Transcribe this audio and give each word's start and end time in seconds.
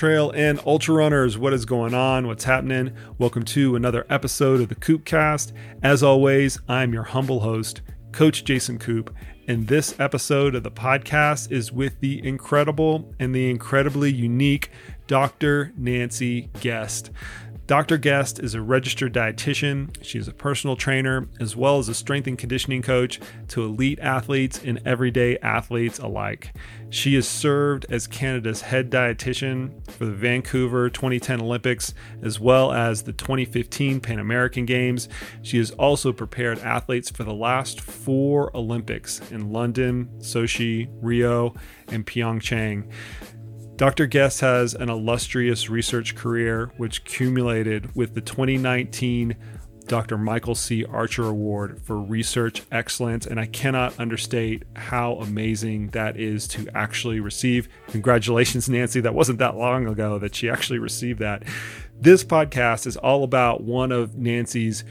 trail 0.00 0.30
and 0.34 0.58
ultra 0.64 0.94
runners. 0.94 1.36
What 1.36 1.52
is 1.52 1.66
going 1.66 1.92
on? 1.92 2.26
What's 2.26 2.44
happening? 2.44 2.94
Welcome 3.18 3.44
to 3.44 3.76
another 3.76 4.06
episode 4.08 4.62
of 4.62 4.70
the 4.70 4.74
Koopcast. 4.74 5.52
As 5.82 6.02
always, 6.02 6.58
I'm 6.70 6.94
your 6.94 7.02
humble 7.02 7.40
host, 7.40 7.82
Coach 8.10 8.46
Jason 8.46 8.78
Koop, 8.78 9.14
and 9.46 9.68
this 9.68 10.00
episode 10.00 10.54
of 10.54 10.62
the 10.62 10.70
podcast 10.70 11.52
is 11.52 11.70
with 11.70 12.00
the 12.00 12.26
incredible 12.26 13.12
and 13.18 13.34
the 13.34 13.50
incredibly 13.50 14.10
unique 14.10 14.70
Dr. 15.06 15.74
Nanci 15.78 16.48
Guest. 16.60 17.10
Dr. 17.70 17.98
Guest 17.98 18.40
is 18.40 18.56
a 18.56 18.60
registered 18.60 19.14
dietitian. 19.14 19.96
She's 20.02 20.26
a 20.26 20.32
personal 20.32 20.74
trainer 20.74 21.28
as 21.38 21.54
well 21.54 21.78
as 21.78 21.88
a 21.88 21.94
strength 21.94 22.26
and 22.26 22.36
conditioning 22.36 22.82
coach 22.82 23.20
to 23.46 23.62
elite 23.62 24.00
athletes 24.00 24.60
and 24.64 24.80
everyday 24.84 25.38
athletes 25.38 26.00
alike. 26.00 26.52
She 26.88 27.14
has 27.14 27.28
served 27.28 27.86
as 27.88 28.08
Canada's 28.08 28.62
head 28.62 28.90
dietitian 28.90 29.88
for 29.88 30.04
the 30.04 30.10
Vancouver 30.10 30.90
2010 30.90 31.40
Olympics 31.40 31.94
as 32.22 32.40
well 32.40 32.72
as 32.72 33.04
the 33.04 33.12
2015 33.12 34.00
Pan 34.00 34.18
American 34.18 34.66
Games. 34.66 35.08
She 35.42 35.58
has 35.58 35.70
also 35.70 36.12
prepared 36.12 36.58
athletes 36.58 37.08
for 37.08 37.22
the 37.22 37.32
last 37.32 37.80
four 37.80 38.50
Olympics 38.56 39.20
in 39.30 39.52
London, 39.52 40.08
Sochi, 40.18 40.88
Rio, 41.00 41.54
and 41.86 42.04
Pyeongchang. 42.04 42.90
Dr. 43.80 44.06
Guest 44.06 44.42
has 44.42 44.74
an 44.74 44.90
illustrious 44.90 45.70
research 45.70 46.14
career, 46.14 46.70
which 46.76 47.02
culminated 47.06 47.96
with 47.96 48.14
the 48.14 48.20
2019 48.20 49.34
Dr. 49.86 50.18
Michael 50.18 50.54
C. 50.54 50.84
Archer 50.84 51.24
Award 51.24 51.80
for 51.80 51.98
Research 51.98 52.62
Excellence. 52.70 53.24
And 53.24 53.40
I 53.40 53.46
cannot 53.46 53.98
understate 53.98 54.64
how 54.76 55.14
amazing 55.14 55.88
that 55.92 56.18
is 56.18 56.46
to 56.48 56.68
actually 56.74 57.20
receive. 57.20 57.70
Congratulations, 57.86 58.68
Nanci. 58.68 59.02
That 59.02 59.14
wasn't 59.14 59.38
that 59.38 59.56
long 59.56 59.86
ago 59.86 60.18
that 60.18 60.34
she 60.34 60.50
actually 60.50 60.78
received 60.78 61.20
that. 61.20 61.44
This 61.98 62.22
podcast 62.22 62.86
is 62.86 62.98
all 62.98 63.24
about 63.24 63.62
one 63.62 63.92
of 63.92 64.10
Nanci's 64.10 64.84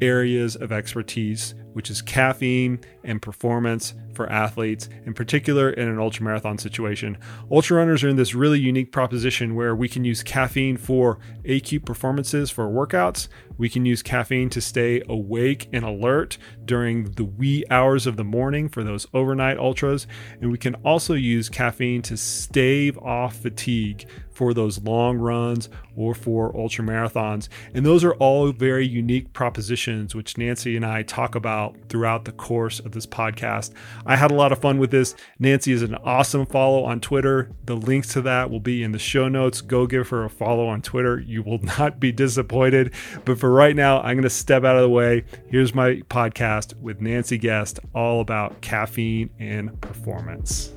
areas 0.00 0.56
of 0.56 0.72
expertise, 0.72 1.54
which 1.72 1.90
is 1.90 2.02
caffeine 2.02 2.80
and 3.04 3.20
performance 3.20 3.94
for 4.14 4.30
athletes, 4.30 4.88
in 5.06 5.14
particular 5.14 5.70
in 5.70 5.88
an 5.88 5.96
ultramarathon 5.96 6.60
situation. 6.60 7.18
Ultra 7.50 7.78
runners 7.78 8.04
are 8.04 8.08
in 8.08 8.16
this 8.16 8.34
really 8.34 8.60
unique 8.60 8.92
proposition 8.92 9.54
where 9.54 9.74
we 9.74 9.88
can 9.88 10.04
use 10.04 10.22
caffeine 10.22 10.76
for 10.76 11.18
acute 11.48 11.84
performances 11.84 12.50
for 12.50 12.66
workouts. 12.68 13.28
We 13.58 13.68
can 13.68 13.86
use 13.86 14.02
caffeine 14.02 14.50
to 14.50 14.60
stay 14.60 15.02
awake 15.08 15.68
and 15.72 15.84
alert 15.84 16.38
during 16.64 17.12
the 17.12 17.24
wee 17.24 17.64
hours 17.70 18.06
of 18.06 18.16
the 18.16 18.24
morning 18.24 18.68
for 18.68 18.84
those 18.84 19.06
overnight 19.14 19.58
ultras. 19.58 20.06
And 20.40 20.50
we 20.50 20.58
can 20.58 20.74
also 20.76 21.14
use 21.14 21.48
caffeine 21.48 22.02
to 22.02 22.16
stave 22.16 22.98
off 22.98 23.36
fatigue 23.36 24.06
for 24.32 24.54
those 24.54 24.80
long 24.82 25.18
runs 25.18 25.68
or 25.96 26.14
for 26.14 26.56
ultra 26.56 26.84
marathons. 26.84 27.48
And 27.74 27.84
those 27.84 28.04
are 28.04 28.14
all 28.14 28.50
very 28.52 28.86
unique 28.86 29.32
propositions, 29.32 30.14
which 30.14 30.34
Nanci 30.34 30.76
and 30.76 30.84
I 30.84 31.02
talk 31.02 31.34
about 31.34 31.76
throughout 31.88 32.24
the 32.24 32.32
course 32.32 32.80
of 32.80 32.92
this 32.92 33.06
podcast. 33.06 33.72
I 34.06 34.16
had 34.16 34.30
a 34.30 34.34
lot 34.34 34.52
of 34.52 34.58
fun 34.58 34.78
with 34.78 34.90
this. 34.90 35.14
Nanci 35.40 35.72
is 35.72 35.82
an 35.82 35.94
awesome 35.96 36.46
follow 36.46 36.84
on 36.84 37.00
Twitter. 37.00 37.50
The 37.64 37.76
links 37.76 38.12
to 38.14 38.22
that 38.22 38.50
will 38.50 38.60
be 38.60 38.82
in 38.82 38.92
the 38.92 38.98
show 38.98 39.28
notes. 39.28 39.60
Go 39.60 39.86
give 39.86 40.08
her 40.08 40.24
a 40.24 40.30
follow 40.30 40.66
on 40.66 40.82
Twitter. 40.82 41.20
You 41.20 41.42
will 41.42 41.58
not 41.78 42.00
be 42.00 42.12
disappointed. 42.12 42.94
But 43.24 43.38
for 43.38 43.52
right 43.52 43.76
now, 43.76 43.98
I'm 44.00 44.16
going 44.16 44.22
to 44.22 44.30
step 44.30 44.64
out 44.64 44.76
of 44.76 44.82
the 44.82 44.88
way. 44.88 45.24
Here's 45.48 45.74
my 45.74 45.96
podcast 46.08 46.74
with 46.80 47.00
Nanci 47.00 47.38
Guest, 47.40 47.80
all 47.94 48.20
about 48.20 48.60
caffeine 48.60 49.30
and 49.38 49.80
performance. 49.80 50.72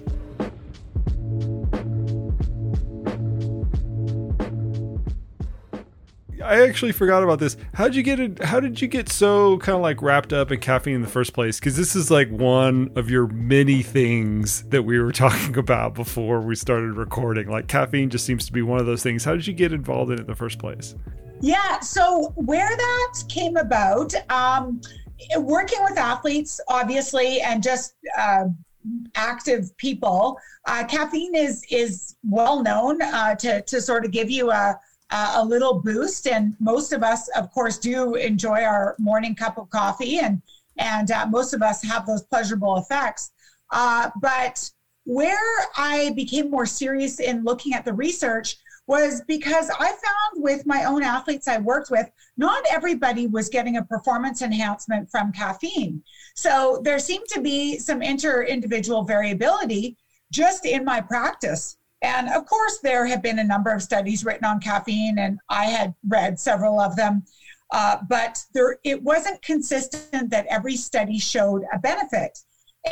I 6.45 6.61
actually 6.67 6.91
forgot 6.91 7.23
about 7.23 7.39
this. 7.39 7.57
How 7.73 7.85
did 7.85 7.95
you 7.95 8.03
get 8.03 8.19
it? 8.19 8.43
How 8.43 8.59
did 8.59 8.79
you 8.79 8.87
get 8.87 9.09
so 9.09 9.57
kind 9.57 9.75
of 9.75 9.81
like 9.81 10.01
wrapped 10.01 10.31
up 10.31 10.51
in 10.51 10.59
caffeine 10.59 10.95
in 10.95 11.01
the 11.01 11.07
first 11.07 11.33
place? 11.33 11.59
Because 11.59 11.75
this 11.75 11.95
is 11.95 12.11
like 12.11 12.29
one 12.29 12.91
of 12.95 13.09
your 13.09 13.27
many 13.27 13.81
things 13.81 14.61
that 14.69 14.83
we 14.83 14.99
were 14.99 15.11
talking 15.25 15.57
about 15.57 15.95
before 15.95 16.41
we 16.41 16.55
started 16.55 16.93
recording. 16.93 17.49
Like 17.49 17.67
caffeine 17.67 18.09
just 18.09 18.25
seems 18.25 18.45
to 18.45 18.53
be 18.53 18.61
one 18.61 18.79
of 18.79 18.85
those 18.85 19.01
things. 19.01 19.25
How 19.25 19.33
did 19.33 19.47
you 19.47 19.53
get 19.53 19.73
involved 19.73 20.11
in 20.11 20.19
it 20.19 20.21
in 20.21 20.27
the 20.27 20.35
first 20.35 20.59
place? 20.59 20.95
Yeah. 21.41 21.79
So 21.79 22.31
where 22.35 22.75
that 22.77 23.23
came 23.27 23.57
about, 23.57 24.13
um, 24.29 24.81
working 25.39 25.79
with 25.83 25.97
athletes, 25.97 26.59
obviously, 26.67 27.41
and 27.41 27.63
just 27.63 27.95
uh, 28.17 28.45
active 29.15 29.75
people, 29.77 30.37
uh, 30.67 30.85
caffeine 30.85 31.35
is 31.35 31.65
is 31.71 32.15
well 32.23 32.61
known 32.61 33.01
uh, 33.01 33.33
to 33.35 33.61
to 33.63 33.81
sort 33.81 34.05
of 34.05 34.11
give 34.11 34.29
you 34.29 34.51
a 34.51 34.79
uh, 35.15 35.35
a 35.37 35.45
little 35.45 35.79
boost. 35.79 36.27
And 36.27 36.55
most 36.59 36.91
of 36.91 37.01
us, 37.01 37.29
of 37.29 37.49
course, 37.51 37.77
do 37.77 38.15
enjoy 38.15 38.63
our 38.63 38.95
morning 38.99 39.33
cup 39.33 39.57
of 39.57 39.69
coffee, 39.69 40.19
and 40.19 40.41
and 40.77 41.09
uh, 41.09 41.25
most 41.27 41.53
of 41.53 41.61
us 41.61 41.81
have 41.83 42.05
those 42.05 42.23
pleasurable 42.23 42.75
effects. 42.77 43.31
Uh, 43.71 44.09
but 44.19 44.69
where 45.05 45.67
I 45.77 46.11
became 46.15 46.51
more 46.51 46.65
serious 46.65 47.21
in 47.21 47.45
looking 47.45 47.73
at 47.73 47.85
the 47.85 47.93
research 47.93 48.57
was 48.87 49.21
because 49.27 49.69
I 49.69 49.87
found 49.87 50.43
with 50.43 50.65
my 50.65 50.83
own 50.83 51.01
athletes 51.01 51.47
I 51.47 51.59
worked 51.59 51.89
with, 51.89 52.07
not 52.35 52.63
everybody 52.69 53.25
was 53.25 53.47
getting 53.47 53.77
a 53.77 53.83
performance 53.83 54.41
enhancement 54.41 55.09
from 55.09 55.31
caffeine. 55.31 56.03
So 56.35 56.81
there 56.83 56.99
seemed 56.99 57.27
to 57.29 57.41
be 57.41 57.79
some 57.79 58.01
inter 58.01 58.43
individual 58.43 59.03
variability 59.03 59.97
just 60.31 60.65
in 60.65 60.83
my 60.83 60.99
practice. 60.99 61.77
And 62.05 62.29
of 62.29 62.45
course, 62.45 62.77
there 62.83 63.07
have 63.07 63.23
been 63.23 63.39
a 63.39 63.43
number 63.43 63.71
of 63.71 63.81
studies 63.81 64.23
written 64.23 64.45
on 64.45 64.59
caffeine, 64.59 65.17
and 65.17 65.39
I 65.49 65.65
had 65.65 65.95
read 66.07 66.39
several 66.39 66.79
of 66.79 66.95
them. 66.95 67.23
Uh, 67.73 67.97
but 68.07 68.43
there, 68.53 68.77
it 68.83 69.01
wasn't 69.01 69.41
consistent 69.41 70.29
that 70.29 70.45
every 70.45 70.75
study 70.75 71.17
showed 71.17 71.63
a 71.73 71.79
benefit. 71.79 72.37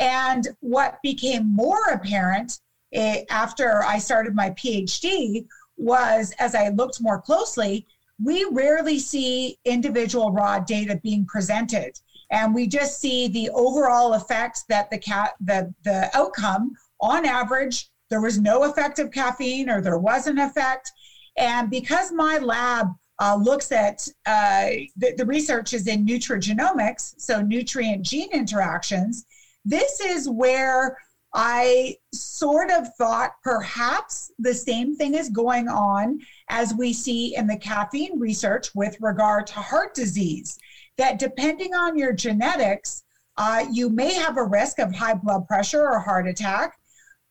And 0.00 0.48
what 0.58 0.98
became 1.04 1.54
more 1.54 1.84
apparent 1.92 2.58
eh, 2.92 3.22
after 3.30 3.84
I 3.84 3.98
started 3.98 4.34
my 4.34 4.50
PhD 4.50 5.46
was 5.76 6.34
as 6.40 6.56
I 6.56 6.70
looked 6.70 7.00
more 7.00 7.20
closely, 7.20 7.86
we 8.20 8.44
rarely 8.50 8.98
see 8.98 9.58
individual 9.64 10.32
raw 10.32 10.58
data 10.58 10.98
being 11.04 11.24
presented. 11.24 12.00
And 12.32 12.52
we 12.52 12.66
just 12.66 13.00
see 13.00 13.28
the 13.28 13.48
overall 13.50 14.14
effects 14.14 14.64
that 14.68 14.90
the 14.90 14.98
cat 14.98 15.34
the, 15.40 15.72
the 15.84 16.10
outcome 16.16 16.72
on 17.00 17.24
average 17.24 17.90
there 18.14 18.20
was 18.20 18.38
no 18.38 18.62
effect 18.62 19.00
of 19.00 19.10
caffeine 19.10 19.68
or 19.68 19.80
there 19.80 19.98
was 19.98 20.28
an 20.28 20.38
effect. 20.38 20.88
And 21.36 21.68
because 21.68 22.12
my 22.12 22.38
lab 22.38 22.86
uh, 23.20 23.34
looks 23.34 23.72
at 23.72 24.06
uh, 24.24 24.68
the, 24.96 25.14
the 25.16 25.26
research 25.26 25.72
is 25.72 25.88
in 25.88 26.06
nutrigenomics, 26.06 27.14
so 27.18 27.42
nutrient 27.42 28.06
gene 28.06 28.30
interactions, 28.30 29.26
this 29.64 29.98
is 29.98 30.28
where 30.28 30.96
I 31.34 31.96
sort 32.12 32.70
of 32.70 32.86
thought 32.94 33.32
perhaps 33.42 34.30
the 34.38 34.54
same 34.54 34.94
thing 34.94 35.14
is 35.14 35.28
going 35.28 35.66
on 35.66 36.20
as 36.50 36.72
we 36.72 36.92
see 36.92 37.34
in 37.34 37.48
the 37.48 37.56
caffeine 37.56 38.20
research 38.20 38.72
with 38.76 38.96
regard 39.00 39.48
to 39.48 39.54
heart 39.54 39.92
disease. 39.92 40.56
That 40.98 41.18
depending 41.18 41.74
on 41.74 41.98
your 41.98 42.12
genetics, 42.12 43.02
uh, 43.38 43.64
you 43.72 43.90
may 43.90 44.14
have 44.14 44.36
a 44.36 44.44
risk 44.44 44.78
of 44.78 44.94
high 44.94 45.14
blood 45.14 45.48
pressure 45.48 45.82
or 45.82 45.98
heart 45.98 46.28
attack. 46.28 46.78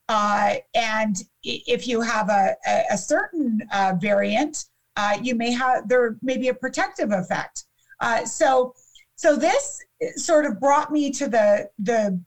Uh, 0.08 0.56
and 0.74 1.16
if 1.42 1.88
you 1.88 2.00
have 2.00 2.28
a, 2.28 2.54
a, 2.90 2.98
certain 2.98 3.60
uh, 3.72 3.94
variant, 3.98 4.66
uh, 4.96 5.16
you 5.22 5.34
may 5.34 5.50
have 5.50 5.88
there 5.88 6.16
may 6.22 6.36
be 6.36 6.48
a 6.48 6.54
protective 6.54 7.10
effect. 7.10 7.64
Uh, 8.00 8.24
so, 8.24 8.74
so 9.16 9.34
this 9.34 9.82
sort 10.16 10.44
of 10.44 10.60
brought 10.60 10.92
me 10.92 11.10
to 11.10 11.26
the 11.28 11.70
the 11.78 12.20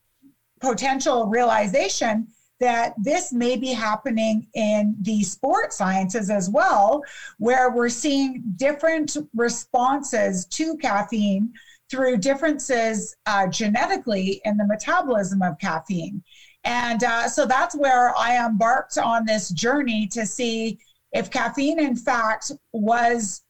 potential 0.59 1.27
realization 1.27 2.27
that 2.59 2.93
this 2.97 3.31
may 3.31 3.55
be 3.55 3.71
happening 3.71 4.47
in 4.55 4.95
the 5.01 5.21
sport 5.23 5.71
sciences 5.71 6.29
as 6.29 6.49
well, 6.49 7.03
where 7.37 7.71
we're 7.71 7.89
seeing 7.89 8.43
different 8.55 9.15
responses 9.35 10.45
to 10.45 10.75
caffeine 10.77 11.53
through 11.89 12.17
differences 12.17 13.15
uh, 13.27 13.47
genetically 13.47 14.41
in 14.43 14.57
the 14.57 14.65
metabolism 14.65 15.41
of 15.41 15.57
caffeine. 15.59 16.21
And 16.67 17.05
uh, 17.05 17.29
so 17.29 17.45
that's 17.45 17.75
where 17.75 18.13
I 18.17 18.45
embarked 18.45 18.97
on 18.97 19.25
this 19.25 19.49
journey 19.49 20.05
to 20.07 20.25
see 20.25 20.77
if 21.13 21.31
caffeine, 21.31 21.79
in 21.79 21.95
fact, 21.95 22.51
was 22.73 23.43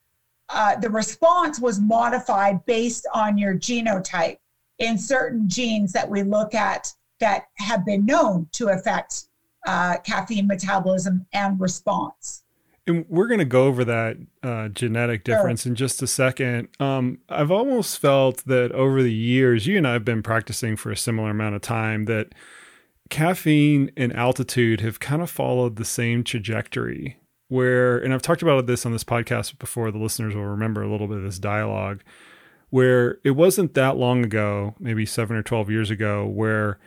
uh, 0.50 0.76
the 0.76 0.90
response 0.92 1.60
was 1.60 1.80
modified 1.80 2.64
based 2.68 3.08
on 3.16 3.36
your 3.36 3.56
genotype 3.56 4.38
in 4.78 5.00
certain 5.00 5.50
genes 5.50 5.92
that 5.94 6.08
we 6.08 6.22
look 6.22 6.54
at 6.54 6.94
that 7.20 7.46
have 7.56 7.84
been 7.88 8.06
known 8.06 8.48
to 8.52 8.68
affect 8.68 9.24
uh, 9.66 9.98
caffeine 10.06 10.46
metabolism 10.46 11.26
and 11.34 11.60
response. 11.60 12.44
And 12.86 13.04
we're 13.10 13.28
going 13.28 13.40
to 13.40 13.46
go 13.46 13.66
over 13.66 13.84
that 13.84 14.18
uh, 14.44 14.68
genetic 14.70 15.24
difference 15.24 15.64
sure. 15.64 15.72
in 15.72 15.76
just 15.76 16.04
a 16.04 16.08
second. 16.08 16.70
Um, 16.80 17.18
I've 17.28 17.52
almost 17.52 18.00
felt 18.00 18.46
that 18.46 18.72
over 18.74 19.02
the 19.02 19.12
years, 19.12 19.66
you 19.66 19.76
and 19.76 19.88
I 19.88 19.94
have 19.94 20.06
been 20.06 20.22
practicing 20.22 20.76
for 20.76 20.92
a 20.92 20.96
similar 20.96 21.32
amount 21.32 21.56
of 21.56 21.62
time, 21.62 22.06
that 22.06 22.34
caffeine 23.10 23.92
and 23.98 24.14
altitude 24.16 24.82
have 24.82 25.00
kind 25.00 25.22
of 25.22 25.30
followed 25.30 25.76
the 25.76 25.86
same 25.86 26.24
trajectory. 26.24 27.18
where, 27.50 27.98
and 27.98 28.14
I've 28.14 28.22
talked 28.22 28.42
about 28.42 28.66
this 28.68 28.86
on 28.86 28.92
this 28.92 29.04
podcast 29.04 29.58
before, 29.58 29.90
the 29.92 29.98
listeners 29.98 30.36
will 30.36 30.46
remember 30.46 30.84
a 30.84 30.92
little 30.92 31.08
bit 31.08 31.18
of 31.18 31.24
this 31.24 31.40
dialogue, 31.40 32.04
where 32.70 33.20
it 33.24 33.32
wasn't 33.32 33.74
that 33.76 33.98
long 33.98 34.26
ago, 34.26 34.76
maybe 34.80 35.06
seven 35.06 35.38
or 35.38 35.44
12 35.44 35.70
years 35.70 35.90
ago, 35.90 36.26
where 36.26 36.78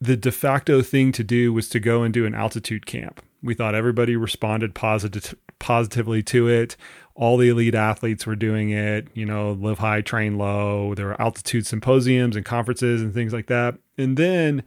the 0.00 0.16
de 0.16 0.32
facto 0.32 0.82
thing 0.82 1.12
to 1.12 1.22
do 1.22 1.52
was 1.52 1.68
to 1.68 1.80
go 1.80 2.02
and 2.02 2.14
do 2.14 2.26
an 2.26 2.34
altitude 2.34 2.86
camp. 2.86 3.22
We 3.42 3.54
thought 3.54 3.74
everybody 3.74 4.16
responded 4.16 4.74
positive, 4.74 5.34
positively 5.58 6.22
to 6.24 6.48
it. 6.48 6.76
All 7.14 7.36
the 7.36 7.48
elite 7.48 7.74
athletes 7.74 8.26
were 8.26 8.36
doing 8.36 8.70
it, 8.70 9.08
you 9.14 9.26
know, 9.26 9.52
live 9.52 9.78
high, 9.78 10.00
train 10.00 10.38
low. 10.38 10.94
There 10.94 11.06
were 11.06 11.20
altitude 11.20 11.66
symposiums 11.66 12.36
and 12.36 12.44
conferences 12.44 13.02
and 13.02 13.12
things 13.12 13.32
like 13.32 13.46
that. 13.46 13.76
And 13.96 14.16
then 14.16 14.62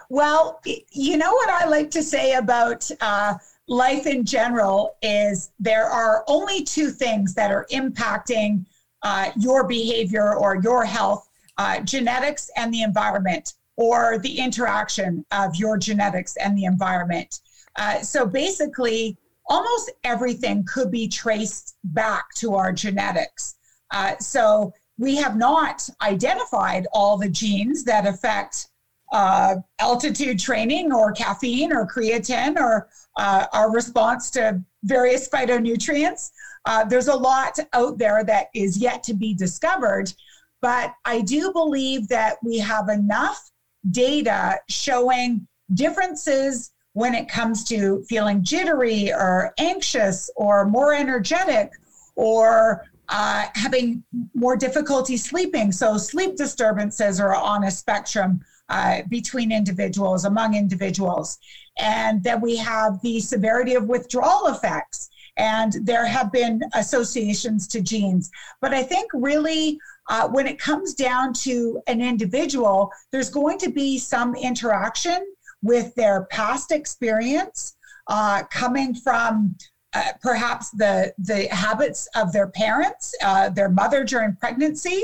Well, 0.09 0.61
you 0.91 1.17
know 1.17 1.31
what 1.31 1.49
I 1.49 1.65
like 1.65 1.89
to 1.91 2.03
say 2.03 2.33
about 2.33 2.89
uh, 2.99 3.35
life 3.67 4.05
in 4.05 4.25
general 4.25 4.97
is 5.01 5.51
there 5.59 5.85
are 5.85 6.25
only 6.27 6.63
two 6.63 6.89
things 6.89 7.33
that 7.35 7.51
are 7.51 7.65
impacting 7.71 8.65
uh, 9.03 9.31
your 9.37 9.65
behavior 9.65 10.35
or 10.35 10.57
your 10.61 10.83
health 10.83 11.29
uh, 11.57 11.79
genetics 11.81 12.49
and 12.57 12.73
the 12.73 12.81
environment, 12.81 13.53
or 13.77 14.19
the 14.19 14.37
interaction 14.37 15.25
of 15.31 15.55
your 15.55 15.77
genetics 15.77 16.35
and 16.37 16.57
the 16.57 16.65
environment. 16.65 17.39
Uh, 17.77 17.99
so 18.01 18.25
basically, 18.25 19.17
almost 19.47 19.91
everything 20.03 20.65
could 20.65 20.91
be 20.91 21.07
traced 21.07 21.77
back 21.85 22.33
to 22.35 22.55
our 22.55 22.71
genetics. 22.71 23.55
Uh, 23.91 24.17
so 24.17 24.73
we 24.97 25.15
have 25.15 25.35
not 25.35 25.87
identified 26.01 26.85
all 26.93 27.17
the 27.17 27.29
genes 27.29 27.83
that 27.85 28.05
affect 28.05 28.67
uh, 29.11 29.55
altitude 29.79 30.39
training 30.39 30.91
or 30.91 31.11
caffeine 31.11 31.73
or 31.73 31.85
creatine 31.85 32.57
or 32.57 32.89
uh, 33.17 33.45
our 33.53 33.71
response 33.71 34.29
to 34.31 34.61
various 34.83 35.27
phytonutrients. 35.27 36.31
Uh, 36.65 36.83
there's 36.83 37.07
a 37.07 37.15
lot 37.15 37.57
out 37.73 37.97
there 37.97 38.23
that 38.23 38.47
is 38.53 38.77
yet 38.77 39.03
to 39.03 39.13
be 39.13 39.33
discovered, 39.33 40.13
but 40.61 40.93
I 41.05 41.21
do 41.21 41.51
believe 41.51 42.07
that 42.09 42.37
we 42.43 42.59
have 42.59 42.89
enough 42.89 43.51
data 43.89 44.59
showing 44.69 45.47
differences 45.73 46.71
when 46.93 47.15
it 47.15 47.27
comes 47.27 47.63
to 47.63 48.03
feeling 48.07 48.43
jittery 48.43 49.11
or 49.11 49.53
anxious 49.57 50.29
or 50.35 50.65
more 50.65 50.93
energetic 50.93 51.71
or 52.15 52.85
uh, 53.09 53.45
having 53.55 54.03
more 54.33 54.55
difficulty 54.55 55.17
sleeping. 55.17 55.71
So, 55.71 55.97
sleep 55.97 56.35
disturbances 56.35 57.19
are 57.19 57.35
on 57.35 57.63
a 57.65 57.71
spectrum 57.71 58.41
uh, 58.71 59.01
between 59.09 59.51
individuals, 59.51 60.23
among 60.23 60.55
individuals. 60.55 61.37
And 61.77 62.23
then 62.23 62.39
we 62.39 62.55
have 62.55 63.01
the 63.01 63.19
severity 63.19 63.75
of 63.75 63.87
withdrawal 63.87 64.47
effects. 64.47 65.09
And 65.37 65.73
there 65.83 66.05
have 66.05 66.31
been 66.31 66.61
associations 66.73 67.67
to 67.67 67.81
genes. 67.81 68.31
But 68.61 68.73
I 68.73 68.83
think 68.83 69.09
really, 69.13 69.77
uh, 70.09 70.29
when 70.29 70.47
it 70.47 70.57
comes 70.57 70.93
down 70.93 71.33
to 71.45 71.81
an 71.87 72.01
individual, 72.01 72.91
there's 73.11 73.29
going 73.29 73.57
to 73.59 73.69
be 73.69 73.97
some 73.97 74.35
interaction 74.35 75.19
with 75.61 75.93
their 75.95 76.25
past 76.31 76.71
experience 76.71 77.75
uh, 78.07 78.43
coming 78.51 78.95
from 78.95 79.55
uh, 79.93 80.13
perhaps 80.21 80.69
the 80.71 81.13
the 81.17 81.47
habits 81.47 82.07
of 82.15 82.31
their 82.31 82.47
parents, 82.47 83.13
uh, 83.23 83.49
their 83.49 83.69
mother 83.69 84.05
during 84.05 84.35
pregnancy, 84.37 85.03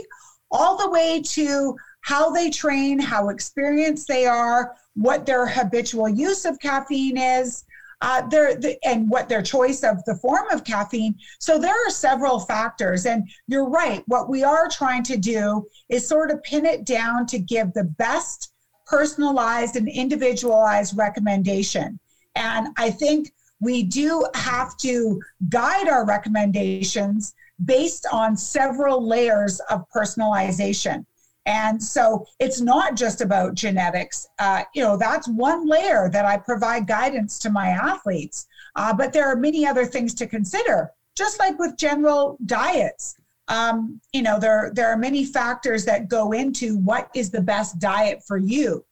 all 0.51 0.77
the 0.77 0.89
way 0.89 1.21
to 1.21 1.75
how 2.07 2.29
they 2.29 2.49
train, 2.49 2.97
how 2.97 3.27
experienced 3.27 4.07
they 4.07 4.25
are, 4.25 4.77
what 4.93 5.25
their 5.25 5.45
habitual 5.45 6.07
use 6.07 6.45
of 6.45 6.57
caffeine 6.57 7.17
is, 7.17 7.65
uh, 7.99 8.25
their, 8.29 8.55
the, 8.55 8.77
and 8.87 9.09
what 9.09 9.27
their 9.27 9.41
choice 9.41 9.83
of 9.83 10.01
the 10.05 10.15
form 10.15 10.49
of 10.51 10.63
caffeine. 10.63 11.13
So 11.41 11.59
there 11.59 11.75
are 11.75 11.89
several 11.89 12.39
factors. 12.39 13.05
And 13.05 13.29
you're 13.49 13.67
right. 13.69 14.03
What 14.07 14.29
we 14.29 14.41
are 14.45 14.69
trying 14.69 15.03
to 15.03 15.17
do 15.17 15.67
is 15.89 16.07
sort 16.07 16.31
of 16.31 16.41
pin 16.43 16.65
it 16.65 16.85
down 16.85 17.25
to 17.25 17.39
give 17.39 17.73
the 17.73 17.83
best 17.83 18.53
personalized 18.85 19.75
and 19.75 19.89
individualized 19.89 20.97
recommendation. 20.97 21.99
And 22.37 22.69
I 22.77 22.89
think 22.89 23.33
we 23.59 23.83
do 23.83 24.25
have 24.33 24.77
to 24.77 25.21
guide 25.49 25.89
our 25.89 26.05
recommendations 26.05 27.33
based 27.65 28.07
on 28.13 28.37
several 28.37 29.05
layers 29.05 29.59
of 29.69 29.83
personalization. 29.93 31.05
And 31.47 31.81
so 31.81 32.27
it's 32.39 32.59
not 32.59 32.97
just 32.97 33.21
about 33.21 33.55
genetics. 33.55 34.27
Uh, 34.37 34.63
you 34.75 34.83
know, 34.83 34.97
that's 34.97 35.29
one 35.29 35.65
layer 35.65 36.09
that 36.11 36.25
I 36.25 36.35
provide 36.35 36.87
guidance 36.87 37.39
to 37.39 37.49
my 37.49 37.69
athletes. 37.69 38.47
Uh, 38.75 38.93
but 38.93 39.13
there 39.13 39.27
are 39.29 39.35
many 39.35 39.65
other 39.65 39.85
things 39.85 40.13
to 40.15 40.27
consider, 40.27 40.91
just 41.15 41.39
like 41.39 41.57
with 41.57 41.77
general 41.77 42.37
diets. 42.45 43.15
Um, 43.47 44.01
you 44.11 44.23
know, 44.23 44.37
there, 44.37 44.71
there 44.75 44.89
are 44.89 44.97
many 44.97 45.23
factors 45.23 45.85
that 45.85 46.09
go 46.09 46.33
into 46.33 46.77
what 46.79 47.09
is 47.15 47.31
the 47.31 47.41
best 47.41 47.79
diet 47.79 48.21
for 48.27 48.37
you. 48.37 48.83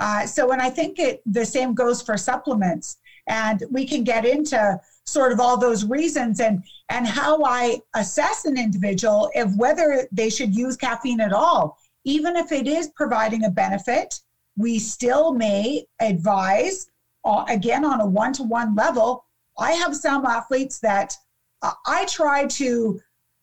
Uh, 0.00 0.24
so, 0.24 0.52
and 0.52 0.62
I 0.62 0.70
think 0.70 0.98
it 0.98 1.20
the 1.26 1.44
same 1.44 1.74
goes 1.74 2.00
for 2.00 2.16
supplements. 2.16 2.96
And 3.26 3.62
we 3.70 3.86
can 3.86 4.02
get 4.04 4.24
into 4.24 4.80
sort 5.04 5.32
of 5.32 5.40
all 5.40 5.58
those 5.58 5.84
reasons 5.84 6.40
and 6.40 6.62
and 6.88 7.06
how 7.06 7.44
I 7.44 7.80
assess 7.94 8.46
an 8.46 8.58
individual 8.58 9.30
of 9.36 9.58
whether 9.58 10.08
they 10.10 10.30
should 10.30 10.54
use 10.54 10.76
caffeine 10.76 11.20
at 11.20 11.34
all 11.34 11.76
even 12.08 12.36
if 12.36 12.52
it 12.52 12.66
is 12.66 12.88
providing 12.96 13.44
a 13.44 13.50
benefit, 13.50 14.20
we 14.56 14.78
still 14.78 15.34
may 15.34 15.84
advise, 16.00 16.88
uh, 17.24 17.44
again, 17.48 17.84
on 17.84 18.00
a 18.00 18.06
one 18.06 18.32
to 18.32 18.42
one 18.42 18.74
level. 18.74 19.26
I 19.58 19.72
have 19.72 19.94
some 19.94 20.24
athletes 20.24 20.78
that 20.78 21.14
uh, 21.60 21.72
I 21.86 22.06
try 22.06 22.46
to 22.46 23.00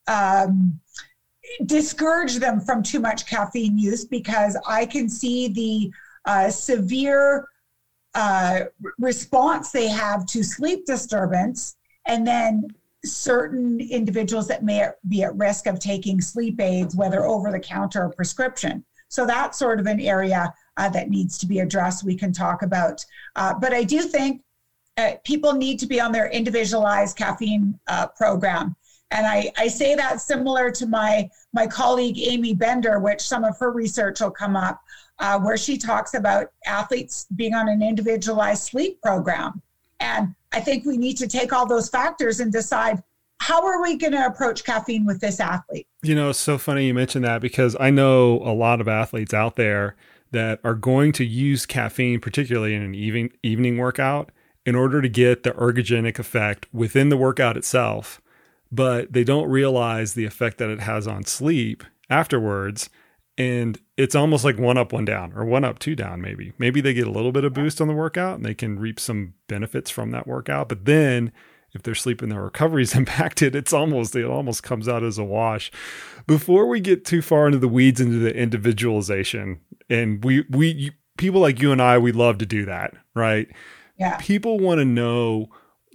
um, 0.08 0.80
discourage 1.66 2.36
them 2.36 2.60
from 2.60 2.82
too 2.82 2.98
much 2.98 3.26
caffeine 3.26 3.78
use 3.78 4.04
because 4.04 4.58
I 4.66 4.84
can 4.84 5.08
see 5.08 5.46
the 5.48 5.92
uh, 6.24 6.50
severe 6.50 7.46
uh, 8.14 8.60
response 8.98 9.70
they 9.70 9.88
have 9.88 10.26
to 10.26 10.42
sleep 10.42 10.86
disturbance 10.86 11.76
and 12.06 12.26
then 12.26 12.68
certain 13.06 13.80
individuals 13.80 14.48
that 14.48 14.64
may 14.64 14.88
be 15.08 15.22
at 15.22 15.34
risk 15.36 15.66
of 15.66 15.78
taking 15.78 16.20
sleep 16.20 16.60
aids, 16.60 16.96
whether 16.96 17.24
over 17.24 17.50
the 17.50 17.60
counter 17.60 18.04
or 18.04 18.10
prescription. 18.10 18.84
So 19.08 19.26
that's 19.26 19.58
sort 19.58 19.80
of 19.80 19.86
an 19.86 20.00
area 20.00 20.52
uh, 20.76 20.88
that 20.90 21.10
needs 21.10 21.38
to 21.38 21.46
be 21.46 21.60
addressed. 21.60 22.04
We 22.04 22.16
can 22.16 22.32
talk 22.32 22.62
about. 22.62 23.04
Uh, 23.36 23.54
but 23.54 23.72
I 23.72 23.84
do 23.84 24.02
think 24.02 24.42
uh, 24.96 25.12
people 25.24 25.52
need 25.52 25.78
to 25.80 25.86
be 25.86 26.00
on 26.00 26.12
their 26.12 26.28
individualized 26.28 27.16
caffeine 27.16 27.78
uh, 27.86 28.08
program. 28.08 28.74
And 29.10 29.26
I, 29.26 29.52
I 29.56 29.68
say 29.68 29.94
that 29.94 30.20
similar 30.20 30.70
to 30.72 30.86
my, 30.86 31.30
my 31.52 31.66
colleague 31.66 32.18
Amy 32.18 32.54
Bender, 32.54 32.98
which 32.98 33.20
some 33.20 33.44
of 33.44 33.56
her 33.58 33.70
research 33.70 34.20
will 34.20 34.30
come 34.30 34.56
up, 34.56 34.80
uh, 35.18 35.38
where 35.38 35.56
she 35.56 35.78
talks 35.78 36.14
about 36.14 36.48
athletes 36.66 37.26
being 37.36 37.54
on 37.54 37.68
an 37.68 37.82
individualized 37.82 38.64
sleep 38.64 39.00
program. 39.00 39.62
And 40.00 40.34
I 40.56 40.60
think 40.60 40.86
we 40.86 40.96
need 40.96 41.18
to 41.18 41.28
take 41.28 41.52
all 41.52 41.66
those 41.66 41.90
factors 41.90 42.40
and 42.40 42.50
decide 42.50 43.02
how 43.40 43.66
are 43.66 43.82
we 43.82 43.98
going 43.98 44.14
to 44.14 44.24
approach 44.24 44.64
caffeine 44.64 45.04
with 45.04 45.20
this 45.20 45.38
athlete? 45.38 45.86
You 46.02 46.14
know, 46.14 46.30
it's 46.30 46.38
so 46.38 46.56
funny 46.56 46.86
you 46.86 46.94
mentioned 46.94 47.26
that 47.26 47.42
because 47.42 47.76
I 47.78 47.90
know 47.90 48.40
a 48.42 48.54
lot 48.54 48.80
of 48.80 48.88
athletes 48.88 49.34
out 49.34 49.56
there 49.56 49.96
that 50.30 50.60
are 50.64 50.74
going 50.74 51.12
to 51.12 51.26
use 51.26 51.66
caffeine, 51.66 52.20
particularly 52.20 52.74
in 52.74 52.80
an 52.80 52.94
evening 52.94 53.32
evening 53.42 53.76
workout, 53.76 54.32
in 54.64 54.74
order 54.74 55.02
to 55.02 55.10
get 55.10 55.42
the 55.42 55.50
ergogenic 55.52 56.18
effect 56.18 56.66
within 56.72 57.10
the 57.10 57.18
workout 57.18 57.58
itself, 57.58 58.22
but 58.72 59.12
they 59.12 59.24
don't 59.24 59.50
realize 59.50 60.14
the 60.14 60.24
effect 60.24 60.56
that 60.56 60.70
it 60.70 60.80
has 60.80 61.06
on 61.06 61.24
sleep 61.24 61.84
afterwards. 62.08 62.88
And 63.36 63.78
it's 63.96 64.14
almost 64.14 64.44
like 64.44 64.58
one 64.58 64.76
up, 64.76 64.92
one 64.92 65.04
down, 65.04 65.32
or 65.34 65.44
one 65.44 65.64
up, 65.64 65.78
two 65.78 65.96
down, 65.96 66.20
maybe. 66.20 66.52
Maybe 66.58 66.80
they 66.80 66.92
get 66.92 67.06
a 67.06 67.10
little 67.10 67.32
bit 67.32 67.44
of 67.44 67.54
boost 67.54 67.80
on 67.80 67.88
the 67.88 67.94
workout 67.94 68.36
and 68.36 68.44
they 68.44 68.54
can 68.54 68.78
reap 68.78 69.00
some 69.00 69.34
benefits 69.48 69.90
from 69.90 70.10
that 70.10 70.26
workout. 70.26 70.68
But 70.68 70.84
then 70.84 71.32
if 71.72 71.82
their 71.82 71.94
sleep 71.94 72.20
and 72.20 72.30
their 72.30 72.42
recovery 72.42 72.82
is 72.82 72.94
impacted, 72.96 73.54
it's 73.54 73.72
almost 73.72 74.14
it 74.14 74.24
almost 74.24 74.62
comes 74.62 74.88
out 74.88 75.02
as 75.02 75.18
a 75.18 75.24
wash. 75.24 75.70
Before 76.26 76.66
we 76.66 76.80
get 76.80 77.04
too 77.04 77.22
far 77.22 77.46
into 77.46 77.58
the 77.58 77.68
weeds 77.68 78.00
into 78.00 78.18
the 78.18 78.34
individualization, 78.34 79.60
and 79.88 80.22
we 80.24 80.44
we 80.50 80.92
people 81.16 81.40
like 81.40 81.60
you 81.62 81.72
and 81.72 81.80
I, 81.80 81.98
we 81.98 82.12
love 82.12 82.38
to 82.38 82.46
do 82.46 82.64
that, 82.66 82.94
right? 83.14 83.48
Yeah. 83.98 84.18
People 84.18 84.58
want 84.58 84.78
to 84.78 84.84
know 84.84 85.48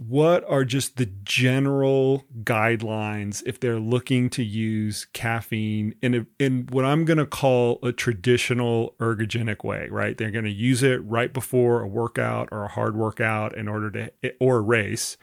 what 0.08 0.44
are 0.50 0.66
just 0.66 0.98
the 0.98 1.06
general 1.06 2.26
guidelines 2.44 3.44
if 3.46 3.60
they're 3.60 3.80
looking 3.80 4.32
to 4.32 4.44
use 4.44 5.06
caffeine 5.14 5.94
in 6.02 6.16
a, 6.16 6.26
in 6.40 6.68
what 6.72 6.86
I'm 6.86 7.06
going 7.06 7.20
to 7.20 7.26
call 7.28 7.78
a 7.84 7.92
traditional 7.92 8.96
ergogenic 9.00 9.64
way, 9.64 9.88
right? 9.92 10.18
They're 10.18 10.32
going 10.32 10.46
to 10.46 10.52
use 10.52 10.82
it 10.82 11.06
right 11.06 11.32
before 11.32 11.82
a 11.82 11.88
workout 11.88 12.50
or 12.52 12.64
a 12.64 12.68
hard 12.68 12.98
workout 12.98 13.56
in 13.56 13.68
order 13.68 13.92
to 13.92 14.34
or 14.40 14.58
a 14.58 14.62
race 14.62 15.18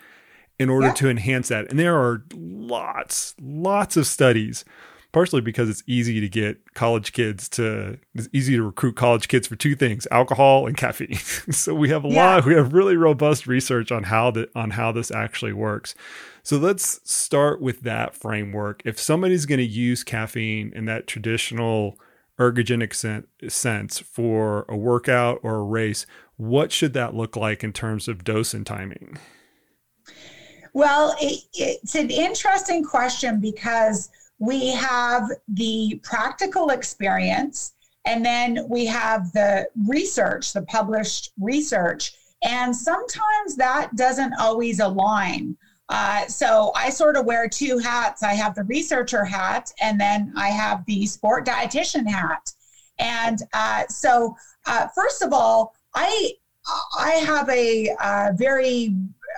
in 0.61 0.71
order 0.71 0.89
yeah. 0.89 0.95
to 0.95 1.11
enhance 1.11 1.49
that. 1.49 1.69
And 1.71 1.79
there 1.79 1.99
are 1.99 2.23
lots 2.33 3.35
lots 3.41 3.97
of 3.97 4.07
studies 4.07 4.65
partially 5.13 5.41
because 5.41 5.69
it's 5.69 5.83
easy 5.87 6.21
to 6.21 6.29
get 6.29 6.75
college 6.75 7.13
kids 7.13 7.49
to 7.49 7.99
it's 8.15 8.29
easy 8.33 8.57
to 8.57 8.63
recruit 8.63 8.95
college 8.95 9.29
kids 9.29 9.47
for 9.47 9.57
two 9.57 9.75
things 9.75 10.07
alcohol 10.11 10.67
and 10.67 10.77
caffeine. 10.77 11.19
So 11.51 11.75
we 11.75 11.89
have 11.89 12.05
a 12.05 12.09
yeah. 12.09 12.37
lot 12.37 12.45
we 12.45 12.55
have 12.55 12.73
really 12.73 12.97
robust 12.97 13.47
research 13.47 13.91
on 13.91 14.05
how 14.05 14.31
that 14.33 14.51
on 14.55 14.71
how 14.71 14.93
this 14.93 15.11
actually 15.11 15.53
works. 15.53 15.95
So 16.43 16.57
let's 16.57 17.01
start 17.11 17.61
with 17.61 17.81
that 17.83 18.15
framework. 18.15 18.83
If 18.85 19.01
somebody's 19.01 19.47
going 19.47 19.59
to 19.59 19.67
use 19.67 20.05
caffeine 20.05 20.73
in 20.75 20.85
that 20.87 21.07
traditional 21.07 21.99
ergogenic 22.39 22.95
sen- 22.95 23.27
sense 23.49 23.99
for 23.99 24.65
a 24.69 24.77
workout 24.77 25.41
or 25.43 25.57
a 25.57 25.63
race 25.63 26.07
what 26.37 26.71
should 26.71 26.93
that 26.93 27.15
look 27.15 27.35
like 27.37 27.65
in 27.65 27.73
terms 27.73 28.07
of 28.07 28.23
dose 28.23 28.55
and 28.55 28.65
timing? 28.65 29.19
Well 30.73 31.17
it, 31.21 31.43
it's 31.55 31.95
an 31.97 32.11
interesting 32.11 32.85
question 32.85 33.41
because 33.41 34.09
we 34.39 34.69
have 34.69 35.31
the 35.49 36.01
practical 36.03 36.71
experience, 36.71 37.75
and 38.05 38.25
then 38.25 38.67
we 38.69 38.87
have 38.87 39.33
the 39.33 39.69
research, 39.87 40.53
the 40.53 40.63
published 40.63 41.33
research. 41.41 42.13
And 42.43 42.75
sometimes 42.75 43.57
that 43.57 43.95
doesn't 43.97 44.35
always 44.39 44.81
align. 44.81 45.57
Uh, 45.89 46.27
so 46.27 46.71
I 46.77 46.91
sort 46.91 47.17
of 47.17 47.25
wear 47.25 47.49
two 47.49 47.79
hats. 47.79 48.23
I 48.23 48.35
have 48.35 48.55
the 48.55 48.65
researcher 48.65 49.25
hat, 49.25 49.73
and 49.81 50.01
then 50.01 50.33
I 50.37 50.49
have 50.49 50.85
the 50.87 51.07
sport 51.07 51.47
dietitian 51.47 52.07
hat. 52.07 52.53
And 52.99 53.39
uh, 53.53 53.85
so, 53.89 54.37
uh, 54.67 54.89
first 54.95 55.23
of 55.23 55.33
all, 55.33 55.75
I 55.95 56.33
I 56.99 57.13
have 57.13 57.49
a, 57.49 57.89
a 58.01 58.33
very 58.35 58.95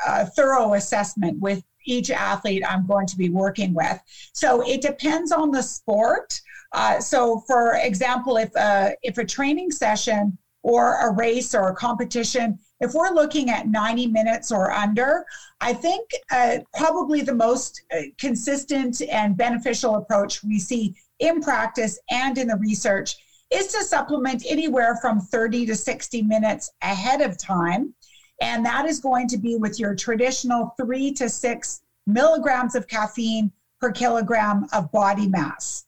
uh, 0.07 0.27
thorough 0.27 0.75
assessment 0.75 1.39
with 1.39 1.63
each 1.87 2.11
athlete 2.11 2.63
I'm 2.69 2.87
going 2.87 3.07
to 3.07 3.17
be 3.17 3.29
working 3.29 3.75
with. 3.75 4.01
So 4.33 4.67
it 4.67 4.81
depends 4.81 5.33
on 5.33 5.51
the 5.51 5.63
sport. 5.63 6.41
Uh, 6.73 7.01
so, 7.01 7.43
for 7.47 7.77
example, 7.77 8.37
if 8.37 8.55
a, 8.55 8.61
uh, 8.61 8.91
if 9.03 9.19
a 9.19 9.25
training 9.25 9.71
session 9.71 10.39
or 10.63 11.09
a 11.09 11.13
race 11.13 11.55
or 11.55 11.71
a 11.71 11.75
competition, 11.75 12.59
if 12.81 12.95
we're 12.95 13.11
looking 13.11 13.51
at 13.51 13.69
90 13.69 14.07
minutes 14.07 14.53
or 14.53 14.71
under, 14.71 15.25
I 15.61 15.75
think 15.75 16.09
uh, 16.31 16.59
probably 16.77 17.23
the 17.23 17.35
most 17.35 17.83
uh, 17.93 18.03
consistent 18.19 19.03
and 19.03 19.37
beneficial 19.37 19.97
approach 19.97 20.43
we 20.43 20.59
see 20.59 20.95
in 21.19 21.43
practice 21.43 21.99
and 22.11 22.39
in 22.39 22.49
the 22.49 22.57
research 22.57 23.17
is 23.51 23.67
to 23.69 23.83
supplement 23.83 24.45
anywhere 24.49 24.97
from 25.03 25.21
30 25.21 25.67
to 25.67 25.75
60 25.75 26.23
minutes 26.23 26.71
ahead 26.83 27.21
of 27.21 27.37
time. 27.37 27.93
And 28.41 28.65
that 28.65 28.87
is 28.87 29.01
going 29.01 29.29
to 29.29 29.39
be 29.39 29.57
with 29.57 29.79
your 29.79 29.95
traditional 29.95 30.75
three 30.77 31.13
to 31.15 31.29
six 31.29 31.83
milligrams 32.07 32.75
of 32.75 32.89
caffeine 32.89 33.53
per 33.81 33.93
kilogram 33.93 34.67
of 34.73 34.91
body 34.93 35.29
mass. 35.29 35.85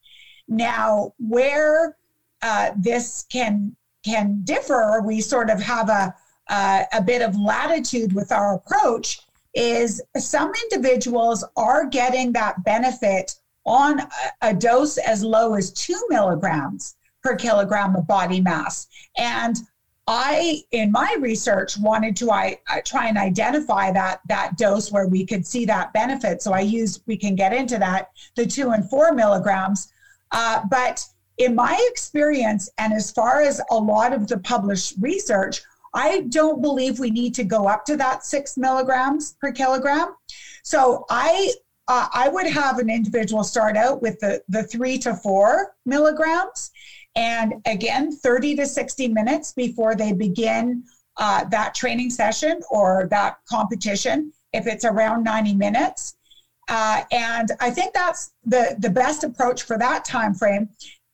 Now, 0.48 1.14
where 1.18 1.96
uh, 2.42 2.72
this 2.76 3.24
can 3.30 3.76
can 4.04 4.40
differ, 4.42 5.00
we 5.04 5.20
sort 5.20 5.48
of 5.48 5.62
have 5.62 5.88
a 5.88 6.14
uh, 6.48 6.82
a 6.92 7.00
bit 7.00 7.22
of 7.22 7.36
latitude 7.36 8.12
with 8.12 8.32
our 8.32 8.54
approach. 8.56 9.20
Is 9.54 10.00
some 10.16 10.50
individuals 10.64 11.44
are 11.56 11.86
getting 11.86 12.32
that 12.32 12.64
benefit 12.64 13.34
on 13.66 14.00
a, 14.00 14.08
a 14.40 14.54
dose 14.54 14.96
as 14.96 15.22
low 15.22 15.54
as 15.54 15.70
two 15.72 16.00
milligrams 16.08 16.96
per 17.22 17.36
kilogram 17.36 17.94
of 17.94 18.06
body 18.06 18.40
mass, 18.40 18.88
and 19.16 19.58
I, 20.14 20.62
in 20.72 20.92
my 20.92 21.16
research, 21.20 21.78
wanted 21.78 22.16
to 22.16 22.30
I, 22.30 22.58
I, 22.68 22.82
try 22.82 23.08
and 23.08 23.16
identify 23.16 23.90
that 23.92 24.20
that 24.28 24.58
dose 24.58 24.92
where 24.92 25.06
we 25.06 25.24
could 25.24 25.46
see 25.46 25.64
that 25.64 25.94
benefit. 25.94 26.42
So 26.42 26.52
I 26.52 26.60
used 26.60 27.02
we 27.06 27.16
can 27.16 27.34
get 27.34 27.54
into 27.54 27.78
that 27.78 28.10
the 28.34 28.44
two 28.44 28.72
and 28.72 28.88
four 28.90 29.12
milligrams. 29.12 29.90
Uh, 30.30 30.64
but 30.70 31.02
in 31.38 31.54
my 31.54 31.78
experience, 31.90 32.68
and 32.76 32.92
as 32.92 33.10
far 33.10 33.40
as 33.40 33.62
a 33.70 33.74
lot 33.74 34.12
of 34.12 34.28
the 34.28 34.36
published 34.40 34.96
research, 35.00 35.62
I 35.94 36.26
don't 36.28 36.60
believe 36.60 36.98
we 36.98 37.10
need 37.10 37.34
to 37.36 37.44
go 37.44 37.66
up 37.66 37.86
to 37.86 37.96
that 37.96 38.22
six 38.22 38.58
milligrams 38.58 39.36
per 39.40 39.50
kilogram. 39.50 40.14
So 40.62 41.06
I 41.08 41.54
uh, 41.88 42.08
I 42.12 42.28
would 42.28 42.46
have 42.48 42.78
an 42.80 42.90
individual 42.90 43.44
start 43.44 43.78
out 43.78 44.02
with 44.02 44.20
the 44.20 44.42
the 44.50 44.64
three 44.64 44.98
to 44.98 45.14
four 45.14 45.74
milligrams 45.86 46.70
and 47.14 47.54
again, 47.66 48.12
30 48.12 48.56
to 48.56 48.66
60 48.66 49.08
minutes 49.08 49.52
before 49.52 49.94
they 49.94 50.12
begin 50.12 50.84
uh, 51.18 51.44
that 51.44 51.74
training 51.74 52.10
session 52.10 52.60
or 52.70 53.06
that 53.10 53.36
competition, 53.48 54.32
if 54.52 54.66
it's 54.66 54.84
around 54.84 55.24
90 55.24 55.54
minutes. 55.54 56.16
Uh, 56.68 57.02
and 57.10 57.50
I 57.60 57.70
think 57.70 57.92
that's 57.92 58.32
the, 58.44 58.76
the 58.78 58.88
best 58.88 59.24
approach 59.24 59.64
for 59.64 59.76
that 59.78 60.04
time 60.04 60.34
frame. 60.34 60.68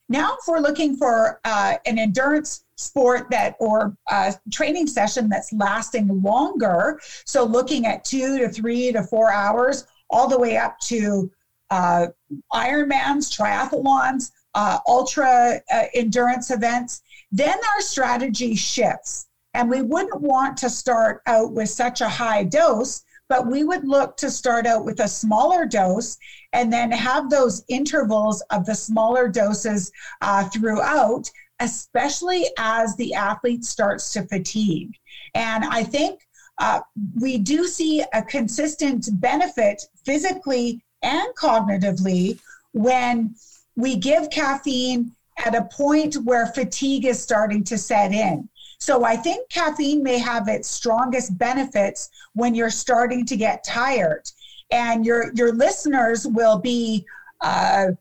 Now, 0.09 0.37
if 0.40 0.47
we're 0.47 0.61
looking 0.61 0.97
for 0.97 1.40
uh, 1.45 1.75
an 1.85 1.99
endurance 1.99 2.64
sport 2.76 3.28
that 3.31 3.57
or 3.59 3.97
a 4.09 4.35
training 4.52 4.87
session 4.87 5.28
that's 5.28 5.52
lasting 5.52 6.23
longer, 6.23 7.00
so 7.25 7.45
looking 7.45 7.87
at 7.87 8.05
two 8.05 8.38
to 8.38 8.49
three 8.49 8.93
to 8.93 9.02
four 9.02 9.33
hours, 9.33 9.87
all 10.11 10.28
the 10.28 10.38
way 10.38 10.57
up 10.57 10.78
to 10.81 11.31
uh, 11.71 12.07
Ironmans, 12.52 13.28
triathlons, 13.28 14.31
uh, 14.55 14.78
ultra 14.87 15.61
uh, 15.73 15.85
endurance 15.95 16.50
events, 16.50 17.02
then 17.31 17.57
our 17.57 17.81
strategy 17.81 18.55
shifts. 18.55 19.26
And 19.55 19.71
we 19.71 19.83
wouldn't 19.83 20.21
want 20.21 20.57
to 20.59 20.71
start 20.71 21.23
out 21.26 21.52
with 21.52 21.71
such 21.71 22.00
a 22.00 22.09
high 22.09 22.45
dose, 22.45 23.02
but 23.28 23.47
we 23.47 23.64
would 23.64 23.85
look 23.87 24.17
to 24.19 24.31
start 24.31 24.67
out 24.67 24.85
with 24.85 25.00
a 25.00 25.09
smaller 25.09 25.67
dose 25.67 26.17
and 26.52 26.73
then 26.73 26.90
have 26.90 27.28
those 27.28 27.64
intervals 27.69 28.43
of 28.50 28.64
the 28.67 28.75
smaller 28.75 29.28
doses 29.28 29.90
uh, 30.23 30.45
throughout, 30.49 31.31
especially 31.61 32.47
as 32.59 32.97
the 32.97 33.14
athlete 33.14 33.64
starts 33.64 34.12
to 34.12 34.23
fatigue. 34.23 34.93
And 35.35 35.64
I 35.64 35.83
think 35.83 36.21
uh, 36.59 36.81
we 37.21 37.38
do 37.38 37.67
see 37.67 38.05
a 38.12 38.23
consistent 38.23 39.09
benefit 39.21 39.83
physically 40.05 40.83
and 41.02 41.28
cognitively 41.37 42.38
when 42.73 43.35
we 43.79 43.97
give 43.97 44.29
caffeine 44.31 45.13
at 45.39 45.55
a 45.55 45.69
point 45.73 46.17
where 46.25 46.47
fatigue 46.47 47.05
is 47.07 47.23
starting 47.23 47.63
to 47.63 47.79
set 47.79 48.13
in. 48.13 48.49
So 48.81 49.05
I 49.05 49.17
think 49.17 49.49
caffeine 49.51 50.03
may 50.03 50.19
have 50.19 50.49
its 50.49 50.69
strongest 50.69 51.39
benefits 51.39 52.11
when 52.35 52.55
you're 52.55 52.71
starting 52.71 53.25
to 53.27 53.37
get 53.37 53.65
tired. 53.65 54.25
And 54.73 55.07
your 55.07 55.33
your 55.35 55.53
listeners 55.53 56.27
will 56.27 56.59
be 56.59 57.07
uh, 57.41 57.93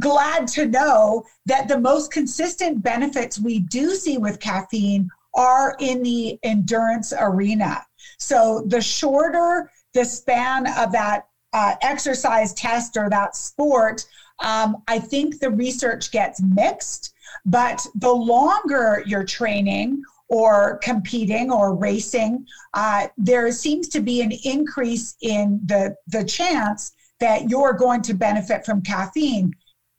glad 0.00 0.48
to 0.48 0.66
know 0.66 1.24
that 1.44 1.68
the 1.68 1.78
most 1.78 2.10
consistent 2.10 2.82
benefits 2.82 3.38
we 3.38 3.60
do 3.60 3.94
see 3.94 4.18
with 4.18 4.40
caffeine 4.40 5.08
are 5.34 5.76
in 5.78 6.02
the 6.02 6.38
endurance 6.42 7.12
arena. 7.18 7.86
So 8.18 8.64
the 8.66 8.80
shorter 8.80 9.70
the 9.96 10.04
span 10.04 10.66
of 10.78 10.92
that 10.92 11.26
uh, 11.52 11.74
exercise 11.80 12.52
test 12.52 12.96
or 12.96 13.08
that 13.08 13.34
sport, 13.34 14.04
um, 14.42 14.82
I 14.88 14.98
think 14.98 15.38
the 15.38 15.50
research 15.50 16.10
gets 16.10 16.42
mixed, 16.42 17.14
but 17.44 17.84
the 17.94 18.12
longer 18.12 19.02
you're 19.06 19.24
training 19.24 20.02
or 20.28 20.78
competing 20.78 21.50
or 21.50 21.74
racing, 21.74 22.46
uh, 22.74 23.08
there 23.16 23.50
seems 23.52 23.88
to 23.88 24.00
be 24.00 24.20
an 24.20 24.32
increase 24.44 25.16
in 25.20 25.60
the, 25.64 25.96
the 26.08 26.24
chance 26.24 26.92
that 27.20 27.48
you're 27.48 27.72
going 27.72 28.02
to 28.02 28.14
benefit 28.14 28.64
from 28.66 28.82
caffeine. 28.82 29.54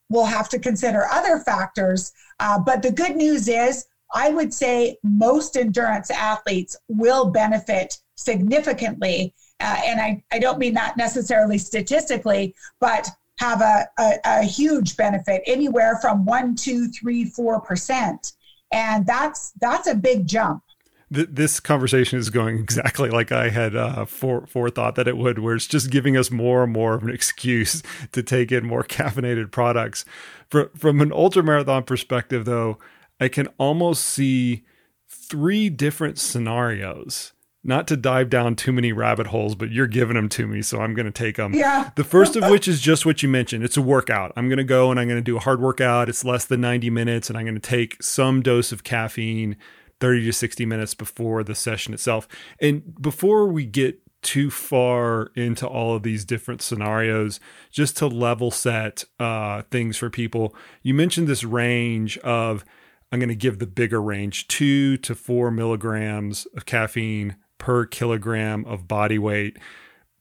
We'll 0.10 0.26
have 0.26 0.50
to 0.50 0.60
consider 0.60 1.06
other 1.12 1.40
factors. 1.40 2.12
Uh, 2.40 2.60
but 2.60 2.82
the 2.82 2.92
good 2.92 3.16
news 3.16 3.48
is, 3.48 3.86
I 4.14 4.30
would 4.30 4.54
say 4.54 4.98
most 5.04 5.58
endurance 5.58 6.12
athletes 6.12 6.78
will 6.88 7.26
benefit 7.30 8.00
significantly. 8.16 9.34
Uh, 9.60 9.80
and 9.86 10.00
I, 10.00 10.24
I 10.32 10.40
don't 10.40 10.60
mean 10.60 10.74
that 10.76 10.98
necessarily 10.98 11.58
statistically, 11.58 12.56
but 12.80 13.10
have 13.38 13.62
a, 13.62 13.88
a, 14.00 14.14
a 14.26 14.44
huge 14.44 14.98
benefit, 14.98 15.42
anywhere 15.46 15.98
from 16.02 16.26
one, 16.26 16.56
two, 16.56 16.88
three, 16.90 17.26
four 17.26 17.62
percent, 17.62 18.34
and 18.72 19.06
that's 19.06 19.52
that's 19.60 19.88
a 19.88 19.96
big 19.96 20.28
jump 20.28 20.64
this 21.10 21.60
conversation 21.60 22.20
is 22.20 22.30
going 22.30 22.58
exactly 22.60 23.10
like 23.10 23.32
I 23.32 23.50
had 23.50 23.76
uh, 23.76 24.06
for, 24.06 24.46
forethought 24.48 24.96
that 24.96 25.08
it 25.08 25.18
would, 25.18 25.40
where 25.40 25.56
it's 25.56 25.68
just 25.68 25.90
giving 25.90 26.18
us 26.18 26.32
more 26.32 26.64
and 26.64 26.74
more 26.74 26.96
of 26.96 27.04
an 27.04 27.10
excuse 27.10 27.82
to 28.12 28.24
take 28.24 28.52
in 28.52 28.66
more 28.66 28.84
caffeinated 28.84 29.52
products. 29.52 30.06
For, 30.50 30.72
from 30.76 31.02
an 31.02 31.12
ultra 31.12 31.44
marathon 31.44 31.84
perspective, 31.84 32.46
though, 32.46 32.78
I 33.20 33.28
can 33.28 33.48
almost 33.58 34.04
see 34.04 34.66
three 35.08 35.70
different 35.70 36.20
scenarios. 36.20 37.34
Not 37.68 37.86
to 37.90 37.98
dive 37.98 38.30
down 38.30 38.56
too 38.56 38.72
many 38.72 38.94
rabbit 38.94 39.28
holes, 39.28 39.54
but 39.54 39.72
you're 39.72 39.88
giving 39.88 40.16
them 40.16 40.30
to 40.30 40.48
me, 40.48 40.62
so 40.62 40.80
I'm 40.80 40.94
going 40.94 41.06
to 41.06 41.12
take 41.12 41.36
them. 41.36 41.54
Yeah. 41.54 41.92
the 41.98 42.04
first 42.06 42.38
of 42.38 42.50
which 42.50 42.66
is 42.66 42.80
just 42.80 43.06
what 43.06 43.22
you 43.22 43.28
mentioned. 43.28 43.66
It's 43.66 43.76
a 43.76 43.82
workout. 43.82 44.32
I'm 44.38 44.48
going 44.48 44.58
to 44.58 44.64
go 44.64 44.90
and 44.90 44.98
I'm 44.98 45.08
going 45.08 45.20
to 45.20 45.24
do 45.24 45.36
a 45.36 45.42
hard 45.42 45.60
workout. 45.60 46.08
It's 46.08 46.24
less 46.24 46.46
than 46.46 46.62
90 46.62 46.90
minutes, 46.90 47.30
and 47.30 47.38
I'm 47.38 47.44
going 47.44 47.60
to 47.60 47.62
take 47.62 48.02
some 48.02 48.42
dose 48.42 48.72
of 48.72 48.86
caffeine 48.86 49.58
30 50.00 50.26
to 50.26 50.32
60 50.34 50.66
minutes 50.66 50.94
before 50.94 51.44
the 51.44 51.56
session 51.56 51.94
itself. 51.94 52.28
And 52.62 52.96
before 53.02 53.48
we 53.48 53.66
get 53.66 54.00
too 54.22 54.50
far 54.50 55.32
into 55.36 55.68
all 55.68 55.96
of 55.96 56.04
these 56.04 56.24
different 56.24 56.62
scenarios, 56.62 57.40
just 57.70 57.98
to 57.98 58.08
level 58.08 58.50
set 58.50 59.04
uh, 59.20 59.64
things 59.72 59.98
for 59.98 60.10
people, 60.10 60.56
you 60.84 60.94
mentioned 60.94 61.28
this 61.28 61.44
range 61.44 62.18
of, 62.20 62.64
I'm 63.12 63.20
going 63.20 63.30
to 63.30 63.36
give 63.36 63.60
the 63.60 63.68
bigger 63.68 64.02
range, 64.02 64.48
two 64.48 64.98
to 64.98 65.16
four 65.16 65.52
milligrams 65.52 66.46
of 66.56 66.66
caffeine 66.66 67.36
per 67.68 67.86
kilogram 67.86 68.64
of 68.64 68.88
body 68.88 69.20
weight. 69.20 69.58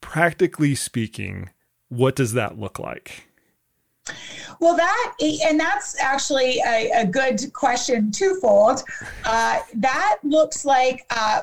Practically 0.00 0.74
speaking, 0.74 1.50
what 1.88 2.16
does 2.16 2.32
that 2.32 2.58
look 2.58 2.80
like? 2.80 3.28
Well, 4.58 4.76
that 4.76 5.12
and 5.20 5.60
that's 5.60 5.96
actually 6.00 6.58
a, 6.66 6.90
a 7.02 7.06
good 7.06 7.52
question, 7.52 8.10
twofold. 8.10 8.82
Uh, 9.24 9.60
that 9.74 10.16
looks 10.24 10.64
like 10.64 11.06
uh, 11.10 11.42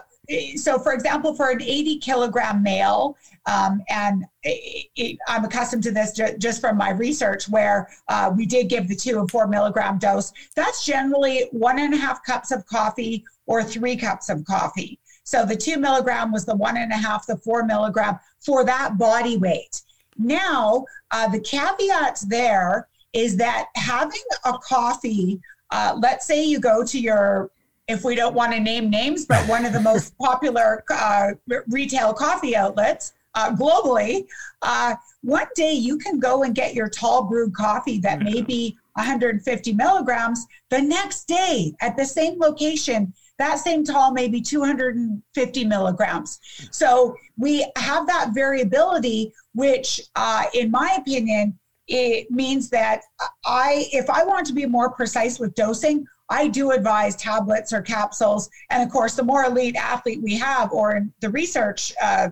so. 0.57 0.77
For 0.77 0.91
example, 0.91 1.35
for 1.35 1.51
an 1.51 1.61
80 1.61 1.99
kilogram 1.99 2.61
male, 2.61 3.15
um, 3.45 3.81
and 3.87 4.25
it, 4.43 4.87
it, 4.97 5.17
I'm 5.29 5.45
accustomed 5.45 5.83
to 5.83 5.91
this 5.91 6.11
ju- 6.11 6.37
just 6.37 6.59
from 6.59 6.75
my 6.75 6.89
research, 6.89 7.47
where 7.47 7.87
uh, 8.09 8.29
we 8.35 8.45
did 8.45 8.67
give 8.67 8.89
the 8.89 8.95
two 8.97 9.21
and 9.21 9.31
four 9.31 9.47
milligram 9.47 9.99
dose. 9.99 10.33
That's 10.53 10.85
generally 10.85 11.47
one 11.53 11.79
and 11.79 11.93
a 11.93 11.97
half 11.97 12.25
cups 12.25 12.51
of 12.51 12.65
coffee 12.65 13.23
or 13.45 13.63
three 13.63 13.95
cups 13.95 14.27
of 14.27 14.43
coffee. 14.43 14.99
So 15.23 15.45
the 15.45 15.55
two 15.55 15.77
milligram 15.77 16.31
was 16.31 16.45
the 16.45 16.55
one 16.55 16.77
and 16.77 16.91
a 16.91 16.97
half, 16.97 17.25
the 17.25 17.37
four 17.37 17.63
milligram 17.63 18.19
for 18.39 18.65
that 18.65 18.97
body 18.97 19.37
weight. 19.37 19.81
Now, 20.17 20.85
uh, 21.11 21.27
the 21.29 21.39
caveat 21.39 22.21
there 22.27 22.87
is 23.13 23.37
that 23.37 23.69
having 23.75 24.21
a 24.45 24.53
coffee, 24.59 25.39
uh, 25.71 25.97
let's 26.01 26.25
say 26.25 26.43
you 26.43 26.59
go 26.59 26.83
to 26.83 26.99
your, 26.99 27.51
if 27.87 28.03
we 28.03 28.15
don't 28.15 28.35
want 28.35 28.53
to 28.53 28.59
name 28.59 28.89
names, 28.89 29.25
but 29.25 29.47
one 29.47 29.65
of 29.65 29.73
the 29.73 29.79
most 29.79 30.17
popular 30.21 30.83
uh, 30.89 31.31
retail 31.67 32.13
coffee 32.13 32.55
outlets 32.55 33.13
uh, 33.35 33.55
globally, 33.55 34.27
uh, 34.61 34.95
one 35.21 35.47
day 35.55 35.71
you 35.71 35.97
can 35.97 36.19
go 36.19 36.43
and 36.43 36.53
get 36.53 36.73
your 36.73 36.89
tall 36.89 37.23
brewed 37.23 37.55
coffee 37.55 37.99
that 37.99 38.21
may 38.21 38.41
be 38.41 38.77
150 38.95 39.73
milligrams. 39.73 40.45
The 40.69 40.81
next 40.81 41.27
day 41.27 41.73
at 41.81 41.97
the 41.97 42.05
same 42.05 42.39
location, 42.39 43.13
that 43.39 43.59
same 43.59 43.83
tall 43.83 44.11
may 44.11 44.27
be 44.27 44.41
250 44.41 45.65
milligrams. 45.65 46.39
So 46.71 47.15
we 47.37 47.65
have 47.75 48.07
that 48.07 48.31
variability, 48.33 49.33
which, 49.53 50.01
uh, 50.15 50.45
in 50.53 50.69
my 50.71 50.95
opinion, 50.99 51.57
it 51.87 52.29
means 52.31 52.69
that 52.69 53.01
I, 53.45 53.87
if 53.91 54.09
I 54.09 54.23
want 54.23 54.47
to 54.47 54.53
be 54.53 54.65
more 54.65 54.91
precise 54.91 55.39
with 55.39 55.55
dosing, 55.55 56.05
I 56.29 56.47
do 56.47 56.71
advise 56.71 57.15
tablets 57.15 57.73
or 57.73 57.81
capsules. 57.81 58.49
And 58.69 58.81
of 58.81 58.89
course, 58.89 59.15
the 59.15 59.23
more 59.23 59.43
elite 59.43 59.75
athlete 59.75 60.21
we 60.21 60.35
have, 60.37 60.71
or 60.71 60.95
in 60.95 61.13
the 61.19 61.29
research, 61.29 61.93
uh, 62.01 62.29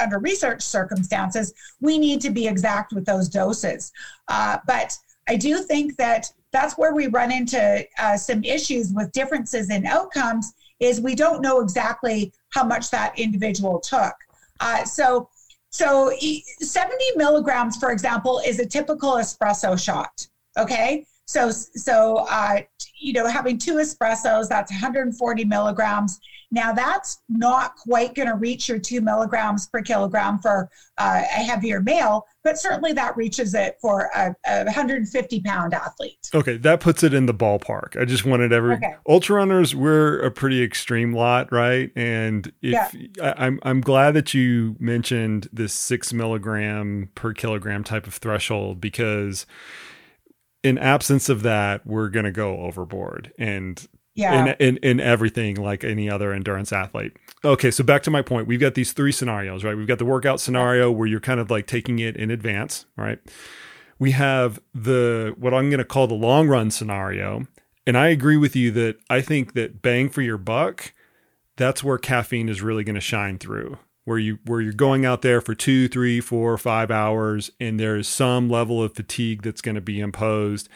under 0.00 0.18
research 0.18 0.62
circumstances, 0.62 1.52
we 1.80 1.98
need 1.98 2.20
to 2.20 2.30
be 2.30 2.46
exact 2.46 2.92
with 2.92 3.04
those 3.04 3.28
doses. 3.28 3.92
Uh, 4.28 4.58
but 4.66 4.96
I 5.28 5.36
do 5.36 5.58
think 5.58 5.96
that 5.96 6.30
that's 6.52 6.76
where 6.78 6.94
we 6.94 7.06
run 7.06 7.32
into 7.32 7.84
uh, 7.98 8.16
some 8.16 8.44
issues 8.44 8.92
with 8.92 9.10
differences 9.12 9.70
in 9.70 9.86
outcomes 9.86 10.52
is 10.80 11.00
we 11.00 11.14
don't 11.14 11.40
know 11.40 11.60
exactly 11.60 12.32
how 12.50 12.64
much 12.64 12.90
that 12.90 13.18
individual 13.18 13.80
took. 13.80 14.14
Uh, 14.60 14.84
so, 14.84 15.28
so 15.70 16.12
70 16.60 16.96
milligrams, 17.16 17.76
for 17.76 17.90
example, 17.90 18.40
is 18.44 18.58
a 18.58 18.66
typical 18.66 19.12
espresso 19.12 19.82
shot. 19.82 20.26
Okay, 20.58 21.06
so 21.24 21.50
so 21.50 22.26
uh, 22.28 22.58
you 23.00 23.14
know 23.14 23.26
having 23.26 23.56
two 23.56 23.76
espressos, 23.76 24.48
that's 24.48 24.70
140 24.70 25.44
milligrams. 25.46 26.20
Now, 26.52 26.70
that's 26.70 27.22
not 27.30 27.76
quite 27.76 28.14
going 28.14 28.28
to 28.28 28.34
reach 28.34 28.68
your 28.68 28.78
two 28.78 29.00
milligrams 29.00 29.66
per 29.68 29.80
kilogram 29.80 30.38
for 30.38 30.70
uh, 30.98 31.22
a 31.22 31.42
heavier 31.42 31.80
male, 31.80 32.26
but 32.44 32.58
certainly 32.58 32.92
that 32.92 33.16
reaches 33.16 33.54
it 33.54 33.78
for 33.80 34.10
a, 34.14 34.36
a 34.46 34.64
150 34.64 35.40
pound 35.40 35.72
athlete. 35.72 36.28
Okay, 36.34 36.58
that 36.58 36.80
puts 36.80 37.02
it 37.02 37.14
in 37.14 37.24
the 37.24 37.32
ballpark. 37.32 37.98
I 37.98 38.04
just 38.04 38.26
wanted 38.26 38.52
every 38.52 38.74
okay. 38.74 38.94
ultra 39.08 39.36
runners. 39.36 39.74
We're 39.74 40.20
a 40.20 40.30
pretty 40.30 40.62
extreme 40.62 41.14
lot, 41.14 41.50
right? 41.50 41.90
And 41.96 42.52
if 42.60 42.94
yeah. 42.94 43.34
I, 43.38 43.46
I'm 43.46 43.58
I'm 43.62 43.80
glad 43.80 44.12
that 44.12 44.34
you 44.34 44.76
mentioned 44.78 45.48
this 45.54 45.72
six 45.72 46.12
milligram 46.12 47.08
per 47.14 47.32
kilogram 47.32 47.82
type 47.82 48.06
of 48.06 48.14
threshold 48.14 48.78
because 48.78 49.46
in 50.62 50.76
absence 50.76 51.30
of 51.30 51.42
that, 51.42 51.86
we're 51.86 52.10
going 52.10 52.24
to 52.24 52.30
go 52.30 52.58
overboard. 52.58 53.32
And 53.38 53.86
yeah. 54.14 54.54
in, 54.58 54.76
in, 54.76 54.76
in 54.78 55.00
everything 55.00 55.56
like 55.56 55.84
any 55.84 56.08
other 56.08 56.32
endurance 56.32 56.72
athlete. 56.72 57.16
Okay, 57.44 57.70
so 57.70 57.82
back 57.82 58.02
to 58.04 58.10
my 58.10 58.22
point. 58.22 58.46
We've 58.46 58.60
got 58.60 58.74
these 58.74 58.92
three 58.92 59.12
scenarios, 59.12 59.64
right? 59.64 59.76
We've 59.76 59.86
got 59.86 59.98
the 59.98 60.04
workout 60.04 60.40
scenario 60.40 60.90
where 60.90 61.06
you're 61.06 61.20
kind 61.20 61.40
of 61.40 61.50
like 61.50 61.66
taking 61.66 61.98
it 61.98 62.16
in 62.16 62.30
advance, 62.30 62.86
right? 62.96 63.18
We 63.98 64.12
have 64.12 64.60
the 64.74 65.34
what 65.38 65.54
I'm 65.54 65.70
going 65.70 65.78
to 65.78 65.84
call 65.84 66.06
the 66.06 66.14
long 66.14 66.48
run 66.48 66.70
scenario. 66.70 67.46
And 67.86 67.96
I 67.96 68.08
agree 68.08 68.36
with 68.36 68.54
you 68.54 68.70
that 68.72 68.98
I 69.10 69.20
think 69.20 69.54
that 69.54 69.82
bang 69.82 70.08
for 70.08 70.22
your 70.22 70.38
buck, 70.38 70.92
that's 71.56 71.82
where 71.82 71.98
caffeine 71.98 72.48
is 72.48 72.62
really 72.62 72.84
going 72.84 72.94
to 72.94 73.00
shine 73.00 73.38
through. 73.38 73.78
Where 74.04 74.18
you 74.18 74.38
where 74.44 74.60
you're 74.60 74.72
going 74.72 75.06
out 75.06 75.22
there 75.22 75.40
for 75.40 75.54
two, 75.54 75.86
three, 75.86 76.20
four, 76.20 76.58
five 76.58 76.90
hours, 76.90 77.52
and 77.60 77.78
there's 77.78 78.08
some 78.08 78.48
level 78.48 78.82
of 78.82 78.96
fatigue 78.96 79.42
that's 79.42 79.60
going 79.60 79.76
to 79.76 79.80
be 79.80 80.00
imposed. 80.00 80.68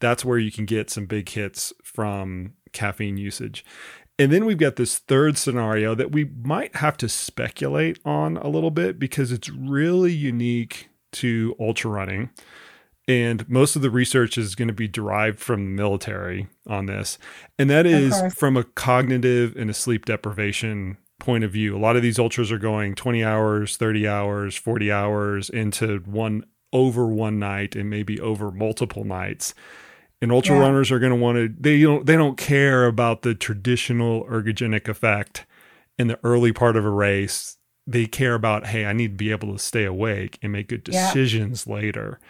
That's 0.00 0.24
where 0.24 0.38
you 0.38 0.52
can 0.52 0.64
get 0.64 0.90
some 0.90 1.06
big 1.06 1.28
hits 1.28 1.72
from 1.82 2.54
caffeine 2.72 3.16
usage. 3.16 3.64
And 4.18 4.30
then 4.30 4.44
we've 4.44 4.58
got 4.58 4.76
this 4.76 4.98
third 4.98 5.36
scenario 5.36 5.94
that 5.94 6.12
we 6.12 6.24
might 6.24 6.76
have 6.76 6.96
to 6.98 7.08
speculate 7.08 7.98
on 8.04 8.36
a 8.36 8.48
little 8.48 8.70
bit 8.70 8.98
because 8.98 9.32
it's 9.32 9.50
really 9.50 10.12
unique 10.12 10.88
to 11.12 11.56
ultra 11.58 11.90
running. 11.90 12.30
And 13.06 13.48
most 13.48 13.76
of 13.76 13.82
the 13.82 13.90
research 13.90 14.38
is 14.38 14.54
going 14.54 14.68
to 14.68 14.74
be 14.74 14.88
derived 14.88 15.38
from 15.38 15.64
the 15.64 15.70
military 15.82 16.48
on 16.66 16.86
this. 16.86 17.18
And 17.58 17.68
that 17.70 17.86
is 17.86 18.14
from 18.34 18.56
a 18.56 18.64
cognitive 18.64 19.54
and 19.56 19.68
a 19.68 19.74
sleep 19.74 20.06
deprivation 20.06 20.96
point 21.18 21.44
of 21.44 21.52
view. 21.52 21.76
A 21.76 21.78
lot 21.78 21.96
of 21.96 22.02
these 22.02 22.18
ultras 22.18 22.50
are 22.50 22.58
going 22.58 22.94
20 22.94 23.22
hours, 23.22 23.76
30 23.76 24.08
hours, 24.08 24.56
40 24.56 24.90
hours 24.90 25.50
into 25.50 25.98
one 26.06 26.44
over 26.72 27.06
one 27.06 27.38
night 27.38 27.76
and 27.76 27.90
maybe 27.90 28.20
over 28.20 28.50
multiple 28.50 29.04
nights 29.04 29.54
and 30.22 30.32
ultra 30.32 30.56
yeah. 30.56 30.62
runners 30.62 30.90
are 30.90 30.98
going 30.98 31.10
to 31.10 31.16
want 31.16 31.36
to 31.36 31.52
they 31.58 31.80
don't 31.80 32.06
they 32.06 32.16
don't 32.16 32.36
care 32.36 32.86
about 32.86 33.22
the 33.22 33.34
traditional 33.34 34.24
ergogenic 34.24 34.88
effect 34.88 35.46
in 35.98 36.08
the 36.08 36.18
early 36.24 36.52
part 36.52 36.76
of 36.76 36.84
a 36.84 36.90
race 36.90 37.58
they 37.86 38.06
care 38.06 38.34
about 38.34 38.66
hey 38.66 38.86
i 38.86 38.92
need 38.92 39.12
to 39.12 39.16
be 39.16 39.30
able 39.30 39.52
to 39.52 39.58
stay 39.58 39.84
awake 39.84 40.38
and 40.42 40.52
make 40.52 40.68
good 40.68 40.84
decisions 40.84 41.66
yeah. 41.66 41.74
later 41.74 42.20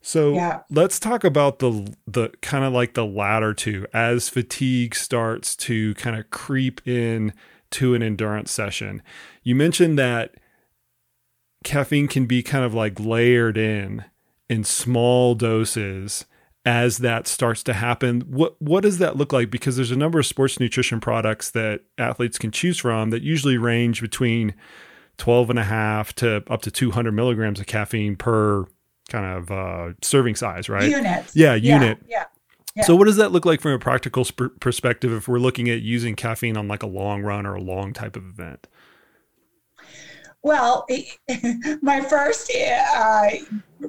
so 0.00 0.34
yeah. 0.34 0.60
let's 0.70 1.00
talk 1.00 1.24
about 1.24 1.58
the 1.58 1.94
the 2.06 2.28
kind 2.42 2.64
of 2.64 2.72
like 2.72 2.94
the 2.94 3.06
latter 3.06 3.54
two 3.54 3.86
as 3.92 4.28
fatigue 4.28 4.94
starts 4.94 5.56
to 5.56 5.94
kind 5.94 6.18
of 6.18 6.30
creep 6.30 6.86
in 6.86 7.32
to 7.70 7.94
an 7.94 8.02
endurance 8.02 8.50
session 8.50 9.02
you 9.42 9.54
mentioned 9.54 9.98
that 9.98 10.34
caffeine 11.64 12.08
can 12.08 12.26
be 12.26 12.42
kind 12.42 12.64
of 12.64 12.74
like 12.74 13.00
layered 13.00 13.56
in 13.56 14.04
in 14.48 14.64
small 14.64 15.34
doses 15.34 16.24
as 16.68 16.98
that 16.98 17.26
starts 17.26 17.62
to 17.62 17.72
happen 17.72 18.20
what 18.28 18.60
what 18.60 18.82
does 18.82 18.98
that 18.98 19.16
look 19.16 19.32
like 19.32 19.50
because 19.50 19.76
there's 19.76 19.90
a 19.90 19.96
number 19.96 20.18
of 20.18 20.26
sports 20.26 20.60
nutrition 20.60 21.00
products 21.00 21.50
that 21.50 21.80
athletes 21.96 22.36
can 22.36 22.50
choose 22.50 22.76
from 22.76 23.08
that 23.08 23.22
usually 23.22 23.56
range 23.56 24.02
between 24.02 24.54
12 25.16 25.48
and 25.48 25.58
a 25.58 25.64
half 25.64 26.12
to 26.14 26.44
up 26.48 26.60
to 26.60 26.70
200 26.70 27.12
milligrams 27.12 27.58
of 27.58 27.64
caffeine 27.64 28.16
per 28.16 28.66
kind 29.08 29.24
of 29.24 29.50
uh, 29.50 29.94
serving 30.02 30.34
size 30.34 30.68
right 30.68 30.90
unit 30.90 31.24
yeah 31.32 31.54
unit 31.54 31.96
yeah, 32.06 32.24
yeah. 32.76 32.84
So, 32.84 32.94
what 32.94 33.06
does 33.06 33.16
that 33.16 33.32
look 33.32 33.44
like 33.44 33.60
from 33.60 33.72
a 33.72 33.78
practical 33.78 34.24
sp- 34.28 34.54
perspective 34.60 35.10
if 35.10 35.26
we're 35.26 35.40
looking 35.40 35.68
at 35.68 35.80
using 35.80 36.14
caffeine 36.14 36.56
on 36.56 36.68
like 36.68 36.84
a 36.84 36.86
long 36.86 37.22
run 37.22 37.44
or 37.44 37.54
a 37.54 37.60
long 37.60 37.92
type 37.92 38.14
of 38.14 38.24
event? 38.24 38.68
Well, 40.42 40.86
my 41.82 42.00
first 42.00 42.52
uh, 42.94 43.28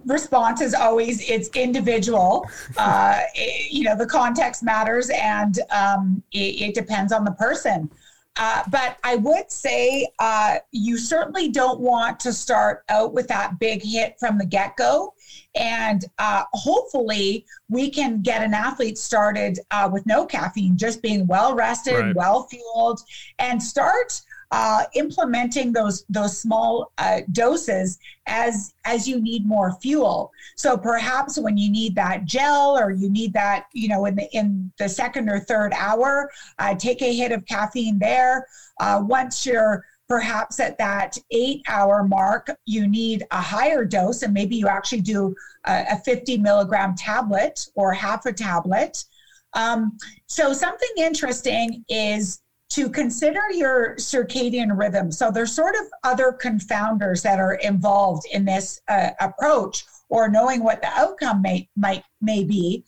response 0.06 0.62
is 0.62 0.74
always 0.74 1.30
it's 1.30 1.50
individual. 1.50 2.48
Uh, 2.78 3.22
it, 3.36 3.72
you 3.72 3.84
know, 3.84 3.96
the 3.96 4.08
context 4.08 4.64
matters 4.64 5.10
and 5.10 5.60
um, 5.70 6.24
it, 6.32 6.62
it, 6.62 6.76
depends 6.76 7.14
on 7.14 7.24
the 7.24 7.32
person. 7.32 7.90
Uh, 8.36 8.64
but 8.72 8.98
I 9.04 9.18
would 9.18 9.52
say 9.52 10.08
uh, 10.20 10.58
you 10.72 10.98
certainly 10.98 11.50
don't 11.50 11.80
want 11.80 12.20
to 12.22 12.32
start 12.32 12.84
out 12.88 13.14
with 13.14 13.28
that 13.28 13.60
big 13.60 13.84
hit 13.84 14.16
from 14.18 14.38
the 14.38 14.46
get 14.46 14.78
go. 14.78 15.14
And 15.56 16.06
uh, 16.20 16.44
hopefully, 16.54 17.46
we 17.70 17.90
can 17.90 18.22
get 18.22 18.42
an 18.42 18.54
athlete 18.54 18.98
started 18.98 19.60
uh, 19.72 19.90
with 19.92 20.06
no 20.06 20.26
caffeine, 20.26 20.78
just 20.78 21.02
being 21.02 21.28
well 21.28 21.54
rested, 21.54 21.96
right. 21.96 22.16
well 22.16 22.44
fueled, 22.44 23.02
and 23.40 23.62
start 23.62 24.22
uh, 24.52 24.84
implementing 24.96 25.72
those 25.72 26.06
those 26.10 26.38
small 26.38 26.92
uh, 26.98 27.22
doses 27.32 28.00
as 28.28 28.74
as 28.86 29.08
you 29.08 29.22
need 29.22 29.46
more 29.46 29.78
fuel. 29.82 30.32
So 30.56 30.78
perhaps 30.78 31.38
when 31.38 31.58
you 31.58 31.70
need 31.70 31.96
that 31.96 32.26
gel 32.26 32.78
or 32.78 32.92
you 32.92 33.10
need 33.10 33.34
that, 33.34 33.66
you 33.74 33.88
know, 33.88 34.06
in 34.06 34.16
the 34.16 34.28
in 34.36 34.72
the 34.80 34.90
second 34.90 35.30
or 35.30 35.40
third 35.40 35.74
hour, 35.74 36.32
uh, 36.58 36.76
take 36.76 37.02
a 37.02 37.14
hit 37.14 37.32
of 37.32 37.46
caffeine 37.46 38.00
there. 38.00 38.48
Uh, 38.80 39.02
once 39.06 39.46
you're 39.46 39.86
perhaps 40.08 40.60
at 40.60 40.78
that 40.80 41.16
eight 41.30 41.62
hour 41.68 42.04
mark, 42.04 42.50
you 42.66 42.88
need 42.88 43.24
a 43.30 43.42
higher 43.42 43.86
dose, 43.86 44.24
and 44.24 44.34
maybe 44.34 44.56
you 44.56 44.68
actually 44.68 45.02
do 45.02 45.36
a, 45.66 45.86
a 45.92 45.98
50 45.98 46.40
milligram 46.40 46.96
tablet 46.96 47.68
or 47.76 47.94
half 47.94 48.26
a 48.26 48.34
tablet. 48.34 49.06
Um, 49.54 49.98
so 50.26 50.54
something 50.54 50.90
interesting 50.98 51.86
is 51.90 52.42
to 52.70 52.90
consider 52.90 53.42
your 53.52 53.96
circadian 53.96 54.78
rhythm. 54.78 55.12
So 55.12 55.32
there's 55.32 55.54
sort 55.54 55.76
of 55.76 55.82
other 56.04 56.38
confounders 56.40 57.24
that 57.24 57.40
are 57.40 57.56
involved 57.56 58.28
in 58.32 58.46
this 58.46 58.80
uh, 58.88 59.10
approach 59.20 59.86
or 60.10 60.30
knowing 60.30 60.64
what 60.64 60.82
the 60.82 60.90
outcome 60.90 61.42
may 61.42 61.68
might 61.76 62.04
may 62.22 62.44
be. 62.44 62.86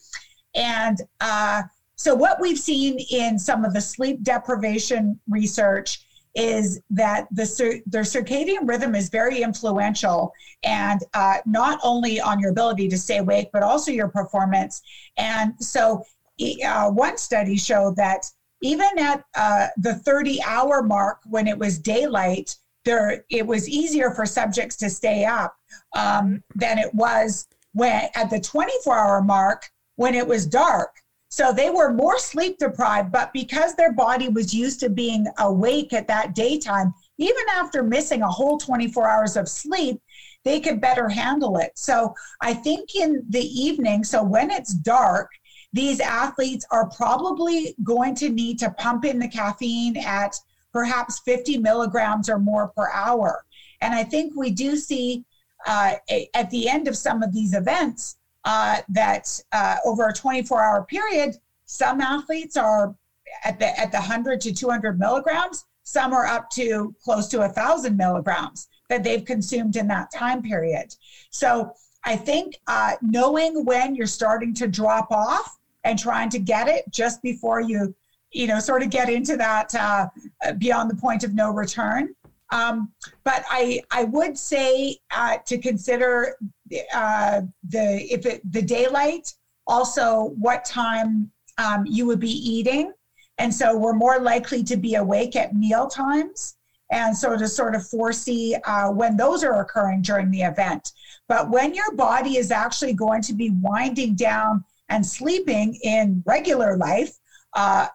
And 0.54 1.02
uh, 1.20 1.64
so 1.96 2.14
what 2.14 2.40
we've 2.40 2.60
seen 2.60 3.00
in 3.12 3.40
some 3.40 3.66
of 3.66 3.74
the 3.74 3.82
sleep 3.82 4.24
deprivation 4.24 5.20
research 5.30 6.06
is 6.36 6.82
that 6.90 7.28
the 7.32 7.82
their 7.86 8.04
circadian 8.04 8.68
rhythm 8.68 8.96
is 8.96 9.10
very 9.10 9.42
influential 9.42 10.32
and 10.64 11.04
uh, 11.14 11.38
not 11.46 11.80
only 11.84 12.22
on 12.22 12.40
your 12.40 12.52
ability 12.52 12.88
to 12.88 12.98
stay 12.98 13.18
awake 13.18 13.50
but 13.52 13.64
also 13.64 13.92
your 13.92 14.08
performance 14.08 14.82
and 15.18 15.54
so 15.60 16.02
uh, 16.66 16.90
one 16.90 17.18
study 17.18 17.58
showed 17.58 17.98
that 17.98 18.26
even 18.62 18.90
at 18.98 19.24
uh, 19.36 19.68
the 19.78 19.96
30 19.96 20.42
hour 20.44 20.82
mark 20.82 21.20
when 21.26 21.48
it 21.48 21.58
was 21.58 21.80
daylight, 21.80 22.56
there 22.86 23.26
it 23.30 23.46
was 23.46 23.70
easier 23.70 24.12
for 24.12 24.26
subjects 24.26 24.76
to 24.78 24.90
stay 24.90 25.26
up 25.26 25.56
um, 25.96 26.44
than 26.56 26.78
it 26.78 26.94
was 26.94 27.48
when 27.74 28.10
at 28.16 28.30
the 28.30 28.40
24 28.40 28.98
hour 28.98 29.22
mark 29.22 29.70
when 29.96 30.16
it 30.16 30.28
was 30.28 30.46
dark. 30.46 30.96
So 31.30 31.54
they 31.54 31.70
were 31.70 31.94
more 31.94 32.20
sleep 32.20 32.58
deprived, 32.58 33.12
but 33.12 33.32
because 33.32 33.74
their 33.76 33.94
body 33.94 34.28
was 34.28 34.54
used 34.54 34.82
to 34.82 34.90
being 34.90 35.26
awake 35.40 35.94
at 35.94 36.08
that 36.08 36.36
daytime, 36.36 36.94
even 37.18 37.44
after 37.54 37.84
missing 37.84 38.22
a 38.22 38.28
whole 38.28 38.58
24 38.58 39.10
hours 39.10 39.38
of 39.38 39.48
sleep, 39.48 40.02
they 40.44 40.60
could 40.60 40.82
better 40.82 41.08
handle 41.08 41.58
it. 41.58 41.72
So 41.76 42.14
I 42.42 42.54
think 42.54 42.96
in 42.96 43.24
the 43.30 43.46
evening, 43.46 44.04
so 44.04 44.24
when 44.24 44.52
it's 44.52 44.74
dark, 44.74 45.30
these 45.74 46.00
athletes 46.00 46.66
are 46.72 46.90
probably 46.90 47.76
going 47.84 48.16
to 48.16 48.30
need 48.30 48.60
to 48.60 48.72
pump 48.72 49.06
in 49.06 49.20
the 49.20 49.28
caffeine 49.28 49.98
at 49.98 50.36
perhaps 50.74 51.20
50 51.20 51.58
milligrams 51.58 52.30
or 52.30 52.40
more 52.40 52.70
per 52.70 52.90
hour. 52.92 53.46
And 53.82 53.94
I 53.94 54.04
think 54.04 54.34
we 54.36 54.52
do 54.52 54.76
see 54.76 55.26
uh, 55.68 55.96
at 56.34 56.50
the 56.50 56.70
end 56.70 56.88
of 56.88 56.98
some 56.98 57.24
of 57.24 57.34
these 57.34 57.54
events 57.54 58.18
uh, 58.46 58.82
that 58.90 59.40
uh, 59.52 59.78
over 59.86 60.08
a 60.08 60.14
24 60.14 60.64
hour 60.64 60.84
period, 60.84 61.36
some 61.66 62.02
athletes 62.02 62.58
are 62.58 62.96
at 63.46 63.60
the 63.60 63.80
at 63.80 63.92
the 63.92 63.98
100 63.98 64.42
to 64.42 64.54
200 64.54 65.00
milligrams. 65.00 65.66
Some 65.84 66.14
are 66.14 66.26
up 66.26 66.50
to 66.52 66.96
close 67.04 67.28
to 67.30 67.42
a 67.42 67.50
thousand 67.50 67.98
milligrams 67.98 68.68
that 68.90 69.04
they've 69.04 69.24
consumed 69.24 69.76
in 69.76 69.88
that 69.88 70.12
time 70.12 70.42
period. 70.42 70.96
So 71.30 71.74
I 72.04 72.16
think 72.16 72.58
uh, 72.68 72.94
knowing 73.02 73.64
when 73.66 73.96
you're 73.96 74.08
starting 74.08 74.54
to 74.56 74.68
drop 74.68 75.12
off 75.12 75.58
and 75.84 75.98
trying 75.98 76.30
to 76.30 76.40
get 76.40 76.68
it 76.68 76.86
just 76.92 77.22
before 77.22 77.62
you, 77.62 77.94
you 78.32 78.48
know, 78.48 78.60
sort 78.60 78.84
of 78.84 78.90
get 78.90 79.10
into 79.10 79.38
that 79.38 79.74
uh, 79.76 80.08
beyond 80.58 80.90
the 80.90 80.96
point 80.96 81.24
of 81.24 81.34
no 81.34 81.52
return. 81.52 82.14
Um, 82.52 82.92
but 83.24 83.44
I, 83.50 83.82
I 83.92 84.04
would 84.06 84.38
say 84.38 84.98
uh, 85.12 85.38
to 85.46 85.58
consider 85.58 86.36
uh, 86.94 87.42
the 87.68 88.14
if 88.14 88.26
it, 88.26 88.42
the 88.52 88.62
daylight, 88.62 89.34
also 89.68 90.34
what 90.38 90.66
time 90.66 91.32
um, 91.58 91.86
you 91.86 92.06
would 92.06 92.20
be 92.20 92.32
eating, 92.32 92.92
and 93.38 93.54
so 93.54 93.78
we're 93.78 93.94
more 93.94 94.20
likely 94.20 94.64
to 94.64 94.76
be 94.76 94.96
awake 94.96 95.36
at 95.36 95.56
meal 95.56 95.88
times, 95.88 96.58
and 96.92 97.16
so 97.16 97.38
to 97.38 97.48
sort 97.48 97.74
of 97.74 97.88
foresee 97.88 98.56
uh, 98.66 98.90
when 98.90 99.16
those 99.16 99.44
are 99.44 99.62
occurring 99.62 100.02
during 100.02 100.30
the 100.30 100.42
event. 100.42 100.92
But 101.30 101.50
when 101.50 101.74
your 101.74 101.96
body 101.96 102.36
is 102.36 102.52
actually 102.52 102.94
going 102.94 103.22
to 103.24 103.34
be 103.34 103.52
winding 103.52 104.16
down 104.16 104.66
and 104.92 105.06
sleeping 105.06 105.74
in 105.84 106.22
regular 106.26 106.78
life 106.78 107.18
uh, 107.54 107.88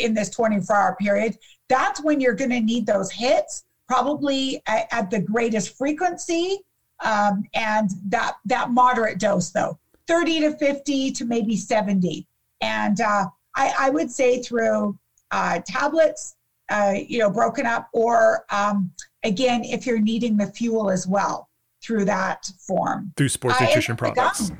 in 0.00 0.14
this 0.14 0.30
24 0.30 0.74
hour 0.74 0.96
period, 0.98 1.36
that's 1.68 2.02
when 2.02 2.20
you're 2.20 2.34
going 2.34 2.50
to 2.50 2.60
need 2.60 2.86
those 2.86 3.10
hits, 3.10 3.64
probably 3.86 4.62
at, 4.66 4.86
at 4.90 5.10
the 5.10 5.20
greatest 5.20 5.76
frequency 5.76 6.58
um, 7.04 7.44
and 7.54 7.90
that, 8.06 8.36
that 8.46 8.70
moderate 8.70 9.18
dose, 9.18 9.50
though 9.50 9.78
30 10.06 10.40
to 10.40 10.56
50 10.56 11.12
to 11.12 11.24
maybe 11.24 11.56
70. 11.56 12.26
And 12.60 13.00
uh, 13.00 13.26
I, 13.54 13.74
I, 13.78 13.90
would 13.90 14.10
say 14.10 14.42
through 14.42 14.98
uh, 15.30 15.60
tablets, 15.66 16.36
uh, 16.70 16.94
you 16.96 17.18
know, 17.18 17.30
broken 17.30 17.66
up, 17.66 17.88
or 17.92 18.44
um, 18.50 18.90
again, 19.22 19.62
if 19.64 19.86
you're 19.86 20.00
needing 20.00 20.36
the 20.36 20.46
fuel 20.46 20.90
as 20.90 21.06
well 21.06 21.48
through 21.82 22.04
that 22.06 22.50
form. 22.58 23.12
Through 23.16 23.28
sports 23.28 23.60
uh, 23.60 23.64
nutrition 23.64 23.96
products. 23.96 24.50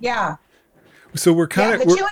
Yeah. 0.00 0.36
So 1.18 1.32
we're 1.32 1.48
kind 1.48 1.80
yeah, 1.80 1.82
of 1.82 1.86
we're, 1.86 2.08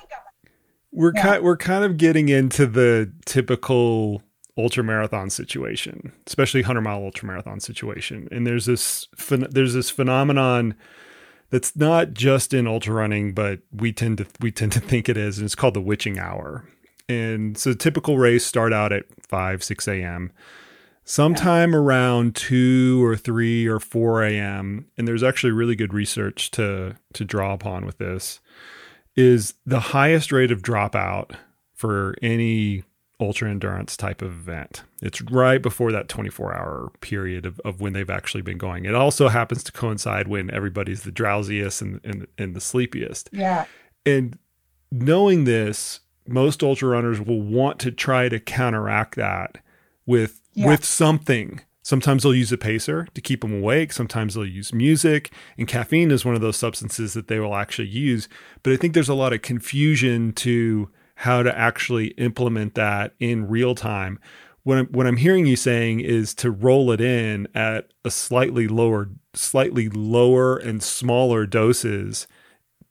we're 0.92 1.12
yeah. 1.14 1.22
kind 1.22 1.44
we're 1.44 1.56
kind 1.56 1.84
of 1.84 1.96
getting 1.96 2.28
into 2.28 2.66
the 2.66 3.12
typical 3.24 4.22
ultra 4.58 4.82
marathon 4.82 5.30
situation, 5.30 6.12
especially 6.26 6.62
hundred 6.62 6.82
mile 6.82 6.98
ultra 6.98 7.26
marathon 7.26 7.60
situation. 7.60 8.28
And 8.30 8.46
there's 8.46 8.66
this 8.66 9.08
there's 9.30 9.74
this 9.74 9.90
phenomenon 9.90 10.74
that's 11.50 11.76
not 11.76 12.12
just 12.12 12.52
in 12.52 12.66
ultra 12.66 12.94
running, 12.94 13.32
but 13.32 13.60
we 13.72 13.92
tend 13.92 14.18
to 14.18 14.26
we 14.40 14.50
tend 14.50 14.72
to 14.72 14.80
think 14.80 15.08
it 15.08 15.16
is, 15.16 15.38
and 15.38 15.44
it's 15.44 15.54
called 15.54 15.74
the 15.74 15.80
witching 15.80 16.18
hour. 16.18 16.64
And 17.08 17.56
so 17.56 17.72
typical 17.72 18.18
race 18.18 18.44
start 18.44 18.72
out 18.72 18.92
at 18.92 19.04
five 19.28 19.62
six 19.62 19.86
a.m. 19.86 20.32
Sometime 21.04 21.72
yeah. 21.72 21.78
around 21.78 22.34
two 22.34 23.04
or 23.04 23.16
three 23.16 23.66
or 23.66 23.78
four 23.78 24.24
a.m. 24.24 24.86
And 24.98 25.06
there's 25.06 25.22
actually 25.22 25.52
really 25.52 25.76
good 25.76 25.94
research 25.94 26.50
to 26.52 26.96
to 27.12 27.24
draw 27.24 27.52
upon 27.52 27.86
with 27.86 27.98
this 27.98 28.40
is 29.16 29.54
the 29.64 29.80
highest 29.80 30.30
rate 30.30 30.50
of 30.50 30.62
dropout 30.62 31.32
for 31.74 32.14
any 32.22 32.84
ultra 33.18 33.50
endurance 33.50 33.96
type 33.96 34.20
of 34.20 34.30
event. 34.30 34.82
It's 35.00 35.22
right 35.22 35.60
before 35.60 35.90
that 35.92 36.08
24 36.08 36.54
hour 36.54 36.92
period 37.00 37.46
of, 37.46 37.58
of 37.60 37.80
when 37.80 37.92
they've 37.92 38.10
actually 38.10 38.42
been 38.42 38.58
going. 38.58 38.84
It 38.84 38.94
also 38.94 39.28
happens 39.28 39.64
to 39.64 39.72
coincide 39.72 40.28
when 40.28 40.50
everybody's 40.50 41.02
the 41.02 41.12
drowsiest 41.12 41.80
and, 41.80 42.00
and, 42.04 42.26
and 42.36 42.54
the 42.54 42.60
sleepiest. 42.60 43.30
Yeah. 43.32 43.64
And 44.04 44.38
knowing 44.92 45.44
this, 45.44 46.00
most 46.26 46.62
ultra 46.62 46.88
runners 46.88 47.20
will 47.20 47.40
want 47.40 47.78
to 47.80 47.90
try 47.90 48.28
to 48.28 48.38
counteract 48.38 49.16
that 49.16 49.58
with 50.04 50.40
yeah. 50.54 50.66
with 50.66 50.84
something 50.84 51.60
Sometimes 51.86 52.24
they'll 52.24 52.34
use 52.34 52.50
a 52.50 52.58
pacer 52.58 53.06
to 53.14 53.20
keep 53.20 53.42
them 53.42 53.54
awake. 53.54 53.92
Sometimes 53.92 54.34
they'll 54.34 54.44
use 54.44 54.72
music. 54.72 55.30
And 55.56 55.68
caffeine 55.68 56.10
is 56.10 56.24
one 56.24 56.34
of 56.34 56.40
those 56.40 56.56
substances 56.56 57.14
that 57.14 57.28
they 57.28 57.38
will 57.38 57.54
actually 57.54 57.86
use. 57.86 58.28
But 58.64 58.72
I 58.72 58.76
think 58.76 58.92
there's 58.92 59.08
a 59.08 59.14
lot 59.14 59.32
of 59.32 59.42
confusion 59.42 60.32
to 60.32 60.90
how 61.14 61.44
to 61.44 61.56
actually 61.56 62.08
implement 62.18 62.74
that 62.74 63.14
in 63.20 63.46
real 63.46 63.76
time. 63.76 64.18
What 64.64 64.78
I'm, 64.78 64.86
what 64.86 65.06
I'm 65.06 65.18
hearing 65.18 65.46
you 65.46 65.54
saying 65.54 66.00
is 66.00 66.34
to 66.34 66.50
roll 66.50 66.90
it 66.90 67.00
in 67.00 67.46
at 67.54 67.92
a 68.04 68.10
slightly 68.10 68.66
lower, 68.66 69.08
slightly 69.34 69.88
lower 69.88 70.56
and 70.56 70.82
smaller 70.82 71.46
doses, 71.46 72.26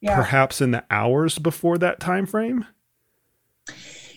yeah. 0.00 0.16
perhaps 0.16 0.62
in 0.62 0.70
the 0.70 0.84
hours 0.90 1.38
before 1.38 1.76
that 1.76 2.00
time 2.00 2.24
frame. 2.24 2.64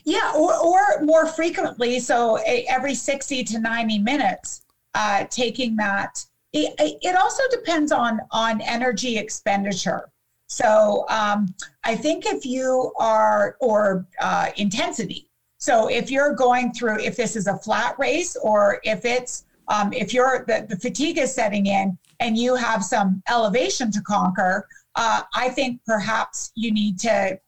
Yeah, 0.05 0.31
or, 0.37 0.55
or 0.55 1.01
more 1.01 1.27
frequently, 1.27 1.99
so 1.99 2.37
eh, 2.37 2.63
every 2.69 2.95
60 2.95 3.43
to 3.43 3.59
90 3.59 3.99
minutes 3.99 4.61
uh, 4.93 5.25
taking 5.29 5.75
that. 5.77 6.25
It, 6.51 6.73
it, 6.79 7.15
also 7.15 7.43
depends 7.51 7.91
on 7.91 8.19
on 8.31 8.61
energy 8.61 9.17
expenditure. 9.17 10.09
So 10.47 11.05
um, 11.09 11.53
I 11.83 11.95
think 11.95 12.25
if 12.25 12.43
you 12.45 12.91
are 12.97 13.55
or 13.59 14.07
uh, 14.19 14.49
intensity. 14.57 15.29
So 15.59 15.89
if 15.89 16.09
you're 16.09 16.33
going 16.33 16.73
through, 16.73 16.99
if 17.01 17.15
this 17.15 17.35
is 17.35 17.45
a 17.45 17.57
flat 17.57 17.97
race 17.99 18.35
or 18.37 18.79
if 18.83 19.05
it's 19.05 19.45
um, 19.67 19.93
if 19.93 20.13
you're 20.13 20.45
the, 20.47 20.65
the 20.67 20.77
fatigue 20.77 21.19
is 21.19 21.33
setting 21.33 21.67
in 21.67 21.97
and 22.19 22.35
you 22.35 22.55
have 22.55 22.83
some 22.83 23.21
elevation 23.29 23.91
to 23.91 24.01
conquer, 24.01 24.67
uh, 24.95 25.21
I 25.33 25.49
think 25.49 25.81
perhaps 25.85 26.51
you 26.55 26.71
need 26.71 26.97
to, 26.99 27.39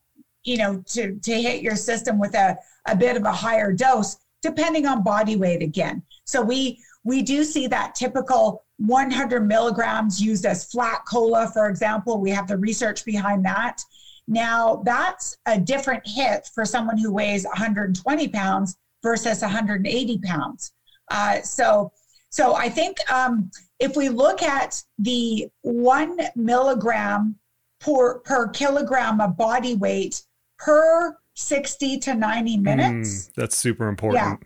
you 0.43 0.57
know, 0.57 0.83
to 0.87 1.15
to 1.15 1.41
hit 1.41 1.63
your 1.63 1.75
system 1.75 2.19
with 2.19 2.35
a 2.35 2.55
a 2.87 2.95
bit 2.95 3.17
of 3.17 3.23
a 3.23 3.31
higher 3.31 3.73
dose, 3.73 4.17
depending 4.41 4.85
on 4.85 5.03
body 5.03 5.35
weight 5.35 5.63
again. 5.63 6.03
So 6.25 6.41
we 6.41 6.79
we 7.03 7.21
do 7.21 7.43
see 7.43 7.67
that 7.67 7.95
typical 7.95 8.63
100 8.77 9.47
milligrams 9.47 10.21
used 10.21 10.45
as 10.45 10.65
flat 10.65 11.01
cola, 11.07 11.49
for 11.53 11.69
example. 11.69 12.19
We 12.19 12.31
have 12.31 12.47
the 12.47 12.57
research 12.57 13.05
behind 13.05 13.45
that. 13.45 13.81
Now, 14.27 14.81
that's 14.85 15.37
a 15.45 15.59
different 15.59 16.03
hit 16.05 16.49
for 16.53 16.65
someone 16.65 16.97
who 16.97 17.11
weighs 17.11 17.43
120 17.43 18.27
pounds 18.29 18.77
versus 19.03 19.41
180 19.41 20.19
pounds. 20.19 20.73
Uh, 21.09 21.41
so, 21.41 21.91
so 22.29 22.55
I 22.55 22.69
think 22.69 22.97
um, 23.11 23.49
if 23.79 23.95
we 23.95 24.09
look 24.09 24.41
at 24.41 24.81
the 24.99 25.47
one 25.61 26.19
milligram 26.35 27.35
per, 27.79 28.19
per 28.19 28.47
kilogram 28.49 29.19
of 29.19 29.35
body 29.35 29.75
weight 29.75 30.21
per 30.57 31.17
60 31.33 31.97
to 31.99 32.15
90 32.15 32.57
minutes. 32.57 33.09
Mm, 33.09 33.33
that's 33.35 33.57
super 33.57 33.87
important. 33.87 34.43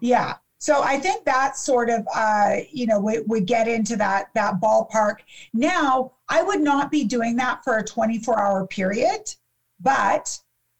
Yeah. 0.00 0.18
Yeah. 0.18 0.34
So 0.60 0.82
I 0.82 0.98
think 0.98 1.24
that 1.24 1.56
sort 1.56 1.88
of, 1.88 2.06
uh, 2.14 2.56
you 2.70 2.86
know, 2.86 3.00
we, 3.00 3.20
we 3.20 3.40
get 3.40 3.66
into 3.66 3.96
that 3.96 4.28
that 4.34 4.60
ballpark. 4.60 5.16
Now, 5.54 6.12
I 6.28 6.42
would 6.42 6.60
not 6.60 6.90
be 6.90 7.02
doing 7.04 7.34
that 7.36 7.64
for 7.64 7.78
a 7.78 7.84
24 7.84 8.38
hour 8.38 8.66
period, 8.66 9.34
but 9.80 10.38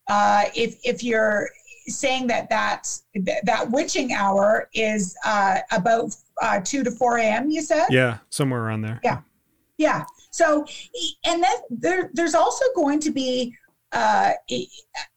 uh, 0.09 0.45
if 0.55 0.79
if 0.85 1.03
you're 1.03 1.49
saying 1.87 2.27
that 2.27 2.51
that 2.51 2.89
that 3.45 3.71
witching 3.71 4.13
hour 4.13 4.69
is 4.75 5.17
uh, 5.25 5.61
about 5.71 6.15
uh, 6.43 6.61
2 6.63 6.85
to 6.85 6.91
4 6.91 7.17
a.m., 7.19 7.51
you 7.51 7.63
said? 7.63 7.87
Yeah, 7.89 8.19
somewhere 8.29 8.63
around 8.63 8.83
there. 8.83 9.01
Yeah, 9.03 9.23
yeah. 9.79 10.05
So, 10.31 10.65
and 11.25 11.43
then 11.43 11.57
there, 11.71 12.11
there's 12.13 12.35
also 12.35 12.65
going 12.77 13.01
to 13.01 13.11
be 13.11 13.57
uh, 13.93 14.33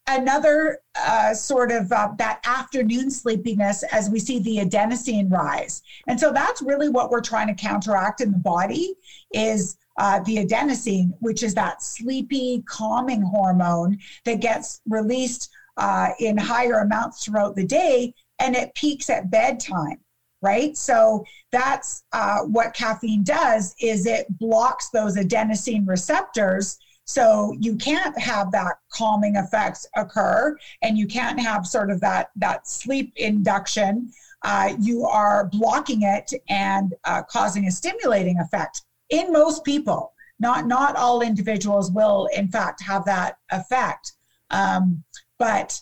another 0.08 0.78
uh, 0.96 1.32
sort 1.32 1.70
of 1.70 1.90
uh, 1.92 2.08
that 2.18 2.40
afternoon 2.44 3.10
sleepiness 3.10 3.84
as 3.92 4.10
we 4.10 4.18
see 4.18 4.40
the 4.40 4.58
adenosine 4.58 5.30
rise. 5.30 5.82
And 6.08 6.18
so 6.18 6.32
that's 6.32 6.60
really 6.62 6.88
what 6.88 7.10
we're 7.10 7.20
trying 7.20 7.48
to 7.48 7.54
counteract 7.54 8.20
in 8.20 8.32
the 8.32 8.38
body 8.38 8.94
is 9.32 9.76
uh, 9.98 10.20
the 10.24 10.44
adenosine 10.44 11.12
which 11.20 11.44
is 11.44 11.54
that 11.54 11.82
sleepy 11.82 12.64
calming 12.66 13.22
hormone 13.22 13.96
that 14.24 14.40
gets 14.40 14.80
released 14.88 15.50
uh, 15.76 16.08
in 16.18 16.36
higher 16.36 16.80
amounts 16.80 17.24
throughout 17.24 17.54
the 17.54 17.64
day 17.64 18.12
and 18.40 18.56
it 18.56 18.74
peaks 18.74 19.08
at 19.08 19.30
bedtime 19.30 19.98
right? 20.42 20.76
So 20.76 21.24
that's 21.52 22.04
uh, 22.12 22.40
what 22.40 22.74
caffeine 22.74 23.24
does 23.24 23.74
is 23.80 24.04
it 24.04 24.26
blocks 24.38 24.90
those 24.90 25.16
adenosine 25.16 25.88
receptors 25.88 26.78
so 27.04 27.54
you 27.58 27.76
can't 27.76 28.18
have 28.18 28.50
that 28.52 28.76
calming 28.92 29.36
effects 29.36 29.86
occur, 29.96 30.56
and 30.82 30.96
you 30.96 31.06
can't 31.06 31.38
have 31.38 31.66
sort 31.66 31.90
of 31.90 32.00
that 32.00 32.30
that 32.36 32.66
sleep 32.66 33.12
induction. 33.16 34.10
Uh, 34.42 34.74
you 34.78 35.04
are 35.04 35.46
blocking 35.46 36.02
it 36.02 36.30
and 36.48 36.94
uh, 37.04 37.22
causing 37.22 37.66
a 37.66 37.70
stimulating 37.70 38.38
effect 38.40 38.82
in 39.10 39.32
most 39.32 39.64
people. 39.64 40.12
Not 40.40 40.66
not 40.66 40.96
all 40.96 41.22
individuals 41.22 41.90
will, 41.90 42.28
in 42.34 42.48
fact, 42.48 42.82
have 42.82 43.04
that 43.04 43.36
effect. 43.50 44.12
Um, 44.50 45.04
but 45.38 45.78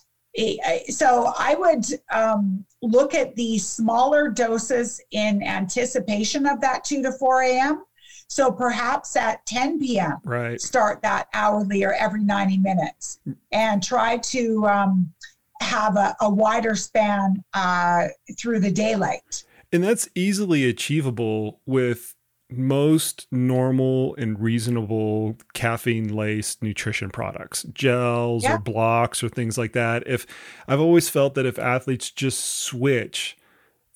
so 0.89 1.33
I 1.39 1.55
would 1.59 1.85
um, 2.11 2.65
look 2.81 3.15
at 3.15 3.37
the 3.37 3.59
smaller 3.59 4.29
doses 4.29 5.01
in 5.11 5.43
anticipation 5.43 6.47
of 6.47 6.61
that 6.63 6.85
2 6.85 7.03
to 7.03 7.13
4 7.13 7.43
a.m. 7.43 7.85
So 8.33 8.51
perhaps 8.51 9.14
at 9.14 9.45
10 9.45 9.79
p.m., 9.79 10.16
right. 10.25 10.59
start 10.59 11.03
that 11.03 11.29
hourly 11.35 11.85
or 11.85 11.92
every 11.92 12.25
90 12.25 12.57
minutes 12.57 13.21
and 13.53 13.83
try 13.83 14.16
to 14.16 14.66
um, 14.66 15.12
have 15.61 15.99
a, 15.99 16.16
a, 16.23 16.31
wider 16.31 16.75
span 16.75 17.45
uh, 17.53 18.07
through 18.38 18.61
the 18.61 18.71
daylight. 18.71 19.45
And 19.71 19.85
that's 19.85 20.09
easily 20.14 20.66
achievable 20.66 21.61
with 21.66 22.14
most 22.49 23.27
normal 23.31 24.14
and 24.14 24.40
reasonable 24.40 25.37
caffeine 25.53 26.09
laced 26.09 26.62
nutrition 26.62 27.11
products, 27.11 27.64
gels 27.64 28.45
yeah. 28.45 28.55
or 28.55 28.59
blocks 28.59 29.23
or 29.23 29.29
things 29.29 29.59
like 29.59 29.75
that. 29.75 30.05
If 30.07 30.27
I've 30.66 30.81
always 30.81 31.11
felt 31.11 31.35
that 31.35 31.45
if 31.45 31.59
athletes 31.59 32.11
just 32.11 32.42
switch 32.42 33.37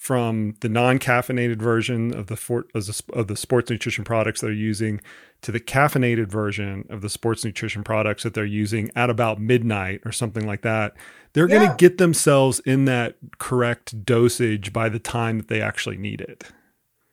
from 0.07 0.55
the 0.61 0.69
non-caffeinated 0.69 1.61
version 1.61 2.15
of 2.15 2.29
the 2.29 2.37
for, 2.37 2.65
of 2.75 3.27
the 3.27 3.37
sports 3.37 3.71
nutrition 3.71 4.05
products 4.05 4.41
they're 4.41 4.53
using 4.53 5.01
to 5.43 5.51
the 5.51 5.59
caffeinated 5.59 6.29
version 6.29 6.87
of 6.91 7.01
the 7.01 7.09
sports 7.09 7.45
nutrition 7.45 7.83
products 7.83 8.23
that 8.23 8.33
they're 8.33 8.45
using 8.45 8.89
at 8.95 9.11
about 9.11 9.41
midnight 9.41 10.01
or 10.05 10.13
something 10.13 10.47
like 10.47 10.63
that 10.63 10.95
they're 11.37 11.51
yeah. 11.51 11.57
going 11.59 11.71
to 11.71 11.77
get 11.77 11.99
themselves 11.99 12.61
in 12.61 12.87
that 12.87 13.17
correct 13.37 14.07
dosage 14.07 14.73
by 14.73 14.89
the 14.89 14.99
time 14.99 15.37
that 15.37 15.49
they 15.49 15.61
actually 15.61 15.99
need 15.99 16.23
it. 16.23 16.45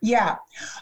Yeah. 0.01 0.37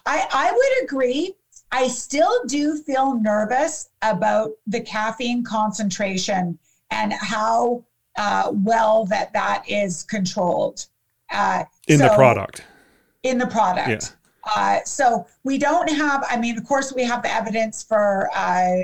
I 0.06 0.28
i 0.32 0.52
would 0.52 0.84
agree. 0.84 1.34
I 1.72 1.88
still 1.88 2.44
do 2.46 2.78
feel 2.84 3.20
nervous 3.20 3.90
about 4.04 4.52
the 4.68 4.82
caffeine 4.82 5.44
concentration 5.44 6.60
and 6.92 7.14
how 7.14 7.84
uh, 8.16 8.52
well 8.54 9.06
that 9.06 9.34
that 9.34 9.64
is 9.68 10.04
controlled 10.04 10.86
uh, 11.32 11.64
in 11.88 12.00
so, 12.00 12.08
the 12.08 12.14
product. 12.16 12.64
In 13.24 13.38
the 13.38 13.48
product. 13.48 13.90
Yeah. 13.90 14.00
Uh, 14.56 14.80
so 14.86 15.28
we 15.44 15.58
don't 15.58 15.90
have, 15.90 16.26
I 16.30 16.38
mean, 16.38 16.58
of 16.58 16.66
course, 16.66 16.94
we 16.94 17.04
have 17.04 17.22
the 17.22 17.32
evidence 17.32 17.84
for, 17.84 18.30
uh, 18.34 18.78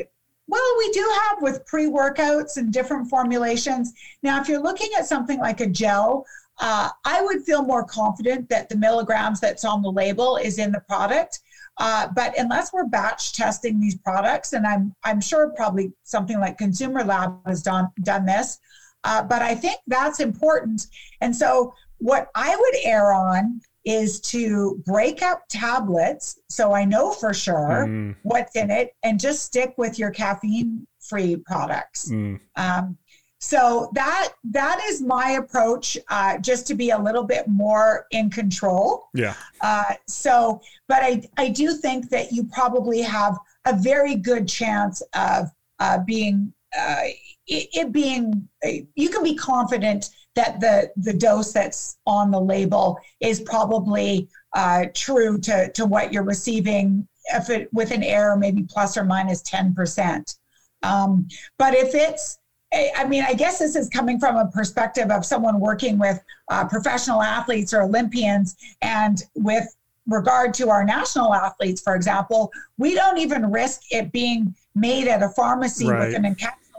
well, 0.47 0.75
we 0.77 0.91
do 0.91 1.13
have 1.21 1.41
with 1.41 1.65
pre 1.65 1.85
workouts 1.87 2.57
and 2.57 2.71
different 2.71 3.09
formulations. 3.09 3.93
Now, 4.23 4.39
if 4.39 4.47
you're 4.47 4.61
looking 4.61 4.89
at 4.97 5.07
something 5.07 5.39
like 5.39 5.59
a 5.59 5.67
gel, 5.67 6.25
uh, 6.59 6.89
I 7.05 7.21
would 7.21 7.43
feel 7.43 7.63
more 7.63 7.83
confident 7.83 8.49
that 8.49 8.69
the 8.69 8.77
milligrams 8.77 9.39
that's 9.39 9.65
on 9.65 9.81
the 9.81 9.91
label 9.91 10.37
is 10.37 10.57
in 10.57 10.71
the 10.71 10.79
product. 10.81 11.39
Uh, 11.79 12.07
but 12.15 12.37
unless 12.39 12.73
we're 12.73 12.87
batch 12.87 13.33
testing 13.33 13.79
these 13.79 13.95
products, 13.95 14.53
and 14.53 14.65
I'm 14.65 14.95
I'm 15.03 15.21
sure 15.21 15.53
probably 15.55 15.93
something 16.03 16.39
like 16.39 16.57
Consumer 16.57 17.03
Lab 17.03 17.37
has 17.45 17.61
done 17.61 17.89
done 18.01 18.25
this, 18.25 18.57
uh, 19.03 19.21
but 19.21 19.43
I 19.43 19.53
think 19.53 19.77
that's 19.85 20.19
important. 20.19 20.87
And 21.21 21.35
so 21.35 21.75
what 21.99 22.29
I 22.35 22.55
would 22.55 22.75
err 22.83 23.13
on 23.13 23.61
is 23.85 24.19
to 24.19 24.81
break 24.85 25.21
up 25.21 25.43
tablets 25.49 26.39
so 26.49 26.73
I 26.73 26.83
know 26.83 27.11
for 27.11 27.33
sure 27.33 27.85
mm. 27.87 28.15
what's 28.23 28.55
in 28.55 28.69
it 28.69 28.93
and 29.03 29.19
just 29.19 29.43
stick 29.43 29.73
with 29.77 29.97
your 29.97 30.11
caffeine 30.11 30.85
free 30.99 31.37
products. 31.37 32.11
Mm. 32.11 32.39
Um, 32.57 32.97
so 33.39 33.91
that 33.93 34.29
that 34.45 34.81
is 34.89 35.01
my 35.01 35.31
approach, 35.31 35.97
uh, 36.09 36.39
just 36.39 36.65
to 36.67 36.73
be 36.73 36.89
a 36.89 36.97
little 36.97 37.23
bit 37.23 37.47
more 37.47 38.07
in 38.11 38.29
control. 38.29 39.09
Yeah. 39.13 39.35
Uh, 39.61 39.93
so, 40.07 40.59
but 40.87 41.03
I 41.03 41.21
I 41.37 41.49
do 41.49 41.73
think 41.73 42.09
that 42.09 42.31
you 42.31 42.45
probably 42.45 43.01
have 43.01 43.37
a 43.65 43.75
very 43.75 44.15
good 44.15 44.47
chance 44.47 45.01
of 45.13 45.49
uh, 45.79 45.99
being 45.99 46.51
uh, 46.77 47.03
it, 47.45 47.69
it, 47.73 47.91
being 47.91 48.49
you 48.95 49.09
can 49.09 49.23
be 49.23 49.35
confident 49.35 50.09
that 50.37 50.59
the 50.59 50.91
the 50.97 51.13
dose 51.13 51.51
that's 51.51 51.97
on 52.05 52.31
the 52.31 52.39
label 52.39 52.99
is 53.19 53.41
probably 53.41 54.29
uh, 54.55 54.85
true 54.93 55.37
to 55.39 55.69
to 55.73 55.85
what 55.85 56.13
you're 56.13 56.23
receiving 56.23 57.07
if 57.33 57.49
it 57.49 57.67
with 57.73 57.91
an 57.91 58.03
error 58.03 58.37
maybe 58.37 58.63
plus 58.63 58.95
or 58.95 59.03
minus 59.03 59.41
10% 59.43 60.37
um, 60.83 61.27
but 61.57 61.73
if 61.73 61.93
it's 61.93 62.39
I 62.73 63.07
mean, 63.07 63.23
I 63.25 63.33
guess 63.33 63.59
this 63.59 63.77
is 63.77 63.87
coming 63.87 64.19
from 64.19 64.35
a 64.35 64.51
perspective 64.51 65.09
of 65.09 65.25
someone 65.25 65.61
working 65.61 65.97
with 65.97 66.21
uh, 66.49 66.67
professional 66.67 67.21
athletes 67.21 67.73
or 67.73 67.83
Olympians, 67.83 68.57
and 68.81 69.23
with 69.35 69.73
regard 70.05 70.53
to 70.55 70.69
our 70.69 70.83
national 70.83 71.33
athletes, 71.33 71.81
for 71.81 71.95
example, 71.95 72.51
we 72.77 72.93
don't 72.93 73.19
even 73.19 73.51
risk 73.51 73.83
it 73.91 74.11
being 74.11 74.53
made 74.75 75.07
at 75.07 75.23
a 75.23 75.29
pharmacy 75.29 75.87
right. 75.87 76.07
with 76.07 76.15
an 76.15 76.25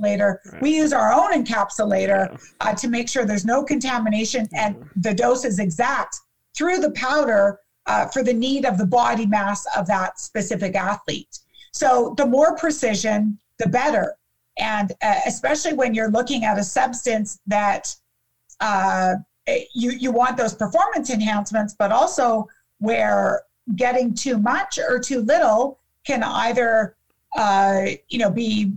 encapsulator. 0.00 0.38
Right. 0.52 0.62
We 0.62 0.76
use 0.76 0.92
our 0.92 1.12
own 1.12 1.32
encapsulator 1.32 2.30
yeah. 2.30 2.36
uh, 2.60 2.74
to 2.74 2.88
make 2.88 3.08
sure 3.08 3.24
there's 3.24 3.44
no 3.44 3.62
contamination 3.64 4.48
and 4.54 4.76
the 4.96 5.14
dose 5.14 5.44
is 5.44 5.58
exact 5.58 6.16
through 6.56 6.78
the 6.78 6.90
powder 6.92 7.60
uh, 7.86 8.06
for 8.06 8.22
the 8.22 8.32
need 8.32 8.64
of 8.64 8.78
the 8.78 8.86
body 8.86 9.26
mass 9.26 9.64
of 9.76 9.86
that 9.86 10.18
specific 10.20 10.74
athlete. 10.74 11.38
So 11.72 12.14
the 12.16 12.26
more 12.26 12.56
precision, 12.56 13.38
the 13.58 13.68
better. 13.68 14.16
And 14.58 14.92
uh, 15.02 15.20
especially 15.26 15.74
when 15.74 15.94
you're 15.94 16.10
looking 16.10 16.44
at 16.44 16.58
a 16.58 16.64
substance 16.64 17.38
that 17.46 17.94
uh, 18.60 19.14
you, 19.74 19.92
you 19.92 20.10
want 20.10 20.36
those 20.36 20.54
performance 20.54 21.10
enhancements, 21.10 21.74
but 21.78 21.92
also 21.92 22.48
where 22.78 23.42
getting 23.76 24.14
too 24.14 24.38
much 24.38 24.78
or 24.78 24.98
too 24.98 25.20
little 25.20 25.78
can 26.04 26.22
either 26.22 26.96
uh, 27.36 27.86
you 28.08 28.18
know 28.18 28.30
be 28.30 28.72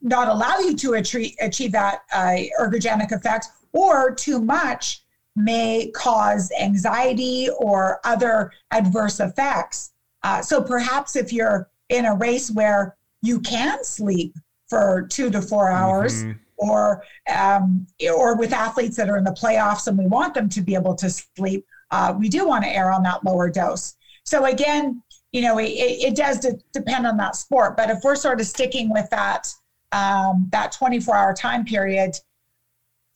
not 0.00 0.28
allow 0.28 0.58
you 0.58 0.74
to 0.76 0.94
achieve, 0.94 1.34
achieve 1.40 1.72
that 1.72 2.02
uh, 2.12 2.36
ergogenic 2.60 3.12
effect 3.12 3.48
or 3.72 4.14
too 4.14 4.40
much 4.40 5.02
may 5.36 5.90
cause 5.94 6.50
anxiety 6.60 7.48
or 7.58 8.00
other 8.04 8.52
adverse 8.70 9.20
effects. 9.20 9.92
Uh, 10.22 10.40
so 10.40 10.62
perhaps 10.62 11.14
if 11.14 11.32
you're 11.32 11.68
in 11.90 12.06
a 12.06 12.14
race 12.14 12.50
where 12.50 12.96
you 13.22 13.38
can 13.40 13.84
sleep 13.84 14.34
for 14.68 15.06
two 15.10 15.30
to 15.30 15.40
four 15.42 15.70
hours, 15.70 16.24
mm-hmm. 16.24 16.32
or 16.56 17.02
um, 17.34 17.86
or 18.14 18.36
with 18.36 18.52
athletes 18.52 18.96
that 18.96 19.08
are 19.08 19.16
in 19.16 19.24
the 19.24 19.30
playoffs 19.30 19.86
and 19.86 19.96
we 19.96 20.06
want 20.06 20.34
them 20.34 20.48
to 20.48 20.60
be 20.60 20.74
able 20.74 20.94
to 20.94 21.10
sleep, 21.10 21.64
uh, 21.90 22.14
we 22.18 22.28
do 22.28 22.46
want 22.46 22.64
to 22.64 22.70
err 22.70 22.90
on 22.90 23.02
that 23.02 23.24
lower 23.24 23.50
dose. 23.50 23.94
So 24.24 24.46
again, 24.46 25.02
you 25.32 25.42
know, 25.42 25.58
it, 25.58 25.68
it 25.68 26.16
does 26.16 26.40
de- 26.40 26.58
depend 26.72 27.06
on 27.06 27.16
that 27.18 27.36
sport, 27.36 27.76
but 27.76 27.90
if 27.90 27.98
we're 28.02 28.16
sort 28.16 28.40
of 28.40 28.46
sticking 28.46 28.90
with 28.90 29.08
that 29.10 29.52
um, 29.96 30.48
that 30.52 30.72
24 30.72 31.16
hour 31.16 31.34
time 31.34 31.64
period, 31.64 32.12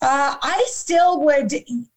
uh, 0.03 0.37
I 0.41 0.65
still 0.69 1.21
would 1.21 1.53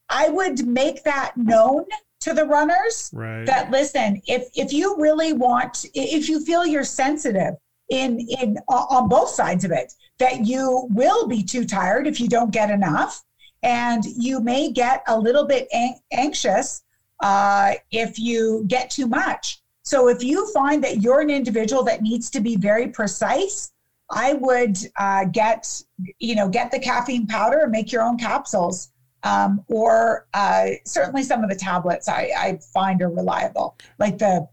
I 0.09 0.29
would 0.29 0.67
make 0.67 1.03
that 1.03 1.37
known 1.37 1.85
to 2.19 2.33
the 2.33 2.45
runners 2.45 3.09
right. 3.13 3.45
that 3.45 3.71
listen 3.71 4.21
if 4.27 4.47
if 4.55 4.71
you 4.71 4.95
really 4.97 5.33
want 5.33 5.85
if 5.93 6.29
you 6.29 6.43
feel 6.45 6.65
you're 6.65 6.83
sensitive 6.83 7.55
in 7.89 8.19
in 8.39 8.57
on 8.69 9.09
both 9.09 9.29
sides 9.29 9.65
of 9.65 9.71
it 9.71 9.93
that 10.19 10.45
you 10.45 10.87
will 10.91 11.27
be 11.27 11.43
too 11.43 11.65
tired 11.65 12.07
if 12.07 12.21
you 12.21 12.29
don't 12.29 12.51
get 12.51 12.69
enough 12.69 13.23
and 13.61 14.05
you 14.05 14.39
may 14.39 14.71
get 14.71 15.03
a 15.07 15.19
little 15.19 15.45
bit 15.45 15.67
an- 15.73 15.95
anxious 16.13 16.83
uh, 17.21 17.73
if 17.91 18.17
you 18.17 18.63
get 18.67 18.89
too 18.89 19.07
much 19.07 19.61
so 19.83 20.07
if 20.07 20.23
you 20.23 20.49
find 20.53 20.81
that 20.81 21.01
you're 21.01 21.19
an 21.19 21.29
individual 21.29 21.83
that 21.83 22.01
needs 22.01 22.29
to 22.29 22.39
be 22.39 22.55
very 22.55 22.87
precise 22.87 23.72
I 24.11 24.33
would 24.33 24.77
uh, 24.97 25.25
get, 25.25 25.81
you 26.19 26.35
know, 26.35 26.49
get 26.49 26.71
the 26.71 26.79
caffeine 26.79 27.27
powder 27.27 27.59
and 27.59 27.71
make 27.71 27.91
your 27.91 28.03
own 28.03 28.17
capsules. 28.17 28.89
Um, 29.23 29.63
or 29.69 30.27
uh, 30.33 30.71
certainly 30.85 31.23
some 31.23 31.45
of 31.45 31.49
the 31.49 31.55
tablets 31.55 32.09
I, 32.09 32.29
I, 32.37 32.59
find 32.73 33.01
are 33.01 33.09
reliable, 33.09 33.77
like 33.97 34.17
the 34.17 34.49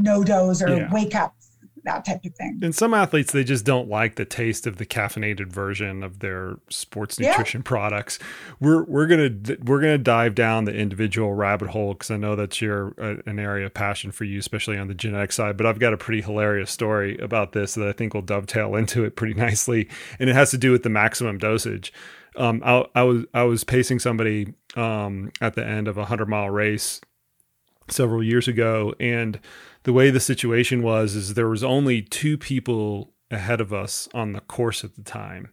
NoDoz 0.00 0.66
or 0.66 0.78
yeah. 0.78 0.92
wake 0.92 1.14
up 1.14 1.37
that 1.88 2.04
type 2.04 2.24
of 2.24 2.34
thing. 2.34 2.60
And 2.62 2.74
some 2.74 2.94
athletes, 2.94 3.32
they 3.32 3.44
just 3.44 3.64
don't 3.64 3.88
like 3.88 4.16
the 4.16 4.24
taste 4.24 4.66
of 4.66 4.76
the 4.76 4.86
caffeinated 4.86 5.48
version 5.48 6.02
of 6.02 6.20
their 6.20 6.58
sports 6.68 7.18
nutrition 7.18 7.60
yeah. 7.60 7.68
products. 7.68 8.18
We're 8.60 8.84
we're 8.84 9.06
gonna 9.06 9.56
we're 9.64 9.80
gonna 9.80 9.98
dive 9.98 10.34
down 10.34 10.64
the 10.64 10.74
individual 10.74 11.34
rabbit 11.34 11.70
hole 11.70 11.94
because 11.94 12.10
I 12.10 12.16
know 12.16 12.36
that's 12.36 12.60
your 12.60 12.94
uh, 12.98 13.16
an 13.26 13.38
area 13.38 13.66
of 13.66 13.74
passion 13.74 14.12
for 14.12 14.24
you, 14.24 14.38
especially 14.38 14.78
on 14.78 14.88
the 14.88 14.94
genetic 14.94 15.32
side. 15.32 15.56
But 15.56 15.66
I've 15.66 15.78
got 15.78 15.92
a 15.92 15.98
pretty 15.98 16.22
hilarious 16.22 16.70
story 16.70 17.18
about 17.18 17.52
this 17.52 17.74
that 17.74 17.88
I 17.88 17.92
think 17.92 18.14
will 18.14 18.22
dovetail 18.22 18.74
into 18.76 19.04
it 19.04 19.16
pretty 19.16 19.34
nicely, 19.38 19.88
and 20.18 20.28
it 20.28 20.34
has 20.34 20.50
to 20.50 20.58
do 20.58 20.70
with 20.70 20.82
the 20.82 20.90
maximum 20.90 21.38
dosage. 21.38 21.92
Um, 22.36 22.62
I, 22.64 22.84
I 22.94 23.02
was 23.02 23.24
I 23.34 23.42
was 23.44 23.64
pacing 23.64 23.98
somebody 23.98 24.54
um, 24.76 25.32
at 25.40 25.54
the 25.54 25.66
end 25.66 25.88
of 25.88 25.96
a 25.96 26.04
hundred 26.04 26.28
mile 26.28 26.50
race 26.50 27.00
several 27.88 28.22
years 28.22 28.46
ago, 28.46 28.94
and 29.00 29.40
the 29.88 29.92
way 29.94 30.10
the 30.10 30.20
situation 30.20 30.82
was 30.82 31.14
is 31.14 31.32
there 31.32 31.48
was 31.48 31.64
only 31.64 32.02
two 32.02 32.36
people 32.36 33.14
ahead 33.30 33.58
of 33.58 33.72
us 33.72 34.06
on 34.12 34.34
the 34.34 34.40
course 34.42 34.84
at 34.84 34.94
the 34.96 35.02
time 35.02 35.48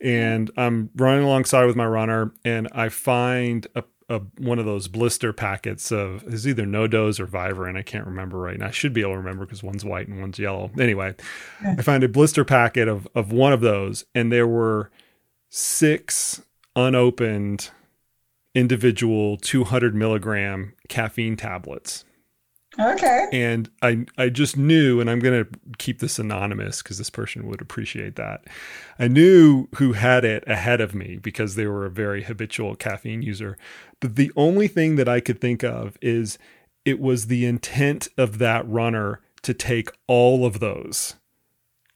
and 0.00 0.50
i'm 0.56 0.88
running 0.96 1.22
alongside 1.22 1.66
with 1.66 1.76
my 1.76 1.84
runner 1.84 2.32
and 2.46 2.66
i 2.72 2.88
find 2.88 3.66
a, 3.74 3.84
a 4.08 4.20
one 4.38 4.58
of 4.58 4.64
those 4.64 4.88
blister 4.88 5.34
packets 5.34 5.92
of 5.92 6.24
is 6.32 6.48
either 6.48 6.64
NoDoz 6.64 7.20
or 7.20 7.26
Vivarin. 7.26 7.76
I 7.76 7.82
can't 7.82 8.06
remember 8.06 8.38
right 8.38 8.58
now. 8.58 8.68
I 8.68 8.70
should 8.70 8.94
be 8.94 9.02
able 9.02 9.12
to 9.12 9.18
remember 9.18 9.44
because 9.44 9.62
one's 9.62 9.84
white 9.84 10.08
and 10.08 10.18
one's 10.18 10.38
yellow. 10.38 10.70
Anyway, 10.80 11.14
I 11.62 11.82
find 11.82 12.02
a 12.02 12.08
blister 12.08 12.46
packet 12.46 12.88
of 12.88 13.06
of 13.14 13.32
one 13.32 13.52
of 13.52 13.60
those, 13.60 14.06
and 14.14 14.32
there 14.32 14.48
were 14.48 14.90
six 15.50 16.42
unopened 16.74 17.70
individual 18.54 19.36
200 19.36 19.94
milligram 19.94 20.72
caffeine 20.88 21.36
tablets 21.36 22.04
Okay. 22.78 23.28
And 23.32 23.70
I 23.82 24.06
I 24.16 24.28
just 24.28 24.56
knew, 24.56 25.00
and 25.00 25.10
I'm 25.10 25.18
gonna 25.18 25.46
keep 25.78 25.98
this 25.98 26.18
anonymous 26.18 26.82
because 26.82 26.98
this 26.98 27.10
person 27.10 27.46
would 27.46 27.60
appreciate 27.60 28.16
that. 28.16 28.44
I 28.98 29.08
knew 29.08 29.68
who 29.76 29.92
had 29.92 30.24
it 30.24 30.44
ahead 30.46 30.80
of 30.80 30.94
me 30.94 31.18
because 31.20 31.54
they 31.54 31.66
were 31.66 31.84
a 31.84 31.90
very 31.90 32.22
habitual 32.22 32.74
caffeine 32.74 33.22
user. 33.22 33.58
But 34.00 34.16
the 34.16 34.32
only 34.36 34.68
thing 34.68 34.96
that 34.96 35.08
I 35.08 35.20
could 35.20 35.40
think 35.40 35.62
of 35.62 35.98
is 36.00 36.38
it 36.84 36.98
was 36.98 37.26
the 37.26 37.44
intent 37.44 38.08
of 38.16 38.38
that 38.38 38.66
runner 38.68 39.20
to 39.42 39.52
take 39.52 39.90
all 40.06 40.46
of 40.46 40.60
those, 40.60 41.16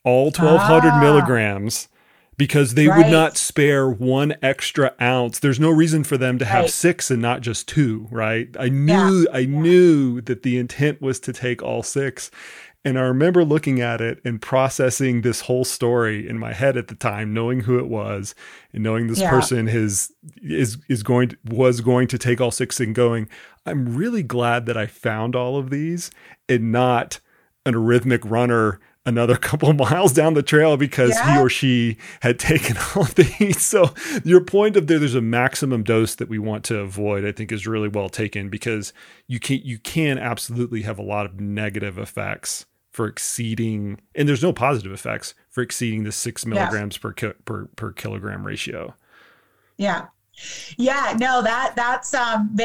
all 0.04 0.26
1200 0.26 0.90
ah. 0.90 1.00
milligrams 1.00 1.88
because 2.36 2.74
they 2.74 2.88
right. 2.88 2.98
would 2.98 3.10
not 3.10 3.36
spare 3.36 3.88
one 3.88 4.34
extra 4.42 4.94
ounce. 5.00 5.38
There's 5.38 5.60
no 5.60 5.70
reason 5.70 6.04
for 6.04 6.18
them 6.18 6.38
to 6.38 6.44
have 6.44 6.64
right. 6.64 6.70
six 6.70 7.10
and 7.10 7.22
not 7.22 7.40
just 7.40 7.66
two, 7.68 8.08
right? 8.10 8.48
I 8.58 8.68
knew 8.68 9.22
yeah. 9.22 9.30
I 9.32 9.38
yeah. 9.38 9.60
knew 9.60 10.20
that 10.22 10.42
the 10.42 10.58
intent 10.58 11.00
was 11.00 11.20
to 11.20 11.32
take 11.32 11.62
all 11.62 11.82
six. 11.82 12.30
And 12.84 13.00
I 13.00 13.02
remember 13.02 13.44
looking 13.44 13.80
at 13.80 14.00
it 14.00 14.20
and 14.24 14.40
processing 14.40 15.22
this 15.22 15.40
whole 15.40 15.64
story 15.64 16.28
in 16.28 16.38
my 16.38 16.52
head 16.52 16.76
at 16.76 16.86
the 16.86 16.94
time, 16.94 17.34
knowing 17.34 17.60
who 17.60 17.80
it 17.80 17.88
was 17.88 18.32
and 18.72 18.84
knowing 18.84 19.08
this 19.08 19.18
yeah. 19.18 19.30
person 19.30 19.66
is 19.66 20.12
is 20.40 20.78
is 20.88 21.02
going 21.02 21.30
to, 21.30 21.38
was 21.46 21.80
going 21.80 22.06
to 22.08 22.18
take 22.18 22.40
all 22.40 22.52
six 22.52 22.78
and 22.78 22.94
going, 22.94 23.28
I'm 23.64 23.96
really 23.96 24.22
glad 24.22 24.66
that 24.66 24.76
I 24.76 24.86
found 24.86 25.34
all 25.34 25.58
of 25.58 25.70
these 25.70 26.12
and 26.48 26.70
not 26.70 27.18
an 27.64 27.74
arrhythmic 27.74 28.20
runner 28.24 28.78
another 29.06 29.36
couple 29.36 29.70
of 29.70 29.76
miles 29.76 30.12
down 30.12 30.34
the 30.34 30.42
trail 30.42 30.76
because 30.76 31.10
yeah. 31.10 31.34
he 31.34 31.40
or 31.40 31.48
she 31.48 31.96
had 32.20 32.38
taken 32.38 32.76
all 32.96 33.04
these. 33.04 33.62
So 33.62 33.94
your 34.24 34.42
point 34.42 34.76
of 34.76 34.88
there, 34.88 34.98
there's 34.98 35.14
a 35.14 35.22
maximum 35.22 35.82
dose 35.82 36.16
that 36.16 36.28
we 36.28 36.38
want 36.38 36.64
to 36.64 36.80
avoid, 36.80 37.24
I 37.24 37.32
think 37.32 37.52
is 37.52 37.66
really 37.66 37.88
well 37.88 38.08
taken 38.08 38.50
because 38.50 38.92
you 39.26 39.40
can 39.40 39.60
you 39.62 39.78
can 39.78 40.18
absolutely 40.18 40.82
have 40.82 40.98
a 40.98 41.02
lot 41.02 41.24
of 41.24 41.40
negative 41.40 41.96
effects 41.96 42.66
for 42.90 43.06
exceeding, 43.06 44.00
and 44.14 44.28
there's 44.28 44.42
no 44.42 44.52
positive 44.52 44.92
effects 44.92 45.34
for 45.50 45.62
exceeding 45.62 46.04
the 46.04 46.12
six 46.12 46.44
milligrams 46.44 46.96
yeah. 46.96 47.12
per, 47.12 47.32
per 47.44 47.66
per 47.76 47.92
kilogram 47.92 48.46
ratio. 48.46 48.94
Yeah. 49.76 50.06
Yeah, 50.76 51.14
no, 51.18 51.42
that 51.42 51.74
that's 51.76 52.12
um 52.14 52.56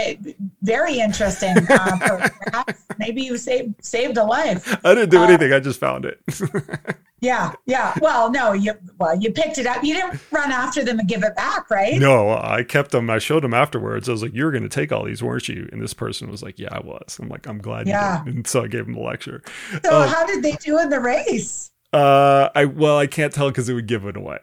very 0.62 1.00
interesting. 1.00 1.56
Uh, 1.70 2.64
maybe 2.98 3.22
you 3.22 3.38
saved 3.38 3.84
saved 3.84 4.18
a 4.18 4.24
life. 4.24 4.78
I 4.84 4.94
didn't 4.94 5.10
do 5.10 5.20
uh, 5.20 5.28
anything. 5.28 5.54
I 5.54 5.60
just 5.60 5.80
found 5.80 6.06
it. 6.06 6.20
yeah, 7.22 7.54
yeah. 7.66 7.94
Well, 8.02 8.30
no, 8.30 8.52
you 8.54 8.74
well 9.00 9.18
you 9.18 9.32
picked 9.32 9.58
it 9.58 9.66
up. 9.66 9.84
You 9.84 9.94
didn't 9.94 10.20
run 10.32 10.52
after 10.52 10.84
them 10.84 11.00
and 11.00 11.08
give 11.08 11.24
it 11.24 11.36
back, 11.36 11.70
right? 11.70 11.98
No, 11.98 12.32
I 12.32 12.64
kept 12.64 12.92
them. 12.92 13.10
I 13.10 13.20
showed 13.20 13.44
them 13.44 13.54
afterwards. 13.54 14.10
I 14.10 14.12
was 14.12 14.22
like, 14.22 14.34
"You 14.34 14.46
were 14.46 14.52
going 14.52 14.64
to 14.64 14.70
take 14.70 14.92
all 14.92 15.06
these, 15.06 15.24
weren't 15.24 15.48
you?" 15.48 15.70
And 15.72 15.82
this 15.82 15.94
person 15.94 16.30
was 16.30 16.44
like, 16.44 16.60
"Yeah, 16.60 16.70
I 16.72 16.82
was." 16.82 17.18
I'm 17.20 17.30
like, 17.30 17.48
"I'm 17.48 17.60
glad 17.60 17.88
yeah. 17.88 18.20
you 18.20 18.26
did." 18.26 18.36
And 18.36 18.48
so 18.48 18.64
I 18.64 18.68
gave 18.68 18.86
them 18.86 18.96
the 18.96 19.02
lecture. 19.02 19.42
So, 19.86 20.02
um, 20.02 20.10
how 20.10 20.26
did 20.26 20.44
they 20.44 20.54
do 20.54 20.80
in 20.80 20.90
the 20.90 21.00
race? 21.00 21.72
Uh, 21.94 22.50
I 22.56 22.66
well, 22.66 22.98
I 22.98 23.08
can't 23.08 23.34
tell 23.34 23.50
because 23.50 23.70
it 23.70 23.74
would 23.74 23.88
give 23.88 24.06
it 24.06 24.18
away. 24.18 24.40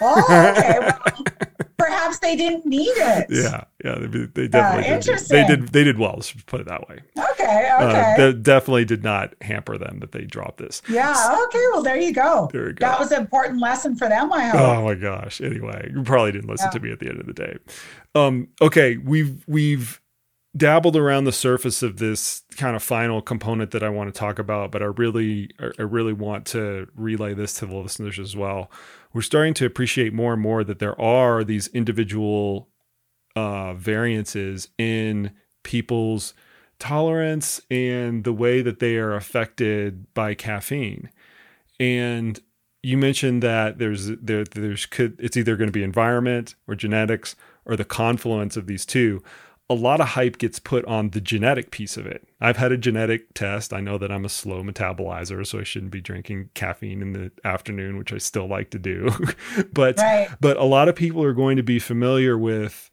Oh, 0.00 0.52
okay. 0.56 0.78
Well, 0.80 1.24
perhaps 1.78 2.18
they 2.18 2.36
didn't 2.36 2.66
need 2.66 2.88
it. 2.88 3.26
Yeah, 3.30 3.64
yeah, 3.84 3.98
they, 4.00 4.26
they 4.26 4.48
definitely 4.48 4.92
uh, 4.92 5.00
did. 5.00 5.18
They 5.28 5.46
did. 5.46 5.68
They 5.68 5.84
did 5.84 5.98
well. 5.98 6.14
Let's 6.16 6.32
put 6.32 6.60
it 6.60 6.66
that 6.66 6.88
way. 6.88 6.98
Okay, 7.30 7.68
uh, 7.68 7.88
okay. 7.88 8.28
Uh, 8.28 8.32
definitely 8.32 8.84
did 8.84 9.04
not 9.04 9.34
hamper 9.40 9.78
them 9.78 10.00
that 10.00 10.12
they 10.12 10.24
dropped 10.24 10.58
this. 10.58 10.82
Yeah. 10.88 11.14
Okay. 11.46 11.64
Well, 11.72 11.82
there 11.82 11.96
you 11.96 12.12
go. 12.12 12.50
There 12.52 12.68
you 12.68 12.74
go. 12.74 12.86
That 12.86 12.98
was 12.98 13.12
an 13.12 13.20
important 13.20 13.60
lesson 13.60 13.96
for 13.96 14.08
them. 14.08 14.32
I 14.32 14.48
hope. 14.48 14.60
Oh 14.60 14.84
my 14.84 14.94
gosh. 14.94 15.40
Anyway, 15.40 15.90
you 15.94 16.02
probably 16.02 16.32
didn't 16.32 16.50
listen 16.50 16.66
yeah. 16.66 16.78
to 16.78 16.80
me 16.80 16.92
at 16.92 16.98
the 16.98 17.08
end 17.08 17.20
of 17.20 17.26
the 17.26 17.34
day. 17.34 17.56
Um. 18.14 18.48
Okay. 18.60 18.96
We've 18.96 19.44
we've 19.46 20.00
dabbled 20.56 20.96
around 20.96 21.24
the 21.24 21.32
surface 21.32 21.82
of 21.82 21.98
this 21.98 22.42
kind 22.56 22.74
of 22.74 22.82
final 22.82 23.22
component 23.22 23.70
that 23.70 23.82
I 23.84 23.90
want 23.90 24.12
to 24.12 24.18
talk 24.18 24.40
about, 24.40 24.72
but 24.72 24.82
I 24.82 24.86
really 24.86 25.50
I 25.60 25.82
really 25.82 26.12
want 26.12 26.46
to 26.46 26.88
relay 26.96 27.34
this 27.34 27.54
to 27.54 27.66
the 27.66 27.76
listeners 27.76 28.18
as 28.18 28.34
well 28.34 28.70
we're 29.12 29.22
starting 29.22 29.54
to 29.54 29.66
appreciate 29.66 30.12
more 30.12 30.32
and 30.32 30.42
more 30.42 30.64
that 30.64 30.78
there 30.78 31.00
are 31.00 31.44
these 31.44 31.68
individual 31.68 32.68
uh, 33.36 33.74
variances 33.74 34.68
in 34.78 35.32
people's 35.62 36.34
tolerance 36.78 37.60
and 37.70 38.24
the 38.24 38.32
way 38.32 38.62
that 38.62 38.78
they 38.78 38.96
are 38.96 39.14
affected 39.14 40.12
by 40.14 40.34
caffeine. 40.34 41.10
And 41.80 42.40
you 42.82 42.96
mentioned 42.96 43.42
that 43.42 43.78
there's 43.78 44.06
there 44.06 44.44
there's 44.44 44.86
could 44.86 45.16
it's 45.18 45.36
either 45.36 45.56
going 45.56 45.68
to 45.68 45.72
be 45.72 45.82
environment 45.82 46.54
or 46.66 46.74
genetics 46.74 47.34
or 47.64 47.76
the 47.76 47.84
confluence 47.84 48.56
of 48.56 48.66
these 48.66 48.86
two 48.86 49.22
a 49.70 49.74
lot 49.74 50.00
of 50.00 50.08
hype 50.08 50.38
gets 50.38 50.58
put 50.58 50.84
on 50.86 51.10
the 51.10 51.20
genetic 51.20 51.70
piece 51.70 51.96
of 51.98 52.06
it. 52.06 52.26
I've 52.40 52.56
had 52.56 52.72
a 52.72 52.78
genetic 52.78 53.34
test. 53.34 53.72
I 53.72 53.80
know 53.80 53.98
that 53.98 54.10
I'm 54.10 54.24
a 54.24 54.30
slow 54.30 54.62
metabolizer, 54.62 55.46
so 55.46 55.60
I 55.60 55.64
shouldn't 55.64 55.92
be 55.92 56.00
drinking 56.00 56.50
caffeine 56.54 57.02
in 57.02 57.12
the 57.12 57.30
afternoon, 57.44 57.98
which 57.98 58.12
I 58.12 58.18
still 58.18 58.46
like 58.46 58.70
to 58.70 58.78
do. 58.78 59.10
but 59.72 59.98
right. 59.98 60.28
but 60.40 60.56
a 60.56 60.64
lot 60.64 60.88
of 60.88 60.96
people 60.96 61.22
are 61.22 61.34
going 61.34 61.56
to 61.58 61.62
be 61.62 61.78
familiar 61.78 62.38
with 62.38 62.90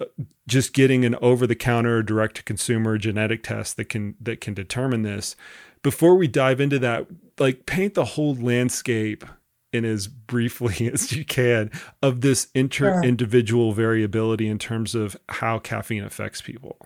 uh, 0.00 0.04
just 0.46 0.72
getting 0.72 1.04
an 1.04 1.16
over 1.16 1.46
the 1.46 1.56
counter 1.56 2.02
direct 2.02 2.36
to 2.36 2.42
consumer 2.44 2.96
genetic 2.96 3.42
test 3.42 3.76
that 3.76 3.88
can 3.88 4.14
that 4.20 4.40
can 4.40 4.54
determine 4.54 5.02
this. 5.02 5.34
Before 5.82 6.14
we 6.14 6.28
dive 6.28 6.60
into 6.60 6.78
that, 6.78 7.06
like 7.38 7.66
paint 7.66 7.94
the 7.94 8.04
whole 8.04 8.36
landscape 8.36 9.24
in 9.72 9.84
as 9.84 10.06
briefly 10.06 10.88
as 10.92 11.12
you 11.12 11.24
can 11.24 11.70
of 12.02 12.20
this 12.20 12.48
inter 12.54 13.02
individual 13.02 13.72
variability 13.72 14.48
in 14.48 14.58
terms 14.58 14.94
of 14.94 15.16
how 15.28 15.58
caffeine 15.58 16.04
affects 16.04 16.40
people? 16.40 16.76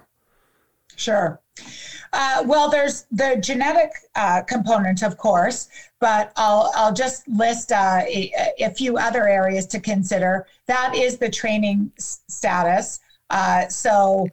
Sure. 0.97 1.41
Uh, 2.13 2.43
well, 2.47 2.71
there's 2.71 3.07
the 3.11 3.37
genetic 3.43 3.91
uh, 4.15 4.43
component, 4.43 5.03
of 5.03 5.17
course, 5.17 5.69
but 6.01 6.33
I'll 6.37 6.71
I'll 6.75 6.93
just 6.93 7.27
list 7.29 7.73
uh, 7.73 8.03
a, 8.07 8.33
a, 8.61 8.71
few 8.71 8.99
other 8.99 9.27
areas 9.27 9.67
to 9.69 9.81
consider. 9.81 10.47
That 10.67 10.95
is 10.95 11.17
the 11.17 11.31
training 11.31 11.91
s- 11.99 12.21
status. 12.29 13.01
Uh, 13.31 13.69
so 13.69 14.29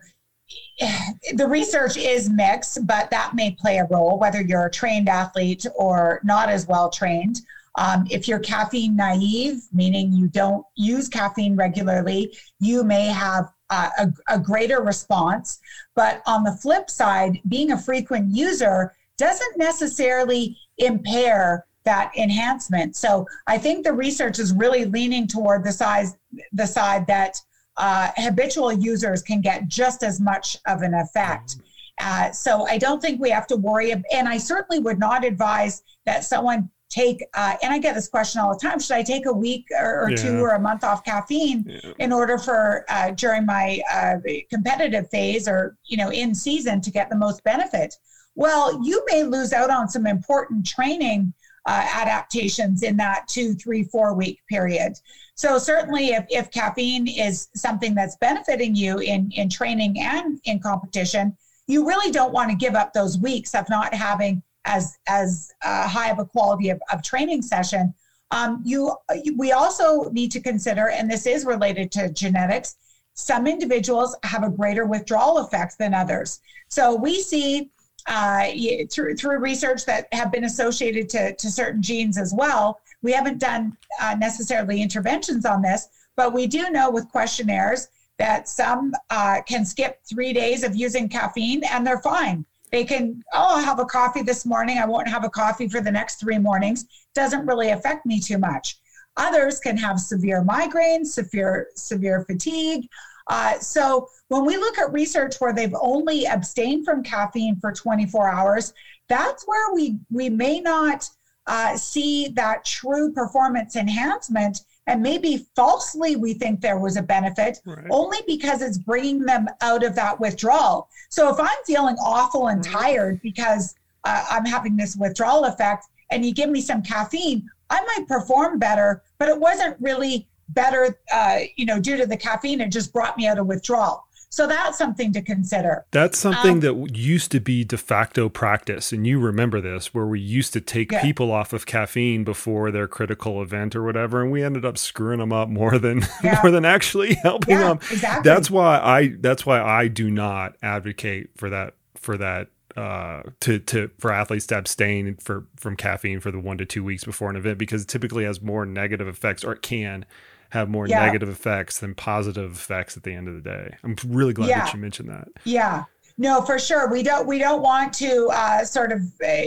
the 1.34 1.48
research 1.48 1.96
is 1.98 2.30
mixed, 2.30 2.86
but 2.86 3.10
that 3.12 3.36
may 3.36 3.52
play 3.52 3.78
a 3.78 3.86
role 3.86 4.20
whether 4.20 4.42
you're 4.42 4.66
a 4.66 4.72
trained 4.72 5.08
athlete 5.08 5.66
or 5.76 6.20
not 6.24 6.50
as 6.50 6.68
well 6.68 6.90
trained. 6.90 7.42
Um, 7.78 8.06
if 8.10 8.28
you're 8.28 8.40
caffeine 8.40 8.96
naive, 8.96 9.62
meaning 9.72 10.12
you 10.12 10.28
don't 10.28 10.66
use 10.76 11.08
caffeine 11.08 11.56
regularly, 11.56 12.36
you 12.60 12.84
may 12.84 13.06
have 13.08 13.52
uh, 13.70 13.90
a, 14.00 14.36
a 14.36 14.40
greater 14.40 14.82
response. 14.82 15.60
But 15.96 16.22
on 16.26 16.44
the 16.44 16.54
flip 16.54 16.90
side, 16.90 17.40
being 17.48 17.72
a 17.72 17.78
frequent 17.78 18.36
user 18.36 18.94
doesn't 19.18 19.58
necessarily 19.58 20.58
impair 20.78 21.66
that 21.86 22.12
enhancement. 22.18 22.96
So 22.96 23.26
I 23.48 23.58
think 23.58 23.84
the 23.84 23.94
research 23.94 24.40
is 24.40 24.54
really 24.54 24.86
leaning 24.86 25.28
toward 25.28 25.64
the 25.64 25.72
size, 25.72 26.18
the 26.54 26.68
side 26.68 27.08
that 27.08 27.38
uh, 27.78 28.12
habitual 28.18 28.72
users 28.72 29.22
can 29.22 29.42
get 29.42 29.68
just 29.68 30.04
as 30.04 30.20
much 30.20 30.58
of 30.68 30.82
an 30.82 30.94
effect. 30.94 31.58
Uh, 32.00 32.32
so 32.32 32.66
I 32.68 32.78
don't 32.78 33.02
think 33.02 33.20
we 33.20 33.30
have 33.30 33.48
to 33.48 33.56
worry. 33.56 33.92
And 33.92 34.28
I 34.28 34.38
certainly 34.38 34.80
would 34.80 35.00
not 35.00 35.26
advise 35.26 35.82
that 36.06 36.24
someone 36.24 36.70
take 36.90 37.24
uh, 37.36 37.56
and 37.62 37.74
i 37.74 37.78
get 37.78 37.96
this 37.96 38.08
question 38.08 38.42
all 38.42 38.52
the 38.54 38.60
time 38.60 38.80
should 38.80 38.96
i 38.96 39.04
take 39.04 39.26
a 39.26 39.34
week 39.34 39.66
or, 39.80 40.04
or 40.04 40.10
yeah. 40.10 40.16
two 40.18 40.40
or 40.40 40.50
a 40.50 40.60
month 40.60 40.84
off 40.84 41.04
caffeine 41.04 41.64
yeah. 41.68 41.92
in 42.00 42.12
order 42.12 42.38
for 42.38 42.86
uh, 42.90 43.12
during 43.12 43.46
my 43.46 43.80
uh, 43.94 44.18
competitive 44.50 45.10
phase 45.10 45.48
or 45.48 45.78
you 45.86 45.98
know 45.98 46.12
in 46.12 46.34
season 46.34 46.82
to 46.82 46.92
get 46.92 47.10
the 47.10 47.16
most 47.16 47.44
benefit 47.44 47.96
well 48.36 48.84
you 48.84 49.04
may 49.12 49.24
lose 49.24 49.54
out 49.54 49.70
on 49.70 49.88
some 49.88 50.08
important 50.08 50.66
training 50.66 51.32
uh, 51.66 51.88
adaptations 51.94 52.84
in 52.84 52.98
that 52.98 53.28
two 53.28 53.54
three 53.54 53.84
four 53.84 54.16
week 54.16 54.40
period 54.50 54.94
so 55.36 55.60
certainly 55.60 56.10
if, 56.10 56.26
if 56.30 56.50
caffeine 56.50 57.08
is 57.08 57.50
something 57.56 57.94
that's 57.94 58.18
benefiting 58.18 58.76
you 58.76 58.98
in 59.00 59.30
in 59.36 59.48
training 59.48 60.00
and 60.00 60.40
in 60.46 60.60
competition 60.60 61.36
you 61.68 61.86
really 61.86 62.12
don't 62.12 62.34
want 62.34 62.50
to 62.50 62.56
give 62.56 62.74
up 62.74 62.94
those 62.94 63.20
weeks 63.20 63.54
of 63.54 63.70
not 63.70 63.94
having 63.94 64.42
as 64.66 64.98
as 65.08 65.52
uh, 65.64 65.88
high 65.88 66.10
of 66.10 66.20
a 66.20 66.26
quality 66.26 66.70
of, 66.70 66.82
of 66.92 67.04
training 67.04 67.42
session. 67.42 67.94
Um, 68.32 68.62
you, 68.64 68.96
we 69.38 69.54
also 69.54 70.10
need 70.12 70.32
to 70.34 70.40
consider, 70.40 70.90
and 70.90 71.10
this 71.10 71.26
is 71.26 71.46
related 71.46 71.92
to 71.94 72.10
genetics. 72.10 72.76
Some 73.16 73.48
individuals 73.48 74.16
have 74.24 74.44
a 74.44 74.50
greater 74.50 74.86
withdrawal 74.86 75.40
effect 75.40 75.80
than 75.80 75.96
others. 75.96 76.40
So 76.68 76.96
we 76.96 77.22
see 77.22 77.72
uh, 78.08 78.50
through 78.92 79.16
through 79.16 79.40
research 79.40 79.86
that 79.86 80.08
have 80.12 80.32
been 80.32 80.46
associated 80.46 81.10
to, 81.10 81.36
to 81.36 81.52
certain 81.52 81.82
genes 81.82 82.18
as 82.18 82.34
well. 82.34 82.80
We 83.02 83.12
haven't 83.12 83.40
done 83.40 83.78
uh, 84.02 84.16
necessarily 84.20 84.82
interventions 84.82 85.46
on 85.46 85.62
this, 85.62 85.88
but 86.16 86.34
we 86.34 86.48
do 86.48 86.70
know 86.70 86.90
with 86.90 87.10
questionnaires 87.10 87.88
that 88.18 88.50
some 88.50 88.94
uh, 89.10 89.42
can 89.48 89.66
skip 89.66 90.00
three 90.08 90.34
days 90.34 90.64
of 90.64 90.76
using 90.76 91.08
caffeine 91.08 91.64
and 91.64 91.88
they're 91.88 92.02
fine. 92.02 92.46
They 92.72 92.84
can, 92.84 93.24
oh, 93.34 93.58
I'll 93.58 93.64
have 93.64 93.80
a 93.80 93.86
coffee 93.86 94.22
this 94.22 94.46
morning. 94.46 94.78
I 94.78 94.86
won't 94.86 95.08
have 95.08 95.24
a 95.24 95.30
coffee 95.30 95.68
for 95.68 95.82
the 95.82 95.92
next 95.92 96.20
three 96.20 96.38
mornings. 96.38 96.86
Doesn't 97.16 97.46
really 97.46 97.70
affect 97.70 98.06
me 98.06 98.20
too 98.20 98.38
much. 98.38 98.78
Others 99.18 99.60
can 99.60 99.76
have 99.78 100.00
severe 100.00 100.44
migraines, 100.44 101.08
severe, 101.08 101.68
severe 101.76 102.24
fatigue. 102.26 102.88
Uh, 103.28 103.60
so 103.60 104.08
when 104.30 104.46
we 104.46 104.58
look 104.58 104.78
at 104.78 104.92
research 104.92 105.36
where 105.40 105.54
they've 105.54 105.76
only 105.80 106.26
abstained 106.26 106.86
from 106.86 107.04
caffeine 107.04 107.60
for 107.60 107.72
24 107.72 108.30
hours, 108.30 108.74
that's 109.08 109.44
where 109.46 109.74
we 109.74 109.98
we 110.10 110.30
may 110.30 110.60
not 110.60 111.08
uh, 111.48 111.76
see 111.76 112.30
that 112.30 112.64
true 112.64 113.12
performance 113.12 113.76
enhancement 113.76 114.62
and 114.90 115.04
maybe 115.04 115.46
falsely 115.56 116.16
we 116.16 116.34
think 116.34 116.62
there 116.62 116.80
was 116.80 116.98
a 116.98 117.02
benefit 117.02 117.60
right. 117.66 117.86
only 117.92 118.18
because 118.26 118.64
it's 118.64 118.80
bringing 118.80 119.24
them 119.24 119.48
out 119.62 119.84
of 119.84 119.94
that 119.96 120.20
withdrawal. 120.20 120.90
So 121.10 121.32
if 121.32 121.40
I'm 121.40 121.64
feeling 121.66 121.96
awful 121.98 122.48
and 122.48 122.66
right. 122.66 122.74
tired 122.74 123.22
because 123.22 123.76
uh, 124.04 124.26
I'm 124.32 124.46
having 124.46 124.76
this 124.76 124.96
withdrawal 124.96 125.46
effect 125.46 125.86
and 126.10 126.26
you 126.26 126.34
give 126.34 126.50
me 126.50 126.60
some 126.60 126.82
caffeine, 126.82 127.48
I 127.70 127.82
might 127.84 128.08
perform 128.08 128.58
better, 128.58 129.04
but 129.20 129.30
it 129.30 129.40
wasn't 129.40 129.78
really 129.80 130.28
better, 130.50 131.00
uh, 131.14 131.42
you 131.56 131.68
know, 131.68 131.80
due 131.80 131.96
to 131.98 132.08
the 132.08 132.18
caffeine. 132.18 132.60
It 132.60 132.72
just 132.72 132.92
brought 132.92 133.16
me 133.16 133.28
out 133.28 133.38
of 133.38 133.46
withdrawal. 133.46 134.08
So 134.32 134.46
that's 134.46 134.78
something 134.78 135.12
to 135.14 135.22
consider. 135.22 135.86
That's 135.92 136.18
something 136.18 136.52
um, 136.52 136.60
that 136.60 136.96
used 136.96 137.32
to 137.32 137.40
be 137.40 137.64
de 137.64 137.78
facto 137.78 138.30
practice. 138.30 138.92
And 138.92 139.06
you 139.06 139.20
remember 139.20 139.60
this, 139.60 139.94
where 139.94 140.06
we 140.06 140.20
used 140.20 140.54
to 140.54 140.62
take 140.62 140.92
yeah. 140.92 141.02
people 141.02 141.32
off 141.32 141.52
of 141.52 141.66
caffeine 141.66 142.24
before 142.24 142.70
their 142.70 142.88
critical 142.88 143.42
event 143.42 143.76
or 143.76 143.84
whatever. 143.84 144.22
And 144.22 144.32
we 144.32 144.44
ended 144.44 144.66
up 144.66 144.78
screwing 144.78 145.20
them 145.20 145.34
up 145.34 145.50
more 145.50 145.80
than 145.80 146.04
yeah. 146.24 146.40
more 146.44 146.52
than 146.52 146.64
actually 146.64 147.16
helping 147.16 147.56
yeah, 147.56 147.70
them. 147.70 147.78
Exactly. 147.92 148.30
That's 148.30 148.52
why 148.52 148.80
I 148.80 149.14
that's 149.20 149.46
why 149.46 149.62
I 149.62 149.88
do 149.88 150.12
not 150.12 150.56
advocate 150.62 151.32
for 151.36 151.50
that 151.50 151.74
for 151.96 152.16
that 152.18 152.50
uh, 152.78 153.24
to 153.42 153.60
to 153.60 153.90
for 153.98 154.12
athletes 154.12 154.46
to 154.48 154.58
abstain 154.58 155.16
for 155.16 155.48
from 155.56 155.76
caffeine 155.76 156.20
for 156.20 156.32
the 156.32 156.40
one 156.40 156.58
to 156.60 156.66
two 156.66 156.84
weeks 156.84 157.04
before 157.04 157.30
an 157.30 157.36
event 157.36 157.58
because 157.58 157.82
it 157.82 157.88
typically 157.88 158.26
has 158.26 158.42
more 158.42 158.66
negative 158.66 159.08
effects 159.08 159.44
or 159.44 159.54
it 159.54 159.62
can 159.62 160.06
have 160.50 160.70
more 160.70 160.88
yeah. 160.88 161.06
negative 161.06 161.30
effects 161.30 161.80
than 161.80 161.96
positive 161.96 162.52
effects 162.52 162.98
at 162.98 163.04
the 163.04 163.14
end 163.14 163.28
of 163.28 163.36
the 163.36 163.42
day. 163.42 163.76
I'm 163.84 163.96
really 164.08 164.34
glad 164.34 164.50
yeah. 164.50 164.66
that 164.66 164.74
you 164.74 164.80
mentioned 164.80 165.10
that. 165.10 165.28
Yeah. 165.44 165.84
No, 166.18 166.42
for 166.42 166.60
sure. 166.60 166.92
We 166.92 167.02
don't 167.02 167.26
we 167.28 167.38
don't 167.38 167.62
want 167.62 167.94
to 167.94 168.30
uh, 168.34 168.66
sort 168.66 168.92
of 168.92 169.02
uh, 169.26 169.42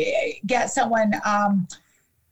get 0.47 0.71
someone 0.71 1.13
um, 1.25 1.69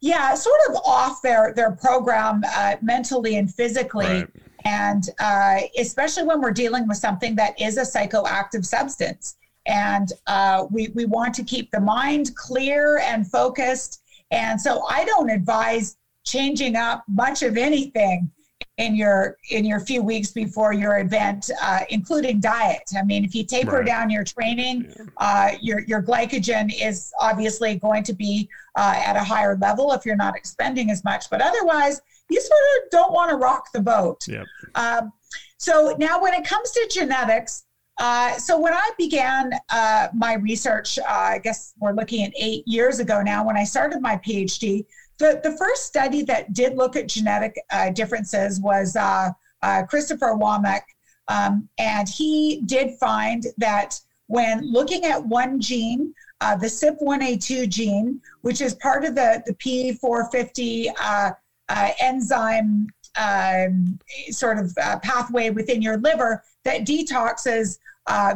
yeah, 0.01 0.35
sort 0.35 0.59
of 0.71 0.77
off 0.87 1.21
their 1.21 1.53
their 1.55 1.73
program 1.73 2.43
uh, 2.55 2.77
mentally 2.81 3.37
and 3.37 3.53
physically. 3.53 4.07
Right. 4.07 4.29
And 4.65 5.05
uh, 5.19 5.61
especially 5.79 6.25
when 6.25 6.41
we're 6.41 6.53
dealing 6.53 6.87
with 6.89 6.99
something 6.99 7.35
that 7.37 7.61
is 7.61 7.77
a 7.77 7.83
psychoactive 7.83 8.65
substance. 8.65 9.37
And 9.67 10.13
uh, 10.27 10.67
we, 10.71 10.89
we 10.95 11.05
want 11.05 11.35
to 11.35 11.45
keep 11.45 11.71
the 11.71 11.81
mind 11.81 12.35
clear 12.35 12.99
and 12.99 13.27
focused. 13.27 14.03
And 14.31 14.61
so 14.61 14.85
I 14.89 15.05
don't 15.05 15.31
advise 15.31 15.97
changing 16.25 16.77
up 16.77 17.05
much 17.09 17.43
of 17.43 17.57
anything 17.57 18.31
in 18.81 18.97
your 18.97 19.37
in 19.51 19.65
your 19.65 19.79
few 19.79 20.03
weeks 20.03 20.31
before 20.31 20.73
your 20.73 20.99
event, 20.99 21.51
uh, 21.63 21.81
including 21.91 22.41
diet. 22.41 22.83
I 22.97 23.05
mean, 23.05 23.25
if 23.25 23.35
you 23.35 23.45
taper 23.45 23.79
right. 23.79 23.87
down 23.87 24.09
your 24.11 24.25
training, 24.25 24.93
uh, 25.19 25.51
your 25.61 25.81
your 25.81 26.03
glycogen 26.03 26.73
is 26.83 27.13
obviously 27.21 27.77
going 27.77 28.03
to 28.05 28.15
be 28.15 28.49
uh, 28.77 28.95
at 29.05 29.17
a 29.17 29.23
higher 29.23 29.57
level 29.61 29.93
if 29.93 30.07
you're 30.07 30.17
not 30.17 30.35
expending 30.35 30.91
as 30.91 31.05
much. 31.05 31.29
But 31.31 31.43
otherwise, 31.43 32.01
you 32.31 32.41
sort 32.41 32.85
of 32.85 32.91
don't 32.91 33.13
want 33.13 33.31
to 33.31 33.37
rock 33.37 33.67
the 33.73 33.81
boat. 33.81 34.27
Yep. 34.27 34.47
Um, 34.75 35.13
so 35.59 35.95
now, 35.99 36.21
when 36.21 36.35
it 36.35 36.45
comes 36.45 36.71
to 36.73 36.89
genetics. 36.91 37.65
Uh, 37.99 38.33
so 38.39 38.59
when 38.59 38.73
I 38.73 38.91
began 38.97 39.53
uh, 39.69 40.09
my 40.15 40.37
research, 40.37 40.99
uh, 40.99 41.05
I 41.07 41.39
guess 41.39 41.75
we're 41.79 41.93
looking 41.93 42.25
at 42.25 42.33
eight 42.35 42.67
years 42.67 42.99
ago 42.99 43.21
now. 43.21 43.45
When 43.47 43.59
I 43.59 43.65
started 43.65 44.01
my 44.01 44.17
PhD, 44.17 44.87
the, 45.21 45.39
the 45.45 45.57
first 45.57 45.85
study 45.85 46.23
that 46.25 46.53
did 46.55 46.77
look 46.77 46.97
at 46.97 47.07
genetic 47.07 47.55
uh, 47.71 47.91
differences 47.91 48.59
was 48.59 48.97
uh, 48.97 49.31
uh, 49.63 49.83
Christopher 49.85 50.35
Womack, 50.35 50.81
um, 51.29 51.69
and 51.79 52.09
he 52.09 52.63
did 52.65 52.99
find 52.99 53.45
that 53.59 54.01
when 54.27 54.67
looking 54.73 55.05
at 55.05 55.25
one 55.25 55.61
gene, 55.61 56.15
uh, 56.41 56.57
the 56.57 56.67
CYP1A2 56.67 57.69
gene, 57.69 58.21
which 58.41 58.63
is 58.63 58.75
part 58.77 59.05
of 59.05 59.15
the, 59.15 59.43
the 59.47 59.55
P450 59.55 60.87
uh, 60.99 61.31
uh, 61.69 61.91
enzyme 62.01 62.87
um, 63.21 63.99
sort 64.31 64.59
of 64.59 64.75
pathway 65.03 65.51
within 65.51 65.83
your 65.83 65.99
liver 65.99 66.43
that 66.65 66.87
detoxes 66.87 67.79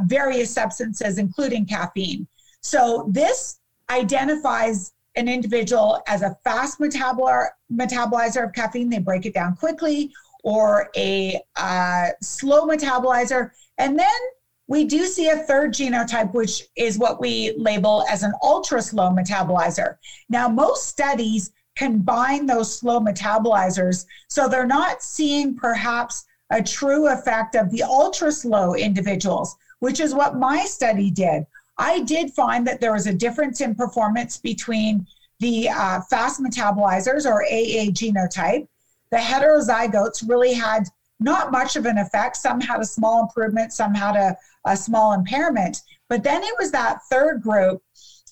various 0.06 0.52
substances, 0.52 1.16
including 1.16 1.64
caffeine. 1.64 2.26
So 2.60 3.08
this 3.10 3.58
identifies 3.90 4.93
an 5.16 5.28
individual 5.28 6.02
as 6.06 6.22
a 6.22 6.36
fast 6.44 6.80
metabolizer 6.80 8.44
of 8.44 8.52
caffeine, 8.52 8.90
they 8.90 8.98
break 8.98 9.26
it 9.26 9.34
down 9.34 9.56
quickly, 9.56 10.12
or 10.42 10.90
a 10.96 11.40
uh, 11.56 12.08
slow 12.20 12.66
metabolizer. 12.66 13.50
And 13.78 13.98
then 13.98 14.08
we 14.66 14.84
do 14.84 15.06
see 15.06 15.28
a 15.28 15.36
third 15.36 15.72
genotype, 15.72 16.32
which 16.32 16.64
is 16.76 16.98
what 16.98 17.20
we 17.20 17.54
label 17.56 18.04
as 18.10 18.22
an 18.22 18.32
ultra 18.42 18.80
slow 18.80 19.10
metabolizer. 19.10 19.96
Now, 20.28 20.48
most 20.48 20.86
studies 20.86 21.52
combine 21.76 22.46
those 22.46 22.78
slow 22.78 23.00
metabolizers, 23.00 24.06
so 24.28 24.48
they're 24.48 24.66
not 24.66 25.02
seeing 25.02 25.54
perhaps 25.54 26.24
a 26.50 26.62
true 26.62 27.08
effect 27.08 27.56
of 27.56 27.70
the 27.70 27.82
ultra 27.82 28.30
slow 28.30 28.74
individuals, 28.74 29.56
which 29.80 30.00
is 30.00 30.14
what 30.14 30.38
my 30.38 30.64
study 30.64 31.10
did. 31.10 31.44
I 31.78 32.00
did 32.00 32.32
find 32.32 32.66
that 32.66 32.80
there 32.80 32.92
was 32.92 33.06
a 33.06 33.14
difference 33.14 33.60
in 33.60 33.74
performance 33.74 34.38
between 34.38 35.06
the 35.40 35.68
uh, 35.68 36.00
fast 36.02 36.40
metabolizers 36.40 37.26
or 37.26 37.42
AA 37.42 37.90
genotype. 37.90 38.66
The 39.10 39.16
heterozygotes 39.16 40.28
really 40.28 40.54
had 40.54 40.84
not 41.20 41.52
much 41.52 41.76
of 41.76 41.86
an 41.86 41.98
effect. 41.98 42.36
Some 42.36 42.60
had 42.60 42.80
a 42.80 42.86
small 42.86 43.22
improvement, 43.22 43.72
some 43.72 43.94
had 43.94 44.16
a, 44.16 44.36
a 44.64 44.76
small 44.76 45.12
impairment. 45.12 45.80
But 46.08 46.22
then 46.22 46.42
it 46.42 46.54
was 46.58 46.70
that 46.72 47.00
third 47.10 47.42
group. 47.42 47.82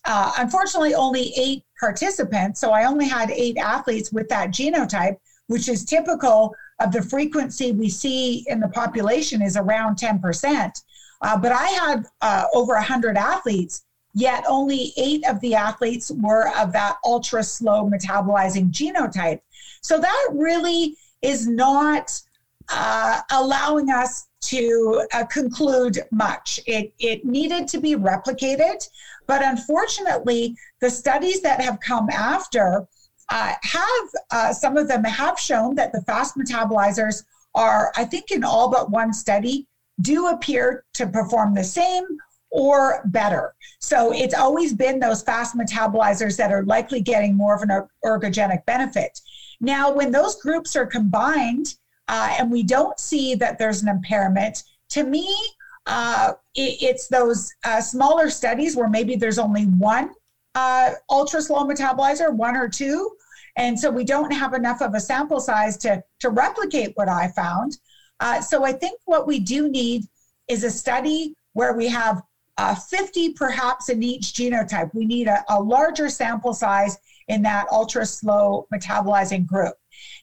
Uh, 0.05 0.32
unfortunately, 0.38 0.95
only 0.95 1.32
eight 1.36 1.64
participants. 1.78 2.61
So 2.61 2.70
I 2.72 2.84
only 2.84 3.09
had 3.09 3.30
eight 3.30 3.57
athletes 3.57 4.12
with 4.12 4.28
that 4.28 4.51
genotype, 4.51 5.16
which 5.47 5.68
is 5.68 5.84
typical 5.84 6.55
of 6.80 6.93
the 6.93 7.03
frequency 7.03 7.72
we 7.72 7.88
see 7.88 8.45
in 8.49 8.61
the 8.61 8.68
population 8.68 9.43
is 9.43 9.57
around 9.57 9.97
10%. 9.97 10.82
Uh, 11.23 11.39
but 11.39 11.53
I 11.53 11.68
had 11.68 12.07
uh, 12.20 12.47
over 12.53 12.75
100 12.75 13.16
athletes, 13.16 13.85
yet 14.14 14.45
only 14.49 14.93
eight 14.97 15.25
of 15.29 15.41
the 15.41 15.55
athletes 15.55 16.11
were 16.11 16.51
of 16.59 16.73
that 16.73 16.97
ultra 17.05 17.43
slow 17.43 17.89
metabolizing 17.89 18.70
genotype. 18.70 19.41
So 19.83 19.99
that 19.99 20.29
really 20.33 20.97
is 21.23 21.47
not 21.47 22.20
uh, 22.68 23.20
allowing 23.31 23.91
us 23.91 24.27
to 24.43 25.07
uh, 25.12 25.25
conclude 25.27 26.01
much. 26.11 26.61
It, 26.66 26.93
it 26.99 27.25
needed 27.25 27.68
to 27.68 27.81
be 27.81 27.95
replicated, 27.95 28.87
but 29.27 29.43
unfortunately, 29.45 30.57
the 30.81 30.91
studies 30.91 31.41
that 31.43 31.61
have 31.61 31.79
come 31.81 32.09
after 32.11 32.87
uh, 33.31 33.55
have 33.62 34.09
uh, 34.31 34.53
some 34.53 34.77
of 34.77 34.89
them 34.89 35.05
have 35.05 35.39
shown 35.39 35.75
that 35.77 35.93
the 35.93 36.03
fast 36.03 36.37
metabolizers 36.37 37.25
are, 37.55 37.93
I 37.97 38.05
think, 38.05 38.31
in 38.31 38.43
all 38.43 38.68
but 38.68 38.91
one 38.91 39.12
study, 39.12 39.66
do 40.01 40.28
appear 40.28 40.84
to 40.95 41.07
perform 41.07 41.55
the 41.55 41.64
same 41.64 42.05
or 42.51 43.03
better. 43.07 43.55
So 43.78 44.12
it's 44.12 44.34
always 44.34 44.74
been 44.74 45.01
those 45.01 45.22
fast 45.22 45.57
metabolizers 45.57 46.36
that 46.36 46.53
are 46.53 46.64
likely 46.64 47.01
getting 47.01 47.34
more 47.34 47.55
of 47.55 47.62
an 47.62 47.86
ergogenic 48.05 48.64
benefit. 48.66 49.20
Now, 49.61 49.93
when 49.93 50.11
those 50.11 50.36
groups 50.40 50.76
are 50.76 50.86
combined 50.86 51.76
uh, 52.09 52.36
and 52.38 52.51
we 52.51 52.62
don't 52.62 52.99
see 52.99 53.34
that 53.36 53.59
there's 53.59 53.82
an 53.82 53.88
impairment, 53.88 54.64
to 54.90 55.05
me, 55.05 55.34
uh, 55.86 56.32
it, 56.55 56.82
it's 56.82 57.09
those 57.09 57.51
uh, 57.64 57.80
smaller 57.80 58.28
studies 58.28 58.76
where 58.76 58.88
maybe 58.88 59.16
there's 59.16 59.38
only 59.38 59.64
one 59.64 60.11
uh, 60.55 60.90
ultra 61.11 61.40
slow 61.40 61.64
metabolizer, 61.64 62.32
one 62.32 62.57
or 62.57 62.68
two. 62.68 63.11
And 63.57 63.78
so 63.78 63.90
we 63.90 64.05
don't 64.05 64.32
have 64.32 64.55
enough 64.55 64.80
of 64.80 64.95
a 64.95 65.01
sample 65.01 65.40
size 65.40 65.76
to, 65.78 66.03
to 66.20 66.30
replicate 66.30 66.93
what 66.95 67.09
I 67.09 67.28
found. 67.28 67.78
Uh, 68.23 68.41
so 68.41 68.64
I 68.64 68.73
think 68.73 69.01
what 69.05 69.27
we 69.27 69.41
do 69.41 69.68
need 69.68 70.05
is 70.47 70.62
a 70.62 70.70
study 70.70 71.35
where 71.55 71.73
we 71.73 71.89
have 71.89 72.23
uh, 72.57 72.77
50 72.77 73.33
perhaps 73.33 73.89
in 73.89 74.01
each 74.01 74.33
genotype. 74.33 74.95
We 74.95 75.07
need 75.07 75.27
a, 75.27 75.45
a 75.49 75.61
larger 75.61 76.09
sample 76.09 76.55
size 76.55 76.97
in 77.27 77.43
that 77.43 77.66
ultra 77.73 78.07
slow 78.07 78.68
metabolizing 78.73 79.45
group. 79.45 79.75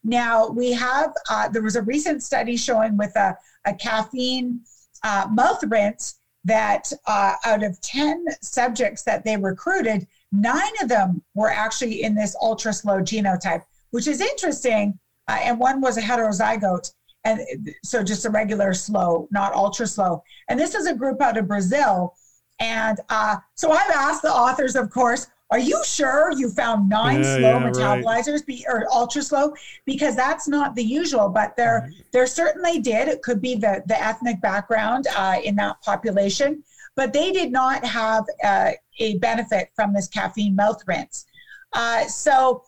Now, 0.06 0.48
we 0.48 0.72
have, 0.72 1.12
uh, 1.30 1.50
there 1.50 1.62
was 1.62 1.76
a 1.76 1.82
recent 1.82 2.24
study 2.24 2.56
showing 2.56 2.96
with 2.96 3.14
a, 3.18 3.36
a 3.66 3.74
caffeine 3.74 4.62
uh, 5.04 5.28
mouth 5.30 5.62
rinse 5.68 6.20
that 6.46 6.90
uh, 7.06 7.34
out 7.46 7.64
of 7.64 7.82
10 7.82 8.24
subjects 8.42 9.04
that 9.04 9.26
they 9.26 9.36
recruited, 9.36 10.08
nine 10.32 10.72
of 10.82 10.88
them 10.88 11.22
were 11.36 11.52
actually 11.52 12.04
in 12.04 12.16
this 12.16 12.34
ultra 12.42 12.72
slow 12.72 13.02
genotype, 13.02 13.64
which 13.92 14.08
is 14.08 14.22
interesting. 14.22 14.98
Uh, 15.28 15.40
and 15.42 15.60
one 15.60 15.82
was 15.82 15.98
a 15.98 16.02
heterozygote 16.02 16.94
and 17.26 17.42
so 17.84 18.04
just 18.04 18.26
a 18.26 18.30
regular 18.30 18.74
slow, 18.74 19.28
not 19.32 19.54
ultra 19.54 19.88
slow. 19.88 20.24
And 20.48 20.60
this 20.60 20.76
is 20.76 20.88
a 20.88 20.96
group 20.96 21.22
out 21.22 21.38
of 21.38 21.48
Brazil. 21.48 22.16
And 22.60 23.00
uh, 23.10 23.38
so 23.56 23.72
I've 23.72 23.92
asked 23.92 24.22
the 24.22 24.34
authors, 24.34 24.76
of 24.76 24.90
course, 24.90 25.28
are 25.52 25.60
you 25.60 25.82
sure 25.84 26.32
you 26.32 26.50
found 26.52 26.90
nine 26.90 27.24
yeah, 27.24 27.38
slow 27.38 27.58
yeah, 27.58 27.72
metabolizers 27.72 28.34
right. 28.34 28.46
be, 28.46 28.66
or 28.68 28.86
ultra 28.92 29.24
slow? 29.24 29.54
Because 29.86 30.16
that's 30.16 30.48
not 30.48 30.76
the 30.76 30.84
usual, 30.84 31.28
but 31.28 31.58
there 31.58 31.92
there 32.12 32.28
certainly 32.28 32.80
did. 32.80 33.08
It 33.08 33.24
could 33.24 33.42
be 33.42 33.56
the 33.56 33.82
the 33.88 34.00
ethnic 34.00 34.42
background 34.42 35.08
uh, 35.18 35.38
in 35.44 35.56
that 35.56 35.82
population, 35.82 36.64
but 36.96 37.14
they 37.14 37.32
did 37.32 37.52
not 37.52 37.84
have 37.84 38.26
uh, 38.44 38.72
a 39.00 39.18
benefit 39.18 39.72
from 39.76 39.92
this 39.92 40.08
caffeine 40.08 40.56
mouth 40.56 40.84
rinse. 40.86 41.26
Uh, 41.74 42.06
so 42.06 42.64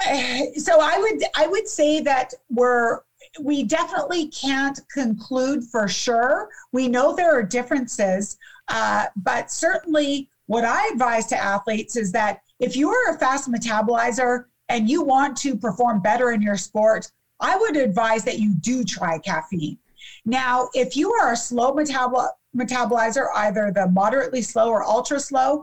so 0.56 0.80
I 0.80 0.98
would 0.98 1.22
I 1.36 1.46
would 1.46 1.68
say 1.68 2.00
that 2.00 2.34
we're 2.50 3.00
we 3.40 3.64
definitely 3.64 4.28
can't 4.28 4.80
conclude 4.92 5.64
for 5.64 5.88
sure. 5.88 6.48
We 6.72 6.88
know 6.88 7.14
there 7.14 7.36
are 7.36 7.42
differences, 7.42 8.38
uh, 8.68 9.06
but 9.16 9.50
certainly 9.50 10.28
what 10.46 10.64
I 10.64 10.88
advise 10.92 11.26
to 11.26 11.36
athletes 11.36 11.96
is 11.96 12.12
that 12.12 12.40
if 12.60 12.76
you 12.76 12.90
are 12.90 13.14
a 13.14 13.18
fast 13.18 13.50
metabolizer 13.50 14.44
and 14.68 14.88
you 14.88 15.02
want 15.02 15.36
to 15.38 15.56
perform 15.56 16.00
better 16.00 16.32
in 16.32 16.42
your 16.42 16.56
sport, 16.56 17.10
I 17.40 17.56
would 17.56 17.76
advise 17.76 18.24
that 18.24 18.38
you 18.38 18.54
do 18.54 18.84
try 18.84 19.18
caffeine. 19.18 19.78
Now, 20.24 20.68
if 20.74 20.96
you 20.96 21.12
are 21.12 21.32
a 21.32 21.36
slow 21.36 21.72
metabol- 21.72 22.30
metabolizer, 22.56 23.28
either 23.34 23.70
the 23.70 23.88
moderately 23.88 24.42
slow 24.42 24.70
or 24.70 24.84
ultra 24.84 25.20
slow, 25.20 25.62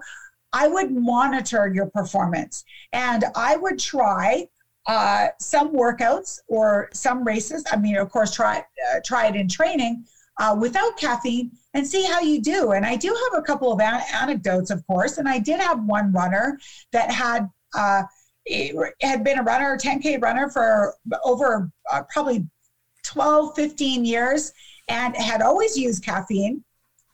I 0.53 0.67
would 0.67 0.91
monitor 0.91 1.67
your 1.67 1.87
performance 1.87 2.63
and 2.91 3.25
I 3.35 3.55
would 3.57 3.79
try 3.79 4.47
uh, 4.85 5.27
some 5.39 5.73
workouts 5.73 6.39
or 6.47 6.89
some 6.93 7.23
races. 7.23 7.63
I 7.71 7.77
mean, 7.77 7.97
of 7.97 8.09
course, 8.09 8.33
try 8.33 8.59
uh, 8.59 8.99
try 9.05 9.27
it 9.27 9.35
in 9.35 9.47
training 9.47 10.05
uh, 10.39 10.55
without 10.59 10.97
caffeine 10.97 11.51
and 11.73 11.85
see 11.85 12.03
how 12.03 12.19
you 12.19 12.41
do. 12.41 12.71
And 12.71 12.85
I 12.85 12.95
do 12.95 13.07
have 13.07 13.39
a 13.39 13.43
couple 13.43 13.71
of 13.71 13.79
an- 13.79 14.03
anecdotes, 14.13 14.71
of 14.71 14.85
course. 14.87 15.17
And 15.17 15.27
I 15.27 15.39
did 15.39 15.59
have 15.59 15.83
one 15.85 16.11
runner 16.11 16.59
that 16.91 17.11
had 17.11 17.49
uh, 17.75 18.03
had 19.01 19.23
been 19.23 19.39
a 19.39 19.43
runner, 19.43 19.77
10k 19.77 20.21
runner 20.21 20.49
for 20.49 20.95
over 21.23 21.71
uh, 21.91 22.03
probably 22.11 22.45
12, 23.03 23.55
15 23.55 24.05
years, 24.05 24.51
and 24.89 25.15
had 25.15 25.41
always 25.41 25.77
used 25.77 26.03
caffeine. 26.03 26.63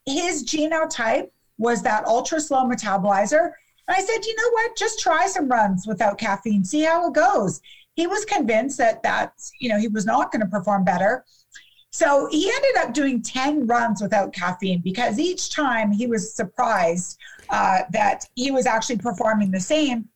His 0.06 0.44
genotype 0.44 1.30
was 1.58 1.84
that 1.84 2.06
ultra 2.06 2.40
slow 2.40 2.66
metabolizer 2.66 3.52
and 3.90 3.98
I 3.98 4.02
said, 4.02 4.24
you 4.24 4.36
know 4.36 4.50
what? 4.52 4.78
Just 4.78 5.00
try 5.00 5.26
some 5.26 5.48
runs 5.48 5.88
without 5.88 6.20
caffeine, 6.20 6.64
see 6.64 6.84
how 6.84 7.08
it 7.08 7.16
goes. 7.16 7.60
He 7.96 8.06
was 8.06 8.24
convinced 8.24 8.78
that 8.78 9.02
that's, 9.02 9.52
you 9.60 9.68
know, 9.68 9.80
he 9.80 9.88
was 9.88 10.06
not 10.06 10.32
going 10.32 10.42
to 10.42 10.48
perform 10.48 10.84
better. 10.84 11.26
So 11.92 12.28
he 12.30 12.52
ended 12.52 12.78
up 12.78 12.94
doing 12.94 13.24
10 13.24 13.66
runs 13.66 14.00
without 14.00 14.32
caffeine 14.32 14.82
because 14.82 15.18
each 15.18 15.50
time 15.50 15.92
he 15.92 16.06
was 16.06 16.36
surprised 16.36 17.18
uh, 17.50 17.80
that 17.92 18.26
he 18.36 18.52
was 18.52 18.68
actually 18.68 18.98
performing 18.98 19.50
the 19.50 19.60
same. 19.60 20.08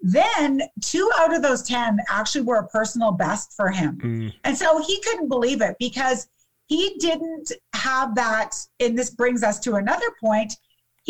Then 0.00 0.62
two 0.80 1.10
out 1.18 1.34
of 1.34 1.42
those 1.42 1.62
10 1.62 1.98
actually 2.08 2.42
were 2.42 2.58
a 2.58 2.68
personal 2.68 3.10
best 3.10 3.54
for 3.56 3.70
him. 3.70 3.98
Mm. 4.00 4.32
And 4.44 4.56
so 4.56 4.80
he 4.84 5.00
couldn't 5.00 5.28
believe 5.28 5.62
it 5.62 5.74
because 5.80 6.28
he 6.66 6.94
didn't 7.00 7.50
have 7.72 8.14
that. 8.14 8.54
And 8.78 8.96
this 8.96 9.10
brings 9.10 9.42
us 9.42 9.58
to 9.60 9.74
another 9.74 10.06
point 10.20 10.54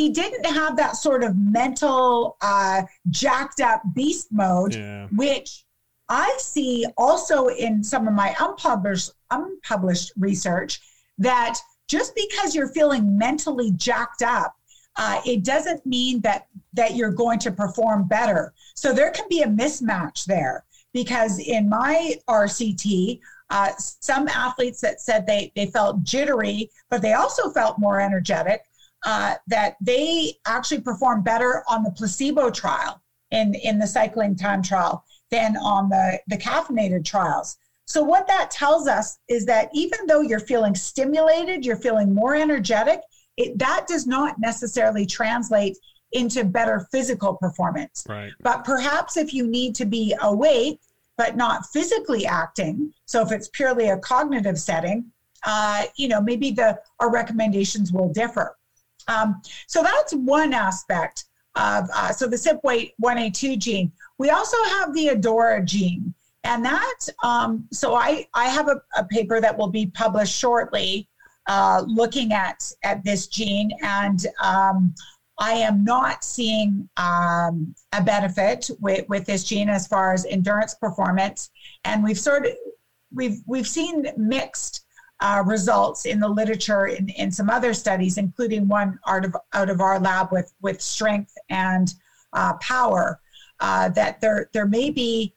he 0.01 0.09
didn't 0.09 0.47
have 0.47 0.77
that 0.79 0.97
sort 0.97 1.23
of 1.23 1.37
mental 1.37 2.39
uh, 2.41 2.83
jacked 3.11 3.61
up 3.61 3.83
beast 3.95 4.29
mode, 4.33 4.75
yeah. 4.75 5.07
which 5.15 5.67
I 6.09 6.35
see 6.39 6.87
also 6.97 7.49
in 7.49 7.85
some 7.85 8.09
of 8.09 8.15
my 8.15 8.35
unpublished 8.41 9.13
unpublished 9.31 10.13
research 10.19 10.81
that 11.19 11.59
just 11.87 12.15
because 12.15 12.55
you're 12.55 12.73
feeling 12.73 13.19
mentally 13.19 13.73
jacked 13.73 14.23
up, 14.23 14.55
uh, 14.97 15.21
it 15.27 15.45
doesn't 15.45 15.85
mean 15.85 16.23
that 16.23 16.47
that 16.73 16.97
you're 16.97 17.13
going 17.13 17.39
to 17.41 17.53
perform 17.53 18.09
better. 18.09 18.55
So 18.75 18.95
there 18.95 19.11
can 19.11 19.27
be 19.29 19.43
a 19.43 19.49
mismatch 19.49 20.25
there 20.25 20.65
because 20.95 21.39
in 21.41 21.69
my 21.69 22.15
RCT, 22.27 23.21
uh, 23.51 23.73
some 23.77 24.29
athletes 24.29 24.81
that 24.81 25.03
said 25.03 25.27
they 25.27 25.53
they 25.55 25.67
felt 25.67 26.03
jittery, 26.05 26.71
but 26.89 27.03
they 27.03 27.13
also 27.13 27.51
felt 27.51 27.79
more 27.79 28.01
energetic 28.01 28.63
uh, 29.05 29.35
that 29.47 29.77
they 29.81 30.35
actually 30.47 30.81
performed 30.81 31.25
better 31.25 31.65
on 31.69 31.83
the 31.83 31.91
placebo 31.91 32.51
trial 32.51 33.01
in, 33.31 33.55
in 33.55 33.79
the 33.79 33.87
cycling 33.87 34.37
time 34.37 34.63
trial 34.63 35.05
than 35.31 35.57
on 35.57 35.89
the, 35.89 36.21
the 36.29 36.37
caffeinated 36.37 37.05
trials. 37.05 37.57
So, 37.87 38.03
what 38.03 38.29
that 38.29 38.51
tells 38.51 38.87
us 38.87 39.19
is 39.29 39.47
that 39.47 39.69
even 39.73 40.07
though 40.07 40.21
you're 40.21 40.39
feeling 40.39 40.75
stimulated, 40.75 41.65
you're 41.65 41.77
feeling 41.77 42.15
more 42.15 42.37
energetic, 42.37 43.01
it, 43.37 43.59
that 43.59 43.87
does 43.89 44.07
not 44.07 44.37
necessarily 44.39 45.07
translate 45.07 45.77
into 46.13 46.45
better 46.45 46.87
physical 46.93 47.35
performance. 47.35 48.05
Right. 48.09 48.33
But 48.43 48.65
perhaps 48.65 49.17
if 49.17 49.33
you 49.33 49.47
need 49.47 49.75
to 49.77 49.87
be 49.87 50.15
awake, 50.23 50.81
but 51.17 51.37
not 51.37 51.67
physically 51.67 52.27
acting, 52.27 52.93
so 53.07 53.23
if 53.23 53.33
it's 53.33 53.49
purely 53.49 53.89
a 53.89 53.99
cognitive 53.99 54.59
setting, 54.59 55.07
uh, 55.45 55.85
you 55.97 56.09
know, 56.09 56.21
maybe 56.21 56.51
the 56.51 56.79
our 56.99 57.11
recommendations 57.11 57.93
will 57.93 58.13
differ. 58.13 58.57
Um, 59.11 59.43
so 59.67 59.83
that's 59.83 60.15
one 60.15 60.53
aspect 60.53 61.25
of, 61.57 61.89
uh, 61.95 62.13
so 62.13 62.27
the 62.27 62.37
CYP1A2 62.37 63.59
gene. 63.59 63.93
We 64.19 64.31
also 64.31 64.57
have 64.65 64.95
the 64.95 65.09
ADORA 65.09 65.65
gene. 65.65 66.15
And 66.45 66.65
that, 66.65 67.01
um, 67.23 67.67
so 67.71 67.95
I, 67.95 68.27
I 68.35 68.47
have 68.47 68.69
a, 68.69 68.81
a, 68.97 69.05
paper 69.05 69.41
that 69.43 69.57
will 69.57 69.69
be 69.69 69.87
published 69.87 70.35
shortly 70.35 71.07
uh, 71.49 71.85
looking 71.87 72.33
at, 72.33 72.71
at 72.83 73.05
this 73.05 73.27
gene. 73.27 73.73
And 73.83 74.25
um, 74.43 74.95
I 75.39 75.53
am 75.53 75.85
not 75.85 76.25
seeing 76.25 76.89
um, 76.97 77.75
a 77.93 78.03
benefit 78.03 78.71
with, 78.81 79.07
with 79.09 79.27
this 79.27 79.45
gene 79.45 79.69
as 79.69 79.87
far 79.87 80.15
as 80.15 80.25
endurance 80.25 80.75
performance. 80.75 81.51
And 81.85 82.03
we've 82.03 82.19
sort 82.19 82.47
of 82.47 82.53
we've 83.13 83.41
we've 83.47 83.67
seen 83.67 84.07
mixed 84.17 84.85
uh, 85.21 85.43
results 85.47 86.07
in 86.07 86.21
the 86.21 86.29
literature 86.29 86.87
in, 86.87 87.09
in 87.11 87.31
some 87.31 87.51
other 87.51 87.75
studies, 87.75 88.19
including 88.19 88.67
one 88.69 88.99
out 89.07 89.25
of 89.25 89.37
out 89.53 89.71
of 89.71 89.81
our 89.81 89.99
lab 90.01 90.33
with 90.33 90.53
with 90.61 90.81
strength 90.81 91.37
and 91.49 91.95
uh, 92.33 92.55
power. 92.55 93.21
Uh, 93.61 93.91
that 93.91 94.21
there 94.21 94.49
there 94.53 94.67
may 94.67 94.91
be 94.91 95.35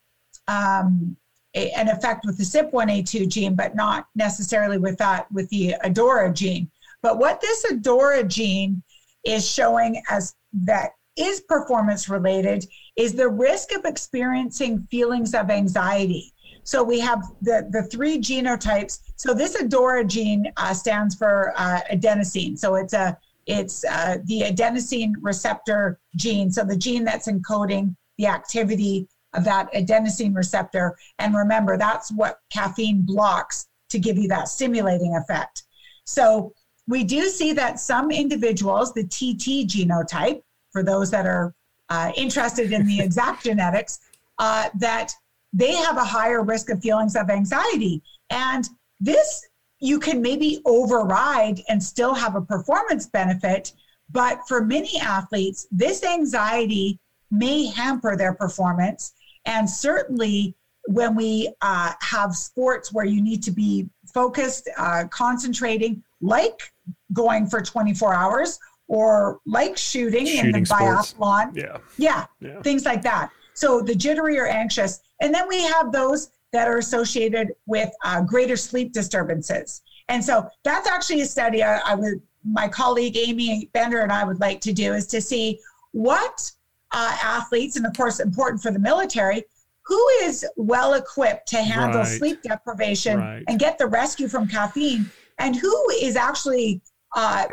um, 0.47 1.15
a, 1.55 1.71
an 1.71 1.89
effect 1.89 2.25
with 2.25 2.37
the 2.37 2.43
CYP1A2 2.43 3.27
gene, 3.27 3.55
but 3.55 3.75
not 3.75 4.07
necessarily 4.15 4.77
with 4.77 4.97
that 4.97 5.31
with 5.31 5.49
the 5.49 5.75
ADORA 5.83 6.33
gene. 6.33 6.69
But 7.01 7.19
what 7.19 7.41
this 7.41 7.65
ADORA 7.65 8.23
gene 8.27 8.81
is 9.25 9.49
showing 9.49 10.01
as 10.09 10.35
that 10.53 10.91
is 11.15 11.41
performance 11.41 12.09
related 12.09 12.65
is 12.95 13.13
the 13.13 13.29
risk 13.29 13.71
of 13.73 13.85
experiencing 13.85 14.87
feelings 14.89 15.33
of 15.33 15.49
anxiety. 15.49 16.33
So 16.63 16.83
we 16.83 16.99
have 17.01 17.21
the, 17.41 17.67
the 17.71 17.83
three 17.83 18.17
genotypes. 18.17 18.99
So 19.15 19.33
this 19.33 19.55
ADORA 19.55 20.07
gene 20.07 20.51
uh, 20.57 20.73
stands 20.73 21.15
for 21.15 21.53
uh, 21.55 21.81
adenosine. 21.91 22.57
So 22.57 22.75
it's 22.75 22.93
a 22.93 23.17
it's 23.45 23.83
uh, 23.83 24.17
the 24.25 24.41
adenosine 24.41 25.13
receptor 25.21 25.99
gene. 26.15 26.51
So 26.51 26.63
the 26.63 26.77
gene 26.77 27.03
that's 27.03 27.27
encoding 27.27 27.95
the 28.17 28.27
activity 28.27 29.07
of 29.33 29.43
that 29.43 29.71
adenosine 29.73 30.35
receptor. 30.35 30.97
And 31.19 31.35
remember, 31.35 31.77
that's 31.77 32.11
what 32.11 32.39
caffeine 32.51 33.01
blocks 33.01 33.67
to 33.89 33.99
give 33.99 34.17
you 34.17 34.27
that 34.29 34.47
stimulating 34.47 35.15
effect. 35.15 35.63
So 36.05 36.53
we 36.87 37.03
do 37.03 37.29
see 37.29 37.53
that 37.53 37.79
some 37.79 38.11
individuals, 38.11 38.93
the 38.93 39.03
TT 39.03 39.67
genotype, 39.67 40.41
for 40.71 40.83
those 40.83 41.11
that 41.11 41.25
are 41.25 41.53
uh, 41.89 42.11
interested 42.15 42.71
in 42.71 42.85
the 42.87 42.99
exact 43.07 43.43
genetics, 43.43 43.99
uh, 44.39 44.69
that 44.75 45.13
they 45.53 45.73
have 45.73 45.97
a 45.97 46.03
higher 46.03 46.43
risk 46.43 46.69
of 46.69 46.81
feelings 46.81 47.15
of 47.15 47.29
anxiety. 47.29 48.01
And 48.29 48.67
this 49.03 49.45
you 49.79 49.99
can 49.99 50.21
maybe 50.21 50.61
override 50.65 51.59
and 51.67 51.83
still 51.83 52.13
have 52.13 52.35
a 52.35 52.41
performance 52.41 53.07
benefit. 53.07 53.73
But 54.09 54.39
for 54.47 54.63
many 54.63 54.97
athletes, 54.97 55.67
this 55.71 56.05
anxiety 56.05 56.99
may 57.29 57.65
hamper 57.65 58.15
their 58.15 58.33
performance. 58.33 59.13
And 59.45 59.69
certainly, 59.69 60.55
when 60.87 61.15
we 61.15 61.53
uh, 61.61 61.91
have 62.01 62.33
sports 62.33 62.93
where 62.93 63.03
you 63.03 63.21
need 63.21 63.43
to 63.43 63.51
be 63.51 63.89
focused, 64.13 64.69
uh, 64.77 65.05
concentrating, 65.09 66.01
like 66.21 66.71
going 67.11 67.47
for 67.47 67.61
24 67.61 68.13
hours 68.13 68.59
or 68.87 69.39
like 69.45 69.77
shooting, 69.77 70.25
shooting 70.25 70.55
in 70.55 70.61
the 70.61 70.65
sports. 70.65 71.13
biathlon. 71.13 71.55
Yeah. 71.55 71.77
yeah. 71.97 72.25
Yeah. 72.39 72.61
Things 72.61 72.85
like 72.85 73.01
that. 73.01 73.31
So 73.53 73.81
the 73.81 73.95
jittery 73.95 74.39
or 74.39 74.47
anxious. 74.47 75.01
And 75.21 75.33
then 75.33 75.47
we 75.49 75.61
have 75.63 75.91
those 75.91 76.31
that 76.53 76.67
are 76.67 76.77
associated 76.77 77.51
with 77.65 77.89
uh, 78.05 78.21
greater 78.21 78.55
sleep 78.55 78.93
disturbances. 78.93 79.81
And 80.07 80.23
so 80.23 80.47
that's 80.63 80.87
actually 80.87 81.21
a 81.21 81.25
study 81.25 81.63
I, 81.63 81.79
I, 81.79 81.95
would, 81.95 82.21
my 82.45 82.67
colleague 82.67 83.17
Amy 83.17 83.69
Bender 83.73 84.01
and 84.01 84.11
I 84.11 84.23
would 84.23 84.39
like 84.39 84.61
to 84.61 84.73
do 84.73 84.93
is 84.93 85.07
to 85.07 85.21
see 85.21 85.59
what 85.91 86.51
uh, 86.91 87.17
athletes, 87.23 87.75
and 87.75 87.85
of 87.85 87.93
course, 87.93 88.19
important 88.19 88.61
for 88.61 88.71
the 88.71 88.79
military, 88.79 89.43
who 89.85 90.07
is 90.21 90.45
well 90.55 90.93
equipped 90.93 91.47
to 91.49 91.57
handle 91.57 92.01
right. 92.01 92.07
sleep 92.07 92.41
deprivation 92.43 93.19
right. 93.19 93.43
and 93.47 93.59
get 93.59 93.77
the 93.77 93.87
rescue 93.87 94.27
from 94.27 94.47
caffeine, 94.47 95.09
and 95.39 95.55
who 95.55 95.89
is 96.01 96.15
actually 96.15 96.81
uh, 97.15 97.45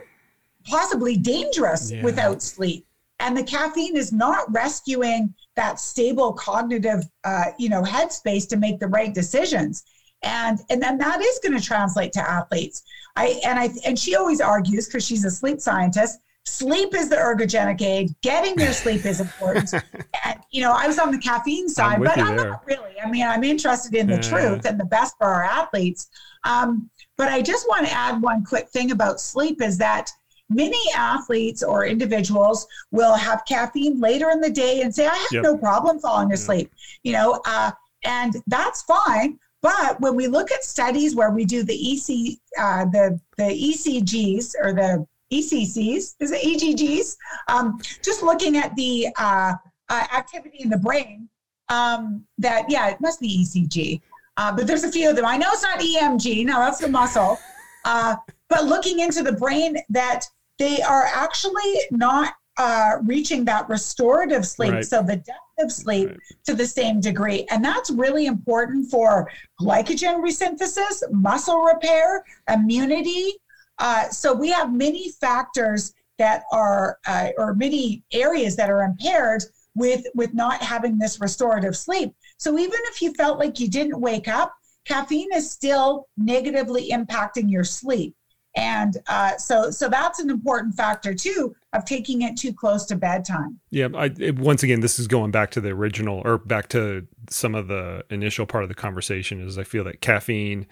possibly 0.65 1.17
dangerous 1.17 1.91
yeah. 1.91 2.03
without 2.03 2.43
sleep. 2.43 2.87
And 3.19 3.37
the 3.37 3.45
caffeine 3.45 3.97
is 3.97 4.13
not 4.13 4.51
rescuing 4.53 5.35
that 5.61 5.79
stable 5.79 6.33
cognitive, 6.33 7.05
uh, 7.25 7.47
you 7.59 7.69
know, 7.69 7.83
headspace 7.83 8.49
to 8.49 8.57
make 8.57 8.81
the 8.81 8.89
right 8.89 9.15
decisions. 9.15 9.85
And 10.23 10.59
and 10.71 10.83
then 10.83 10.99
that 10.99 11.21
is 11.21 11.39
going 11.43 11.59
to 11.59 11.65
translate 11.65 12.13
to 12.15 12.21
athletes. 12.21 12.83
I 13.17 13.41
and 13.45 13.59
I 13.59 13.71
and 13.87 13.99
she 13.99 14.17
always 14.17 14.41
argues 14.41 14.87
because 14.87 15.05
she's 15.05 15.25
a 15.25 15.31
sleep 15.31 15.61
scientist 15.61 16.19
sleep 16.51 16.95
is 16.95 17.09
the 17.09 17.17
ergogenic 17.17 17.81
aid. 17.81 18.15
Getting 18.23 18.59
your 18.59 18.73
sleep 18.73 19.05
is 19.05 19.21
important. 19.21 19.73
and, 20.25 20.41
you 20.51 20.63
know, 20.63 20.73
I 20.73 20.87
was 20.87 20.99
on 20.99 21.11
the 21.11 21.19
caffeine 21.19 21.69
side, 21.69 21.97
I'm 21.97 22.03
but 22.03 22.19
I'm 22.19 22.37
there. 22.37 22.51
not 22.51 22.67
really. 22.67 22.95
I 23.03 23.11
mean, 23.11 23.27
I'm 23.27 23.45
interested 23.45 23.95
in 23.95 24.07
the 24.07 24.15
yeah. 24.15 24.21
truth 24.21 24.65
and 24.65 24.79
the 24.79 24.85
best 24.85 25.15
for 25.19 25.27
our 25.27 25.45
athletes. 25.45 26.09
Um, 26.45 26.91
but 27.17 27.29
I 27.29 27.43
just 27.43 27.69
want 27.69 27.87
to 27.87 27.93
add 27.93 28.21
one 28.23 28.45
quick 28.45 28.69
thing 28.71 28.91
about 28.91 29.21
sleep 29.21 29.63
is 29.63 29.79
that 29.79 30.11
many 30.51 30.81
athletes 30.95 31.63
or 31.63 31.87
individuals 31.87 32.67
will 32.91 33.15
have 33.15 33.45
caffeine 33.47 34.01
later 34.01 34.31
in 34.31 34.41
the 34.41 34.51
day 34.51 34.83
and 34.83 34.95
say, 34.95 35.07
I 35.07 35.15
have 35.15 35.33
yep. 35.33 35.43
no 35.43 35.57
problem 35.57 35.99
falling 36.01 36.33
asleep, 36.33 36.71
you 37.03 37.13
know, 37.13 37.41
uh, 37.47 37.71
and 38.05 38.35
that's 38.47 38.83
fine. 38.83 39.39
But 39.63 40.01
when 40.01 40.17
we 40.17 40.27
look 40.27 40.51
at 40.51 40.65
studies 40.65 41.15
where 41.15 41.31
we 41.31 41.45
do 41.45 41.63
the 41.63 41.75
EC, 41.75 42.39
uh, 42.59 42.87
the 42.87 43.21
the 43.37 43.45
ECGs 43.45 44.55
or 44.61 44.73
the 44.73 45.07
ECCs, 45.33 46.15
is 46.19 46.33
it 46.33 46.43
EGGs? 46.43 47.17
Um, 47.49 47.79
just 48.03 48.23
looking 48.23 48.57
at 48.57 48.75
the 48.75 49.09
uh, 49.19 49.55
uh, 49.89 50.07
activity 50.17 50.59
in 50.61 50.71
the 50.71 50.79
brain, 50.79 51.29
um, 51.69 52.25
that, 52.39 52.65
yeah, 52.69 52.89
it 52.89 53.01
must 53.01 53.21
be 53.21 53.45
ECG. 53.45 54.01
Uh, 54.37 54.53
but 54.55 54.67
there's 54.67 54.85
a 54.85 54.91
few 54.91 55.11
of 55.11 55.17
them. 55.17 55.27
I 55.27 55.37
know 55.37 55.49
it's 55.53 55.63
not 55.63 55.81
EMG. 55.81 56.45
No, 56.47 56.59
that's 56.59 56.79
the 56.79 56.89
muscle. 56.89 57.39
Uh, 57.85 58.17
but 58.49 58.65
looking 58.65 59.01
into 59.01 59.23
the 59.23 59.33
brain, 59.33 59.77
that 59.91 60.25
they 60.61 60.81
are 60.83 61.07
actually 61.13 61.81
not 61.91 62.35
uh, 62.57 62.99
reaching 63.05 63.45
that 63.47 63.69
restorative 63.69 64.47
sleep. 64.47 64.73
Right. 64.73 64.85
So 64.85 65.03
the 65.03 65.17
depth 65.17 65.59
of 65.59 65.73
sleep 65.73 66.11
right. 66.11 66.19
to 66.45 66.55
the 66.55 66.67
same 66.67 67.01
degree. 67.01 67.47
And 67.51 67.65
that's 67.65 67.91
really 67.91 68.27
important 68.27 68.91
for 68.91 69.29
glycogen 69.61 70.23
resynthesis, 70.23 71.03
muscle 71.11 71.63
repair, 71.63 72.25
immunity, 72.49 73.33
uh, 73.81 74.11
so 74.11 74.35
we 74.35 74.51
have 74.51 74.73
many 74.73 75.11
factors 75.11 75.95
that 76.19 76.45
are, 76.53 76.99
uh, 77.07 77.31
or 77.39 77.55
many 77.55 78.05
areas 78.13 78.55
that 78.57 78.71
are 78.71 78.83
impaired 78.83 79.43
with 79.75 80.05
with 80.15 80.35
not 80.35 80.61
having 80.63 80.99
this 80.99 81.21
restorative 81.21 81.77
sleep. 81.77 82.13
So 82.37 82.59
even 82.59 82.79
if 82.93 83.01
you 83.01 83.15
felt 83.15 83.39
like 83.39 83.59
you 83.59 83.69
didn't 83.69 83.99
wake 83.99 84.29
up, 84.29 84.53
caffeine 84.85 85.33
is 85.33 85.51
still 85.51 86.09
negatively 86.19 86.91
impacting 86.91 87.51
your 87.51 87.65
sleep. 87.65 88.15
And 88.57 88.97
uh, 89.07 89.37
so, 89.37 89.71
so 89.71 89.89
that's 89.89 90.19
an 90.19 90.29
important 90.29 90.75
factor 90.75 91.15
too 91.15 91.55
of 91.73 91.85
taking 91.85 92.23
it 92.23 92.37
too 92.37 92.53
close 92.53 92.85
to 92.87 92.97
bedtime. 92.97 93.61
Yeah, 93.71 93.89
I, 93.95 94.11
it, 94.19 94.39
once 94.39 94.63
again, 94.63 94.81
this 94.81 94.99
is 94.99 95.07
going 95.07 95.31
back 95.31 95.53
to 95.53 95.61
the 95.61 95.71
original 95.71 96.21
or 96.25 96.39
back 96.39 96.69
to 96.71 97.07
some 97.29 97.55
of 97.55 97.69
the 97.69 98.05
initial 98.11 98.47
part 98.47 98.65
of 98.65 98.69
the 98.69 98.75
conversation. 98.75 99.41
Is 99.41 99.57
I 99.57 99.65
feel 99.65 99.85
that 99.85 100.01
caffeine 100.01 100.67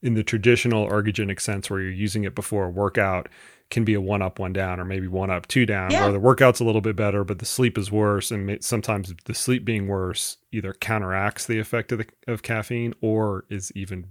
in 0.00 0.14
the 0.14 0.22
traditional 0.22 0.88
ergogenic 0.88 1.40
sense 1.40 1.68
where 1.68 1.80
you're 1.80 1.90
using 1.90 2.24
it 2.24 2.34
before 2.34 2.66
a 2.66 2.70
workout 2.70 3.28
can 3.70 3.84
be 3.84 3.94
a 3.94 4.00
one 4.00 4.22
up, 4.22 4.38
one 4.38 4.52
down, 4.52 4.80
or 4.80 4.84
maybe 4.84 5.06
one 5.06 5.30
up, 5.30 5.46
two 5.46 5.66
down, 5.66 5.90
yeah. 5.90 6.04
where 6.04 6.12
the 6.12 6.20
workout's 6.20 6.60
a 6.60 6.64
little 6.64 6.80
bit 6.80 6.96
better, 6.96 7.22
but 7.22 7.38
the 7.38 7.44
sleep 7.44 7.76
is 7.76 7.92
worse. 7.92 8.30
And 8.30 8.62
sometimes 8.64 9.12
the 9.24 9.34
sleep 9.34 9.64
being 9.64 9.88
worse 9.88 10.38
either 10.52 10.72
counteracts 10.72 11.46
the 11.46 11.58
effect 11.58 11.92
of, 11.92 11.98
the, 11.98 12.06
of 12.26 12.42
caffeine 12.42 12.94
or 13.00 13.44
is 13.50 13.70
even 13.74 14.06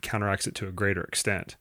counteracts 0.00 0.46
it 0.46 0.54
to 0.56 0.68
a 0.68 0.72
greater 0.72 1.02
extent. 1.02 1.56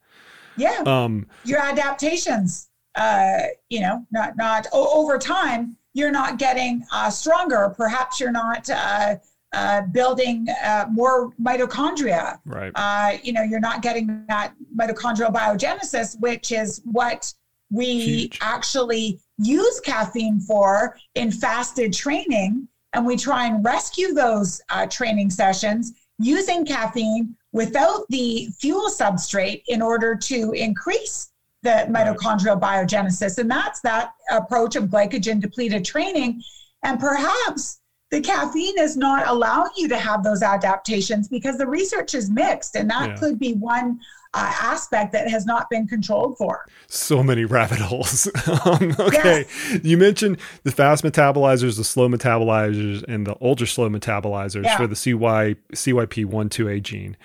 Yeah. 0.57 0.83
Um, 0.85 1.27
Your 1.43 1.59
adaptations, 1.59 2.69
uh, 2.95 3.43
you 3.69 3.81
know, 3.81 4.05
not, 4.11 4.37
not 4.37 4.67
over 4.71 5.17
time, 5.17 5.77
you're 5.93 6.11
not 6.11 6.37
getting 6.37 6.85
uh, 6.91 7.09
stronger. 7.09 7.73
Perhaps 7.75 8.19
you're 8.19 8.31
not, 8.31 8.69
uh, 8.69 9.15
uh, 9.53 9.81
building 9.93 10.47
uh, 10.63 10.85
more 10.91 11.31
mitochondria. 11.41 12.39
Right. 12.45 12.71
Uh, 12.75 13.17
you 13.23 13.31
know, 13.31 13.41
you're 13.41 13.61
not 13.61 13.81
getting 13.81 14.25
that 14.27 14.53
mitochondrial 14.75 15.33
biogenesis, 15.33 16.19
which 16.19 16.51
is 16.51 16.81
what 16.83 17.33
we 17.71 17.99
Huge. 17.99 18.37
actually 18.41 19.19
use 19.37 19.79
caffeine 19.79 20.41
for 20.41 20.97
in 21.15 21.31
fasted 21.31 21.93
training. 21.93 22.67
And 22.91 23.05
we 23.05 23.15
try 23.17 23.47
and 23.47 23.63
rescue 23.63 24.13
those 24.13 24.61
uh, 24.69 24.87
training 24.87 25.29
sessions 25.29 25.93
using 26.19 26.65
caffeine 26.65 27.35
without 27.55 28.05
the 28.09 28.49
fuel 28.59 28.89
substrate 28.89 29.63
in 29.69 29.81
order 29.81 30.13
to 30.13 30.51
increase 30.51 31.31
the 31.63 31.87
mitochondrial 31.89 32.59
biogenesis. 32.59 33.37
And 33.37 33.49
that's 33.49 33.79
that 33.79 34.11
approach 34.29 34.75
of 34.75 34.83
glycogen 34.85 35.39
depleted 35.39 35.85
training. 35.85 36.43
And 36.83 36.99
perhaps 36.99 37.79
the 38.11 38.19
caffeine 38.19 38.77
is 38.77 38.97
not 38.97 39.25
allowing 39.27 39.71
you 39.77 39.87
to 39.87 39.97
have 39.97 40.21
those 40.21 40.43
adaptations 40.43 41.29
because 41.29 41.57
the 41.57 41.65
research 41.65 42.13
is 42.13 42.29
mixed 42.29 42.75
and 42.75 42.89
that 42.89 43.11
yeah. 43.11 43.15
could 43.15 43.39
be 43.39 43.53
one 43.53 44.01
uh, 44.35 44.53
aspect 44.61 45.13
that 45.13 45.29
has 45.29 45.45
not 45.45 45.69
been 45.69 45.87
controlled 45.87 46.37
for. 46.37 46.65
So 46.87 47.23
many 47.23 47.45
rabbit 47.45 47.79
holes. 47.79 48.27
um, 48.65 48.93
okay. 48.99 49.45
Yes. 49.47 49.79
You 49.81 49.97
mentioned 49.97 50.39
the 50.63 50.71
fast 50.71 51.05
metabolizers, 51.05 51.77
the 51.77 51.85
slow 51.85 52.09
metabolizers, 52.09 53.03
and 53.07 53.25
the 53.25 53.37
ultra 53.41 53.65
slow 53.65 53.89
metabolizers 53.89 54.65
yeah. 54.65 54.77
for 54.77 54.87
the 54.87 54.95
CY, 54.95 55.55
CYP12A 55.73 56.83
gene. 56.83 57.15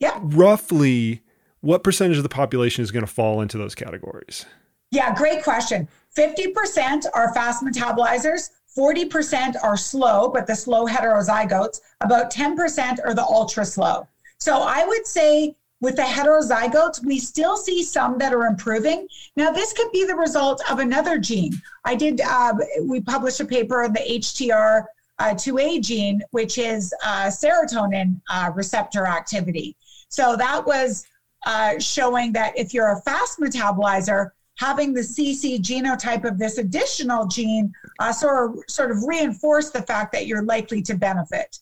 Yeah. 0.00 0.18
Roughly, 0.22 1.22
what 1.60 1.82
percentage 1.82 2.16
of 2.16 2.22
the 2.22 2.28
population 2.28 2.82
is 2.82 2.90
going 2.90 3.04
to 3.04 3.12
fall 3.12 3.40
into 3.40 3.58
those 3.58 3.74
categories? 3.74 4.46
Yeah, 4.90 5.14
great 5.14 5.42
question. 5.42 5.88
50% 6.16 7.04
are 7.14 7.34
fast 7.34 7.64
metabolizers, 7.64 8.50
40% 8.76 9.56
are 9.62 9.76
slow, 9.76 10.30
but 10.32 10.46
the 10.46 10.54
slow 10.54 10.86
heterozygotes, 10.86 11.80
about 12.00 12.32
10% 12.32 12.98
are 13.04 13.14
the 13.14 13.22
ultra 13.22 13.64
slow. 13.64 14.06
So 14.38 14.62
I 14.62 14.84
would 14.86 15.06
say 15.06 15.56
with 15.80 15.96
the 15.96 16.02
heterozygotes, 16.02 17.04
we 17.04 17.18
still 17.18 17.56
see 17.56 17.82
some 17.82 18.18
that 18.18 18.32
are 18.32 18.46
improving. 18.46 19.06
Now, 19.36 19.50
this 19.50 19.72
could 19.72 19.90
be 19.92 20.04
the 20.04 20.14
result 20.14 20.62
of 20.70 20.78
another 20.78 21.18
gene. 21.18 21.60
I 21.84 21.94
did, 21.94 22.20
uh, 22.20 22.54
we 22.82 23.00
published 23.00 23.40
a 23.40 23.44
paper 23.44 23.84
on 23.84 23.92
the 23.92 24.00
HTR 24.00 24.84
uh, 25.18 25.30
2A 25.34 25.82
gene, 25.82 26.22
which 26.30 26.58
is 26.58 26.94
uh, 27.04 27.26
serotonin 27.26 28.20
uh, 28.30 28.50
receptor 28.54 29.06
activity. 29.06 29.76
So 30.08 30.36
that 30.36 30.66
was 30.66 31.04
uh, 31.46 31.78
showing 31.78 32.32
that 32.32 32.56
if 32.58 32.74
you're 32.74 32.92
a 32.92 33.00
fast 33.02 33.38
metabolizer, 33.38 34.30
having 34.58 34.92
the 34.92 35.00
CC 35.00 35.58
genotype 35.60 36.24
of 36.24 36.38
this 36.38 36.58
additional 36.58 37.26
gene 37.26 37.72
uh, 38.00 38.12
sort, 38.12 38.50
of, 38.50 38.58
sort 38.68 38.90
of 38.90 38.98
reinforce 39.06 39.70
the 39.70 39.82
fact 39.82 40.12
that 40.12 40.26
you're 40.26 40.42
likely 40.42 40.82
to 40.82 40.94
benefit. 40.94 41.58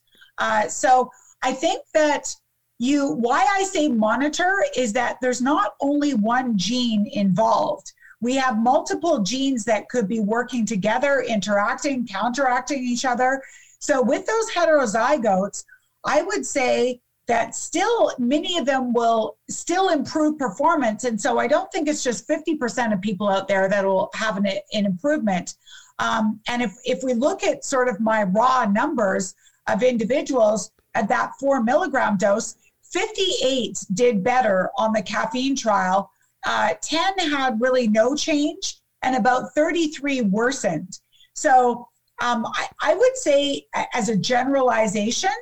so 0.68 1.10
I 1.42 1.52
think 1.52 1.82
that 1.92 2.34
you 2.78 3.12
why 3.12 3.46
I 3.50 3.62
say 3.64 3.88
monitor 3.88 4.64
is 4.76 4.92
that 4.94 5.16
there's 5.22 5.40
not 5.40 5.74
only 5.80 6.14
one 6.14 6.58
gene 6.58 7.08
involved. 7.12 7.92
We 8.20 8.34
have 8.36 8.58
multiple 8.58 9.22
genes 9.22 9.64
that 9.64 9.88
could 9.88 10.08
be 10.08 10.20
working 10.20 10.66
together, 10.66 11.20
interacting, 11.26 12.06
counteracting 12.06 12.82
each 12.82 13.04
other. 13.04 13.42
So 13.78 14.02
with 14.02 14.26
those 14.26 14.50
heterozygotes, 14.50 15.64
I 16.04 16.22
would 16.22 16.44
say 16.44 17.00
that 17.26 17.56
still 17.56 18.12
many 18.18 18.56
of 18.56 18.66
them 18.66 18.92
will 18.92 19.36
still 19.50 19.88
improve 19.88 20.38
performance. 20.38 21.04
And 21.04 21.20
so 21.20 21.38
I 21.38 21.48
don't 21.48 21.70
think 21.72 21.88
it's 21.88 22.04
just 22.04 22.28
50% 22.28 22.92
of 22.92 23.00
people 23.00 23.28
out 23.28 23.48
there 23.48 23.68
that 23.68 23.84
will 23.84 24.10
have 24.14 24.36
an, 24.36 24.46
an 24.46 24.86
improvement. 24.86 25.54
Um, 25.98 26.40
and 26.48 26.62
if, 26.62 26.76
if 26.84 27.02
we 27.02 27.14
look 27.14 27.42
at 27.42 27.64
sort 27.64 27.88
of 27.88 28.00
my 28.00 28.24
raw 28.24 28.64
numbers 28.66 29.34
of 29.66 29.82
individuals 29.82 30.70
at 30.94 31.08
that 31.08 31.32
four 31.40 31.62
milligram 31.62 32.16
dose, 32.16 32.56
58 32.92 33.78
did 33.94 34.22
better 34.22 34.70
on 34.76 34.92
the 34.92 35.02
caffeine 35.02 35.56
trial. 35.56 36.10
Uh, 36.44 36.74
10 36.80 37.18
had 37.30 37.60
really 37.60 37.88
no 37.88 38.14
change, 38.14 38.76
and 39.02 39.16
about 39.16 39.52
33 39.54 40.20
worsened. 40.22 41.00
So 41.34 41.88
um, 42.20 42.46
I, 42.46 42.68
I, 42.80 42.94
would 42.94 43.16
say, 43.16 43.66
as 43.92 44.08
a 44.08 44.16
generalization, 44.16 45.32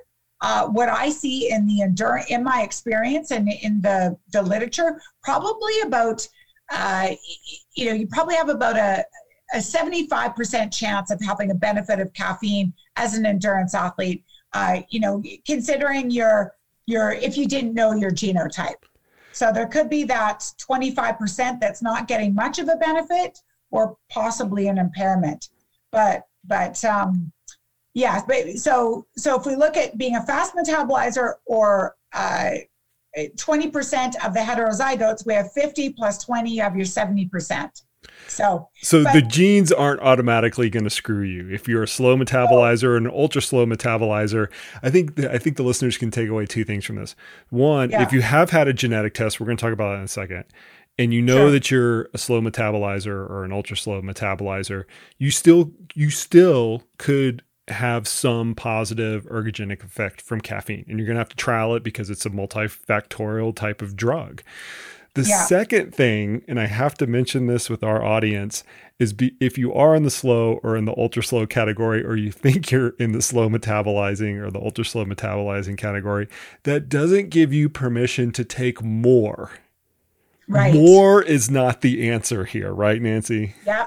uh, 0.45 0.67
what 0.67 0.91
I 0.91 1.09
see 1.09 1.51
in 1.51 1.67
the 1.67 1.81
endurance, 1.81 2.27
in 2.29 2.45
my 2.45 2.61
experience 2.61 3.31
and 3.31 3.51
in 3.51 3.81
the 3.81 4.15
the 4.31 4.43
literature, 4.43 5.01
probably 5.23 5.73
about, 5.87 6.29
uh, 6.71 7.13
you 7.75 7.87
know, 7.87 7.95
you 7.95 8.07
probably 8.07 8.35
have 8.35 8.51
about 8.51 8.77
a 8.77 9.07
a 9.55 9.59
75% 9.59 10.73
chance 10.73 11.11
of 11.11 11.21
having 11.23 11.51
a 11.51 11.55
benefit 11.55 11.99
of 11.99 12.13
caffeine 12.13 12.75
as 12.97 13.15
an 13.15 13.25
endurance 13.25 13.75
athlete. 13.75 14.23
Uh, 14.53 14.83
you 14.91 15.01
know, 15.01 15.23
considering 15.47 16.11
your 16.11 16.55
your 16.85 17.13
if 17.13 17.39
you 17.39 17.47
didn't 17.47 17.73
know 17.73 17.95
your 17.95 18.11
genotype. 18.11 18.85
So 19.33 19.51
there 19.51 19.67
could 19.67 19.89
be 19.89 20.05
that 20.05 20.41
25% 20.59 21.59
that's 21.59 21.81
not 21.81 22.07
getting 22.07 22.35
much 22.35 22.59
of 22.59 22.69
a 22.69 22.77
benefit 22.77 23.41
or 23.71 23.97
possibly 24.11 24.69
an 24.69 24.77
impairment. 24.77 25.49
But 25.91 26.27
but 26.47 26.85
um 26.85 27.33
yeah, 27.95 28.23
but 28.27 28.59
so 28.59 29.07
so 29.17 29.39
if 29.39 29.47
we 29.47 29.57
look 29.57 29.77
at 29.77 29.97
being 29.97 30.17
a 30.17 30.23
fast 30.23 30.55
metabolizer 30.55 31.35
or 31.47 31.97
uh 32.13 32.51
20% 33.17 34.27
of 34.27 34.35
the 34.35 34.41
heterozygotes, 34.41 35.25
we 35.25 35.35
have 35.35 35.53
50 35.53 35.91
plus 35.91 36.19
20, 36.25 36.51
you 36.51 36.63
have 36.63 36.77
your 36.77 36.85
70%. 36.85 37.71
So, 38.27 38.69
so 38.83 39.05
but, 39.05 39.13
the 39.13 39.23
genes 39.23 39.73
aren't 39.73 40.01
automatically 40.01 40.69
going 40.69 40.85
to 40.85 40.91
screw 40.91 41.23
you. 41.23 41.49
If 41.49 41.69
you're 41.69 41.83
a 41.83 41.89
slow 41.89 42.17
metabolizer 42.17 42.85
or 42.85 42.97
an 42.97 43.07
ultra 43.07 43.41
slow 43.41 43.65
metabolizer, 43.67 44.51
I 44.83 44.91
think 44.91 45.17
the, 45.17 45.33
I 45.33 45.39
think 45.39 45.57
the 45.57 45.63
listeners 45.63 45.97
can 45.97 46.11
take 46.11 46.29
away 46.29 46.45
two 46.45 46.65
things 46.65 46.85
from 46.85 46.97
this. 46.97 47.15
One, 47.51 47.91
yeah. 47.91 48.03
if 48.03 48.13
you 48.13 48.21
have 48.23 48.51
had 48.51 48.69
a 48.69 48.73
genetic 48.73 49.15
test, 49.15 49.41
we're 49.41 49.47
going 49.47 49.57
to 49.57 49.63
talk 49.63 49.73
about 49.73 49.93
that 49.93 49.99
in 49.99 50.05
a 50.05 50.09
second, 50.09 50.45
and 50.99 51.15
you 51.15 51.23
know 51.23 51.37
sure. 51.37 51.51
that 51.51 51.71
you're 51.71 52.09
a 52.13 52.19
slow 52.19 52.41
metabolizer 52.41 53.07
or 53.09 53.45
an 53.45 53.53
ultra 53.53 53.77
slow 53.77 54.03
metabolizer, 54.03 54.85
you 55.19 55.31
still 55.31 55.73
you 55.95 56.11
still 56.11 56.83
could 56.99 57.43
have 57.69 58.07
some 58.07 58.55
positive 58.55 59.25
ergogenic 59.27 59.83
effect 59.83 60.21
from 60.21 60.41
caffeine, 60.41 60.85
and 60.89 60.99
you're 60.99 61.07
going 61.07 61.17
to 61.17 61.21
have 61.21 61.29
to 61.31 61.37
trial 61.37 61.75
it 61.75 61.83
because 61.83 62.11
it's 62.11 62.27
a 62.27 62.31
multifactorial 62.31 63.55
type 63.55 63.81
of 63.81 63.97
drug. 63.97 64.43
The 65.15 65.23
yeah. 65.23 65.45
second 65.45 65.95
thing, 65.95 66.43
and 66.49 66.59
I 66.59 66.67
have 66.67 66.95
to 66.95 67.07
mention 67.07 67.47
this 67.47 67.71
with 67.71 67.85
our 67.85 68.05
audience, 68.05 68.65
is 68.99 69.13
be, 69.13 69.35
if 69.41 69.57
you 69.57 69.73
are 69.73 69.95
in 69.95 70.03
the 70.03 70.11
slow 70.11 70.61
or 70.65 70.77
in 70.77 70.87
the 70.87 70.95
ultra 70.97 71.23
slow 71.23 71.47
category, 71.47 72.05
or 72.05 72.17
you 72.17 72.33
think 72.33 72.71
you're 72.73 72.91
in 72.99 73.13
the 73.13 73.23
slow 73.23 73.49
metabolizing 73.49 74.41
or 74.45 74.51
the 74.51 74.61
ultra 74.61 74.85
slow 74.85 75.05
metabolizing 75.05 75.79
category, 75.79 76.29
that 76.65 76.89
doesn't 76.89 77.31
give 77.31 77.53
you 77.53 77.69
permission 77.69 78.33
to 78.33 78.45
take 78.45 78.83
more. 78.83 79.53
Right. 80.49 80.75
More 80.75 81.23
is 81.23 81.49
not 81.49 81.81
the 81.81 82.11
answer 82.11 82.45
here, 82.45 82.73
right, 82.73 83.01
Nanci? 83.01 83.55
Yeah. 83.65 83.87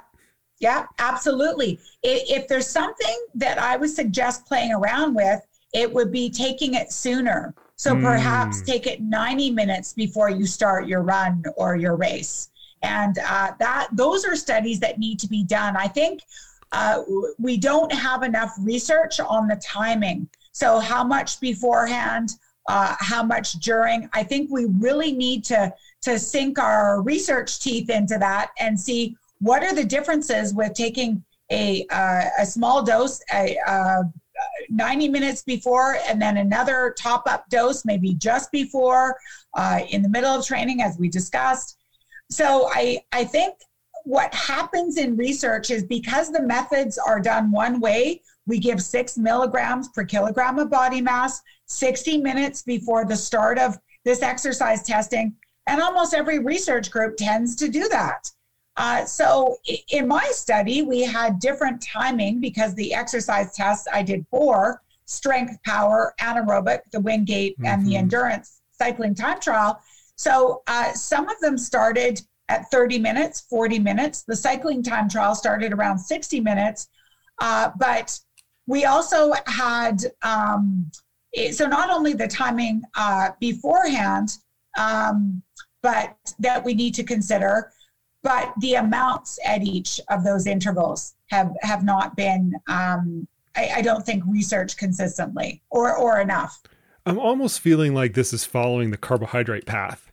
Yeah, 0.59 0.85
absolutely. 0.99 1.79
If 2.01 2.47
there's 2.47 2.67
something 2.67 3.17
that 3.35 3.59
I 3.59 3.77
would 3.77 3.91
suggest 3.91 4.45
playing 4.45 4.73
around 4.73 5.13
with, 5.13 5.39
it 5.73 5.91
would 5.93 6.11
be 6.11 6.29
taking 6.29 6.73
it 6.73 6.91
sooner. 6.91 7.53
So 7.75 7.93
mm. 7.93 8.01
perhaps 8.01 8.61
take 8.61 8.87
it 8.87 9.01
90 9.01 9.51
minutes 9.51 9.93
before 9.93 10.29
you 10.29 10.47
start 10.47 10.87
your 10.87 11.03
run 11.03 11.43
or 11.57 11.75
your 11.75 11.95
race. 11.95 12.49
And 12.81 13.17
uh, 13.19 13.51
that 13.59 13.89
those 13.91 14.25
are 14.25 14.35
studies 14.35 14.79
that 14.79 14.97
need 14.97 15.19
to 15.19 15.27
be 15.27 15.43
done. 15.43 15.75
I 15.75 15.87
think 15.87 16.21
uh, 16.71 17.03
we 17.37 17.57
don't 17.57 17.91
have 17.91 18.23
enough 18.23 18.51
research 18.59 19.19
on 19.19 19.47
the 19.47 19.55
timing. 19.57 20.27
So 20.51 20.79
how 20.79 21.03
much 21.03 21.39
beforehand, 21.39 22.35
uh, 22.67 22.95
how 22.99 23.23
much 23.23 23.53
during? 23.53 24.09
I 24.13 24.23
think 24.23 24.49
we 24.51 24.65
really 24.65 25.11
need 25.11 25.43
to 25.45 25.73
to 26.01 26.19
sink 26.19 26.59
our 26.59 27.01
research 27.01 27.59
teeth 27.59 27.89
into 27.89 28.17
that 28.19 28.51
and 28.59 28.79
see 28.79 29.17
what 29.39 29.63
are 29.63 29.73
the 29.73 29.83
differences 29.83 30.53
with 30.53 30.73
taking 30.73 31.23
a 31.51 31.85
uh, 31.89 32.25
a 32.39 32.45
small 32.45 32.83
dose, 32.83 33.21
a, 33.33 33.57
uh, 33.65 34.03
90 34.69 35.09
minutes 35.09 35.43
before, 35.43 35.97
and 36.07 36.21
then 36.21 36.37
another 36.37 36.93
top 36.97 37.23
up 37.27 37.49
dose, 37.49 37.85
maybe 37.85 38.13
just 38.15 38.51
before, 38.51 39.17
uh, 39.55 39.79
in 39.89 40.01
the 40.01 40.09
middle 40.09 40.29
of 40.29 40.45
training, 40.45 40.81
as 40.81 40.97
we 40.97 41.09
discussed. 41.09 41.77
So 42.29 42.69
I, 42.73 43.01
I 43.11 43.23
think 43.23 43.55
what 44.03 44.33
happens 44.33 44.97
in 44.97 45.17
research 45.17 45.69
is 45.69 45.83
because 45.83 46.31
the 46.31 46.41
methods 46.41 46.97
are 46.97 47.19
done 47.19 47.51
one 47.51 47.79
way, 47.79 48.21
we 48.45 48.59
give 48.59 48.81
six 48.81 49.17
milligrams 49.17 49.89
per 49.89 50.05
kilogram 50.05 50.59
of 50.59 50.69
body 50.69 51.01
mass 51.01 51.41
60 51.65 52.17
minutes 52.19 52.61
before 52.61 53.05
the 53.05 53.15
start 53.15 53.59
of 53.59 53.77
this 54.05 54.21
exercise 54.21 54.83
testing. 54.83 55.35
And 55.67 55.81
almost 55.81 56.13
every 56.13 56.39
research 56.39 56.89
group 56.91 57.17
tends 57.17 57.55
to 57.57 57.67
do 57.67 57.89
that. 57.89 58.31
Uh, 58.77 59.03
so 59.05 59.57
in 59.91 60.07
my 60.07 60.25
study, 60.31 60.83
we 60.83 61.01
had 61.01 61.39
different 61.39 61.81
timing 61.81 62.39
because 62.39 62.75
the 62.75 62.93
exercise 62.93 63.53
tests 63.55 63.87
I 63.91 64.03
did 64.03 64.25
four 64.29 64.81
strength, 65.05 65.57
power, 65.63 66.13
anaerobic, 66.19 66.81
the 66.91 66.99
Wingate, 66.99 67.57
mm-hmm. 67.57 67.65
and 67.65 67.85
the 67.85 67.91
mm-hmm. 67.91 67.99
endurance 67.99 68.61
cycling 68.71 69.15
time 69.15 69.39
trial. 69.39 69.81
So 70.15 70.61
uh, 70.67 70.93
some 70.93 71.27
of 71.29 71.39
them 71.39 71.57
started 71.57 72.21
at 72.49 72.69
30 72.71 72.99
minutes, 72.99 73.41
40 73.49 73.79
minutes. 73.79 74.23
The 74.23 74.35
cycling 74.35 74.83
time 74.83 75.09
trial 75.09 75.33
started 75.33 75.73
around 75.73 75.97
60 75.97 76.39
minutes. 76.39 76.87
Uh, 77.39 77.71
but 77.77 78.19
we 78.67 78.85
also 78.85 79.33
had, 79.45 80.03
um, 80.21 80.91
so 81.51 81.65
not 81.65 81.89
only 81.89 82.13
the 82.13 82.27
timing 82.27 82.81
uh, 82.95 83.29
beforehand, 83.39 84.37
um, 84.77 85.41
but 85.81 86.15
that 86.39 86.63
we 86.63 86.73
need 86.73 86.93
to 86.95 87.03
consider 87.03 87.71
but 88.27 88.53
the 88.59 88.73
amounts 88.73 89.39
at 89.45 89.63
each 89.63 90.01
of 90.09 90.25
those 90.25 90.47
intervals 90.47 91.15
have 91.27 91.53
have 91.61 91.85
not 91.85 92.17
been 92.17 92.51
um, 92.67 93.25
I, 93.55 93.71
I, 93.77 93.81
don't 93.81 94.05
think 94.05 94.21
researched 94.27 94.77
consistently 94.77 95.63
or 95.69 95.95
or 95.95 96.19
enough. 96.19 96.61
I'm 97.05 97.17
almost 97.17 97.61
feeling 97.61 97.93
like 97.93 98.15
this 98.15 98.33
is 98.33 98.43
following 98.43 98.91
the 98.91 98.97
carbohydrate 98.97 99.65
path 99.65 100.11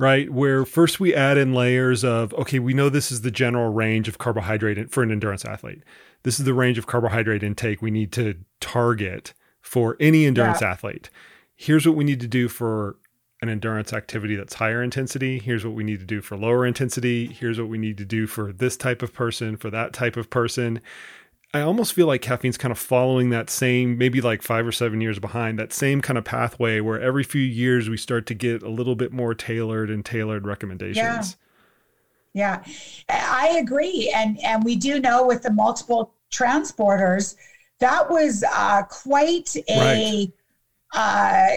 right? 0.00 0.30
Where 0.30 0.64
first 0.64 1.00
we 1.00 1.12
add 1.12 1.36
in 1.36 1.52
layers 1.52 2.04
of 2.04 2.32
okay 2.34 2.60
we 2.60 2.74
know 2.74 2.88
this 2.88 3.10
is 3.10 3.22
the 3.22 3.32
general 3.32 3.72
range 3.72 4.06
of 4.06 4.18
carbohydrate 4.18 4.92
for 4.92 5.02
an 5.02 5.10
endurance 5.10 5.44
athlete. 5.44 5.82
This 6.22 6.38
is 6.38 6.46
the 6.46 6.54
range 6.54 6.78
of 6.78 6.86
carbohydrate 6.86 7.42
intake 7.42 7.82
we 7.82 7.90
need 7.90 8.12
to 8.12 8.36
target 8.60 9.34
for 9.60 9.96
any 9.98 10.26
endurance 10.26 10.60
yeah. 10.60 10.70
athlete. 10.70 11.10
Here's 11.56 11.84
what 11.84 11.96
we 11.96 12.04
need 12.04 12.20
to 12.20 12.28
do 12.28 12.46
for 12.46 12.98
an 13.40 13.48
endurance 13.48 13.92
activity 13.92 14.34
that's 14.34 14.54
higher 14.54 14.82
intensity. 14.82 15.38
Here's 15.38 15.64
what 15.64 15.74
we 15.74 15.84
need 15.84 16.00
to 16.00 16.06
do 16.06 16.20
for 16.20 16.36
lower 16.36 16.66
intensity. 16.66 17.26
Here's 17.26 17.58
what 17.58 17.68
we 17.68 17.78
need 17.78 17.96
to 17.98 18.04
do 18.04 18.26
for 18.26 18.52
this 18.52 18.76
type 18.76 19.02
of 19.02 19.12
person, 19.12 19.56
for 19.56 19.70
that 19.70 19.92
type 19.92 20.16
of 20.16 20.28
person. 20.28 20.80
I 21.54 21.62
almost 21.62 21.94
feel 21.94 22.06
like 22.06 22.20
caffeine's 22.20 22.58
kind 22.58 22.72
of 22.72 22.78
following 22.78 23.30
that 23.30 23.48
same, 23.48 23.96
maybe 23.96 24.20
like 24.20 24.42
five 24.42 24.66
or 24.66 24.72
seven 24.72 25.00
years 25.00 25.18
behind, 25.18 25.58
that 25.58 25.72
same 25.72 26.02
kind 26.02 26.18
of 26.18 26.24
pathway 26.24 26.80
where 26.80 27.00
every 27.00 27.24
few 27.24 27.40
years 27.40 27.88
we 27.88 27.96
start 27.96 28.26
to 28.26 28.34
get 28.34 28.62
a 28.62 28.68
little 28.68 28.94
bit 28.94 29.12
more 29.12 29.34
tailored 29.34 29.88
and 29.88 30.04
tailored 30.04 30.46
recommendations. 30.46 31.36
Yeah, 32.34 32.62
Yeah, 32.68 32.72
I 33.08 33.56
agree, 33.58 34.12
and 34.14 34.38
and 34.44 34.62
we 34.62 34.76
do 34.76 35.00
know 35.00 35.26
with 35.26 35.42
the 35.42 35.50
multiple 35.50 36.12
transporters, 36.30 37.36
that 37.78 38.10
was 38.10 38.44
uh, 38.54 38.82
quite 38.82 39.56
a. 39.68 39.78
Right. 39.78 40.32
Uh, 40.94 41.48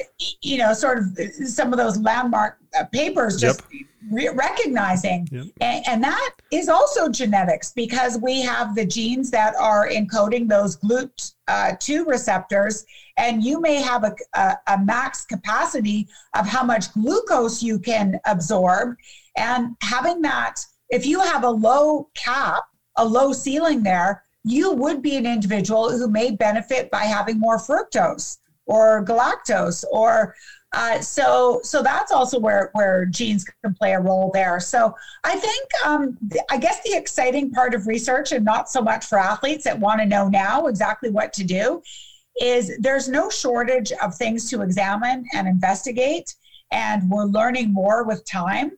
you 0.41 0.57
know, 0.57 0.73
sort 0.73 0.97
of 0.97 1.17
some 1.45 1.71
of 1.71 1.79
those 1.79 1.97
landmark 1.99 2.57
uh, 2.77 2.83
papers 2.85 3.39
just 3.39 3.61
yep. 3.71 3.87
re- 4.11 4.29
recognizing. 4.29 5.25
Yep. 5.31 5.45
And, 5.61 5.87
and, 5.87 6.03
that 6.03 6.31
is 6.51 6.67
also 6.67 7.07
genetics 7.07 7.71
because 7.71 8.19
we 8.21 8.41
have 8.41 8.75
the 8.75 8.85
genes 8.85 9.31
that 9.31 9.55
are 9.55 9.87
encoding 9.87 10.49
those 10.49 10.75
GLUT2 10.77 11.33
uh, 11.47 12.05
receptors 12.05 12.85
and 13.17 13.43
you 13.43 13.61
may 13.61 13.75
have 13.75 14.03
a, 14.03 14.15
a, 14.33 14.57
a 14.67 14.77
max 14.79 15.25
capacity 15.25 16.07
of 16.35 16.47
how 16.47 16.63
much 16.63 16.91
glucose 16.93 17.61
you 17.61 17.79
can 17.79 18.19
absorb. 18.25 18.95
And 19.37 19.75
having 19.81 20.21
that, 20.23 20.55
if 20.89 21.05
you 21.05 21.19
have 21.21 21.43
a 21.43 21.49
low 21.49 22.09
cap, 22.15 22.63
a 22.97 23.05
low 23.05 23.31
ceiling 23.31 23.83
there, 23.83 24.23
you 24.43 24.73
would 24.73 25.01
be 25.01 25.17
an 25.17 25.25
individual 25.25 25.91
who 25.91 26.07
may 26.09 26.31
benefit 26.31 26.89
by 26.89 27.03
having 27.03 27.39
more 27.39 27.57
fructose 27.57 28.37
or 28.71 29.03
galactose 29.05 29.83
or 29.91 30.35
uh, 30.73 31.01
so 31.01 31.59
so 31.63 31.83
that's 31.83 32.11
also 32.11 32.39
where 32.39 32.69
where 32.73 33.05
genes 33.05 33.43
can 33.43 33.73
play 33.73 33.93
a 33.93 33.99
role 33.99 34.31
there 34.33 34.59
so 34.59 34.95
i 35.23 35.35
think 35.35 35.67
um, 35.85 36.17
i 36.49 36.57
guess 36.57 36.81
the 36.83 36.95
exciting 36.95 37.51
part 37.51 37.73
of 37.73 37.87
research 37.87 38.31
and 38.31 38.45
not 38.45 38.69
so 38.69 38.81
much 38.81 39.05
for 39.05 39.17
athletes 39.17 39.65
that 39.65 39.77
want 39.77 39.99
to 39.99 40.05
know 40.05 40.29
now 40.29 40.67
exactly 40.67 41.09
what 41.09 41.33
to 41.33 41.43
do 41.43 41.81
is 42.39 42.77
there's 42.79 43.09
no 43.09 43.29
shortage 43.29 43.91
of 44.01 44.15
things 44.15 44.49
to 44.49 44.61
examine 44.61 45.25
and 45.33 45.47
investigate, 45.47 46.35
and 46.71 47.09
we're 47.09 47.25
learning 47.25 47.73
more 47.73 48.03
with 48.03 48.25
time. 48.25 48.71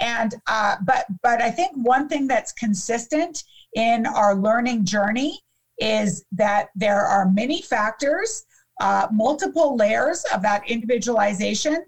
And 0.00 0.34
uh, 0.46 0.76
but 0.84 1.06
but 1.22 1.40
I 1.40 1.50
think 1.50 1.72
one 1.76 2.08
thing 2.08 2.26
that's 2.26 2.52
consistent 2.52 3.44
in 3.74 4.06
our 4.06 4.34
learning 4.34 4.84
journey 4.84 5.40
is 5.78 6.24
that 6.32 6.68
there 6.74 7.00
are 7.00 7.28
many 7.30 7.62
factors, 7.62 8.44
uh, 8.82 9.06
multiple 9.12 9.76
layers 9.76 10.24
of 10.34 10.42
that 10.42 10.68
individualization, 10.68 11.84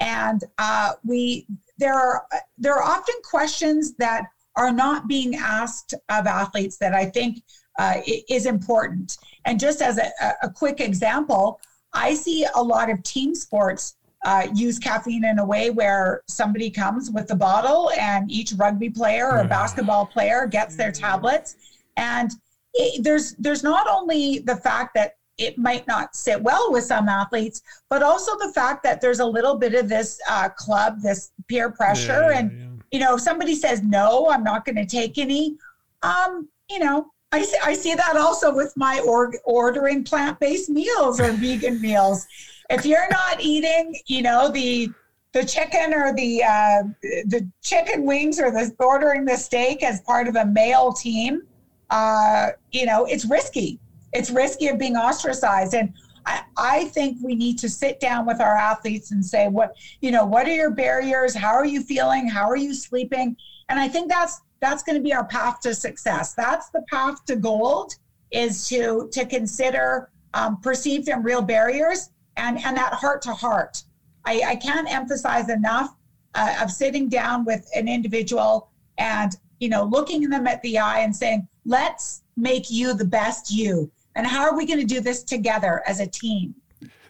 and 0.00 0.44
uh, 0.58 0.92
we 1.04 1.46
there 1.76 1.94
are 1.94 2.24
there 2.56 2.74
are 2.74 2.84
often 2.84 3.16
questions 3.28 3.94
that 3.96 4.26
are 4.54 4.72
not 4.72 5.08
being 5.08 5.34
asked 5.34 5.92
of 6.08 6.26
athletes 6.26 6.78
that 6.78 6.94
I 6.94 7.06
think 7.06 7.42
uh, 7.78 8.00
is 8.28 8.46
important. 8.46 9.18
And 9.44 9.58
just 9.60 9.82
as 9.82 9.98
a, 9.98 10.10
a, 10.42 10.48
quick 10.48 10.80
example, 10.80 11.60
I 11.92 12.14
see 12.14 12.46
a 12.54 12.62
lot 12.62 12.90
of 12.90 13.02
team 13.02 13.34
sports 13.34 13.96
uh, 14.24 14.46
use 14.54 14.78
caffeine 14.78 15.26
in 15.26 15.40
a 15.40 15.44
way 15.44 15.68
where 15.68 16.22
somebody 16.26 16.70
comes 16.70 17.10
with 17.10 17.28
the 17.28 17.34
bottle 17.34 17.90
and 17.98 18.30
each 18.30 18.54
rugby 18.54 18.88
player 18.88 19.30
or 19.30 19.44
basketball 19.44 20.06
player 20.06 20.46
gets 20.46 20.74
their 20.74 20.90
tablets. 20.90 21.56
And 21.98 22.30
it, 22.72 23.04
there's 23.04 23.34
there's 23.34 23.62
not 23.62 23.86
only 23.88 24.38
the 24.38 24.56
fact 24.56 24.94
that 24.94 25.16
it 25.38 25.58
might 25.58 25.86
not 25.86 26.16
sit 26.16 26.40
well 26.40 26.72
with 26.72 26.84
some 26.84 27.08
athletes, 27.08 27.62
but 27.88 28.02
also 28.02 28.36
the 28.38 28.52
fact 28.54 28.82
that 28.82 29.00
there's 29.00 29.20
a 29.20 29.26
little 29.26 29.56
bit 29.56 29.74
of 29.74 29.88
this 29.88 30.18
uh, 30.28 30.48
club, 30.48 31.00
this 31.02 31.32
peer 31.48 31.70
pressure, 31.70 32.30
yeah, 32.30 32.38
and 32.38 32.50
yeah. 32.50 32.66
you 32.92 33.00
know, 33.00 33.14
if 33.16 33.20
somebody 33.20 33.54
says 33.54 33.82
no, 33.82 34.30
I'm 34.30 34.44
not 34.44 34.64
going 34.64 34.76
to 34.76 34.86
take 34.86 35.18
any. 35.18 35.56
Um, 36.02 36.48
you 36.70 36.78
know, 36.78 37.10
I 37.32 37.42
see, 37.42 37.58
I 37.62 37.74
see 37.74 37.94
that 37.94 38.16
also 38.16 38.54
with 38.54 38.72
my 38.76 39.00
or, 39.00 39.32
ordering 39.44 40.04
plant-based 40.04 40.70
meals 40.70 41.20
or 41.20 41.32
vegan 41.32 41.80
meals. 41.80 42.26
If 42.70 42.86
you're 42.86 43.08
not 43.10 43.40
eating, 43.40 43.94
you 44.06 44.22
know, 44.22 44.50
the 44.50 44.90
the 45.32 45.44
chicken 45.44 45.92
or 45.92 46.14
the 46.14 46.42
uh, 46.42 46.82
the 47.26 47.46
chicken 47.62 48.04
wings 48.04 48.40
or 48.40 48.50
the 48.50 48.74
ordering 48.78 49.26
the 49.26 49.36
steak 49.36 49.82
as 49.82 50.00
part 50.00 50.28
of 50.28 50.36
a 50.36 50.46
male 50.46 50.92
team, 50.92 51.42
uh, 51.90 52.50
you 52.72 52.86
know, 52.86 53.04
it's 53.04 53.26
risky. 53.26 53.78
It's 54.16 54.30
risky 54.30 54.68
of 54.68 54.78
being 54.78 54.96
ostracized. 54.96 55.74
And 55.74 55.92
I, 56.24 56.42
I 56.56 56.84
think 56.86 57.18
we 57.22 57.34
need 57.34 57.58
to 57.58 57.68
sit 57.68 58.00
down 58.00 58.26
with 58.26 58.40
our 58.40 58.56
athletes 58.56 59.10
and 59.10 59.24
say, 59.24 59.48
what, 59.48 59.76
you 60.00 60.10
know, 60.10 60.24
what 60.24 60.46
are 60.46 60.54
your 60.54 60.70
barriers? 60.70 61.34
How 61.34 61.52
are 61.52 61.66
you 61.66 61.82
feeling? 61.82 62.26
How 62.28 62.48
are 62.48 62.56
you 62.56 62.72
sleeping? 62.74 63.36
And 63.68 63.78
I 63.78 63.88
think 63.88 64.08
that's 64.08 64.40
that's 64.60 64.82
going 64.82 64.96
to 64.96 65.02
be 65.02 65.12
our 65.12 65.26
path 65.26 65.60
to 65.60 65.74
success. 65.74 66.32
That's 66.32 66.70
the 66.70 66.82
path 66.90 67.24
to 67.26 67.36
gold 67.36 67.94
is 68.30 68.66
to 68.68 69.08
to 69.12 69.26
consider 69.26 70.10
um, 70.34 70.60
perceived 70.60 71.08
and 71.08 71.24
real 71.24 71.42
barriers 71.42 72.10
and 72.36 72.58
and 72.64 72.76
that 72.76 72.94
heart 72.94 73.22
to 73.22 73.34
heart. 73.34 73.82
I, 74.24 74.42
I 74.46 74.56
can't 74.56 74.90
emphasize 74.92 75.48
enough 75.50 75.94
uh, 76.34 76.56
of 76.62 76.70
sitting 76.70 77.08
down 77.08 77.44
with 77.44 77.68
an 77.74 77.86
individual 77.86 78.70
and 78.98 79.36
you 79.58 79.68
know 79.68 79.84
looking 79.84 80.28
them 80.28 80.46
at 80.46 80.62
the 80.62 80.78
eye 80.78 81.00
and 81.00 81.14
saying, 81.14 81.46
let's 81.64 82.22
make 82.36 82.70
you 82.70 82.94
the 82.94 83.04
best 83.04 83.50
you. 83.50 83.90
And 84.16 84.26
how 84.26 84.42
are 84.42 84.56
we 84.56 84.66
going 84.66 84.80
to 84.80 84.86
do 84.86 85.00
this 85.00 85.22
together 85.22 85.82
as 85.86 86.00
a 86.00 86.06
team? 86.06 86.54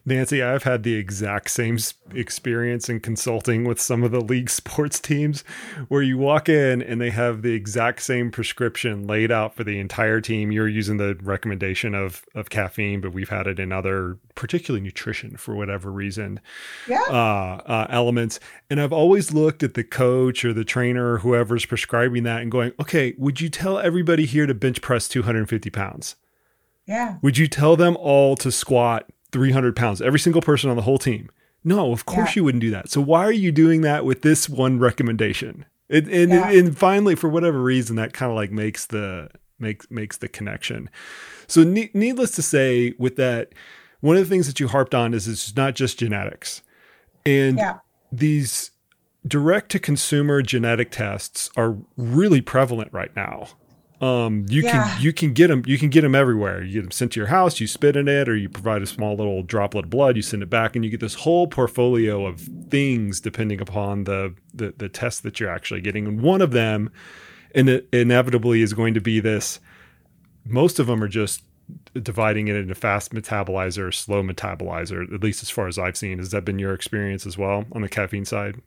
Nanci, 0.06 0.44
I've 0.44 0.62
had 0.62 0.84
the 0.84 0.94
exact 0.94 1.50
same 1.50 1.78
experience 2.14 2.88
in 2.88 3.00
consulting 3.00 3.64
with 3.64 3.80
some 3.80 4.04
of 4.04 4.12
the 4.12 4.20
league 4.20 4.48
sports 4.50 5.00
teams 5.00 5.42
where 5.88 6.02
you 6.02 6.16
walk 6.16 6.48
in 6.48 6.80
and 6.80 7.00
they 7.00 7.10
have 7.10 7.42
the 7.42 7.54
exact 7.54 8.02
same 8.02 8.30
prescription 8.30 9.06
laid 9.06 9.32
out 9.32 9.56
for 9.56 9.64
the 9.64 9.80
entire 9.80 10.20
team. 10.20 10.52
You're 10.52 10.68
using 10.68 10.98
the 10.98 11.18
recommendation 11.22 11.94
of, 11.94 12.24
of 12.36 12.50
caffeine, 12.50 13.00
but 13.00 13.12
we've 13.12 13.30
had 13.30 13.48
it 13.48 13.58
in 13.58 13.72
other, 13.72 14.18
particularly 14.36 14.84
nutrition 14.84 15.36
for 15.36 15.56
whatever 15.56 15.90
reason, 15.90 16.38
yeah. 16.86 17.02
uh, 17.08 17.60
uh, 17.66 17.86
elements. 17.90 18.38
And 18.70 18.80
I've 18.80 18.92
always 18.92 19.32
looked 19.32 19.64
at 19.64 19.74
the 19.74 19.84
coach 19.84 20.44
or 20.44 20.52
the 20.52 20.64
trainer 20.64 21.14
or 21.14 21.18
whoever's 21.18 21.66
prescribing 21.66 22.22
that 22.22 22.42
and 22.42 22.50
going, 22.50 22.72
okay, 22.78 23.14
would 23.18 23.40
you 23.40 23.48
tell 23.48 23.80
everybody 23.80 24.24
here 24.24 24.46
to 24.46 24.54
bench 24.54 24.80
press 24.80 25.08
250 25.08 25.68
pounds? 25.70 26.14
Yeah. 26.86 27.16
Would 27.22 27.38
you 27.38 27.48
tell 27.48 27.76
them 27.76 27.96
all 27.96 28.36
to 28.36 28.52
squat 28.52 29.10
300 29.32 29.76
pounds, 29.76 30.00
every 30.00 30.18
single 30.18 30.42
person 30.42 30.70
on 30.70 30.76
the 30.76 30.82
whole 30.82 30.98
team. 30.98 31.28
No, 31.62 31.92
of 31.92 32.06
course 32.06 32.30
yeah. 32.30 32.40
you 32.40 32.44
wouldn't 32.44 32.62
do 32.62 32.70
that. 32.70 32.88
So 32.88 33.00
why 33.00 33.24
are 33.24 33.32
you 33.32 33.52
doing 33.52 33.82
that 33.82 34.04
with 34.04 34.22
this 34.22 34.48
one 34.48 34.78
recommendation? 34.78 35.66
It, 35.88 36.08
and, 36.08 36.30
yeah. 36.30 36.50
and 36.50 36.76
finally, 36.76 37.14
for 37.14 37.28
whatever 37.28 37.60
reason, 37.60 37.96
that 37.96 38.12
kind 38.12 38.30
of 38.30 38.36
like 38.36 38.50
makes 38.50 38.86
the 38.86 39.28
makes 39.58 39.90
makes 39.90 40.16
the 40.16 40.28
connection. 40.28 40.90
So 41.46 41.64
ne- 41.64 41.90
needless 41.92 42.30
to 42.32 42.42
say, 42.42 42.94
with 42.98 43.16
that, 43.16 43.52
one 44.00 44.16
of 44.16 44.22
the 44.22 44.28
things 44.28 44.46
that 44.46 44.58
you 44.58 44.68
harped 44.68 44.94
on 44.94 45.14
is 45.14 45.28
it's 45.28 45.54
not 45.54 45.74
just 45.74 45.98
genetics, 45.98 46.62
and 47.24 47.58
yeah. 47.58 47.78
these 48.10 48.72
direct 49.26 49.70
to 49.72 49.78
consumer 49.78 50.42
genetic 50.42 50.90
tests 50.90 51.50
are 51.56 51.76
really 51.96 52.40
prevalent 52.40 52.92
right 52.92 53.14
now. 53.14 53.48
Um, 54.00 54.44
you 54.48 54.62
yeah. 54.62 54.90
can 54.94 55.02
you 55.02 55.12
can 55.12 55.32
get 55.32 55.48
them 55.48 55.62
you 55.66 55.78
can 55.78 55.88
get 55.88 56.02
them 56.02 56.14
everywhere. 56.14 56.62
You 56.62 56.74
get 56.74 56.82
them 56.82 56.90
sent 56.90 57.12
to 57.12 57.20
your 57.20 57.28
house, 57.28 57.60
you 57.60 57.66
spit 57.66 57.96
in 57.96 58.08
it, 58.08 58.28
or 58.28 58.36
you 58.36 58.48
provide 58.48 58.82
a 58.82 58.86
small 58.86 59.16
little 59.16 59.42
droplet 59.42 59.86
of 59.86 59.90
blood. 59.90 60.16
You 60.16 60.22
send 60.22 60.42
it 60.42 60.50
back, 60.50 60.76
and 60.76 60.84
you 60.84 60.90
get 60.90 61.00
this 61.00 61.14
whole 61.14 61.46
portfolio 61.46 62.26
of 62.26 62.40
things 62.68 63.20
depending 63.20 63.60
upon 63.60 64.04
the 64.04 64.34
the, 64.52 64.74
the 64.76 64.88
test 64.90 65.22
that 65.22 65.40
you're 65.40 65.50
actually 65.50 65.80
getting. 65.80 66.06
And 66.06 66.20
one 66.20 66.42
of 66.42 66.50
them, 66.50 66.90
and 67.54 67.68
inevitably 67.92 68.60
is 68.60 68.74
going 68.74 68.92
to 68.94 69.00
be 69.00 69.18
this. 69.18 69.60
Most 70.44 70.78
of 70.78 70.86
them 70.86 71.02
are 71.02 71.08
just 71.08 71.42
dividing 71.94 72.48
it 72.48 72.56
into 72.56 72.74
fast 72.74 73.12
metabolizer, 73.12 73.92
slow 73.92 74.22
metabolizer. 74.22 75.12
At 75.12 75.22
least 75.22 75.42
as 75.42 75.48
far 75.50 75.68
as 75.68 75.78
I've 75.78 75.96
seen, 75.96 76.18
has 76.18 76.30
that 76.30 76.44
been 76.44 76.58
your 76.58 76.74
experience 76.74 77.26
as 77.26 77.38
well 77.38 77.64
on 77.72 77.80
the 77.80 77.88
caffeine 77.88 78.26
side? 78.26 78.60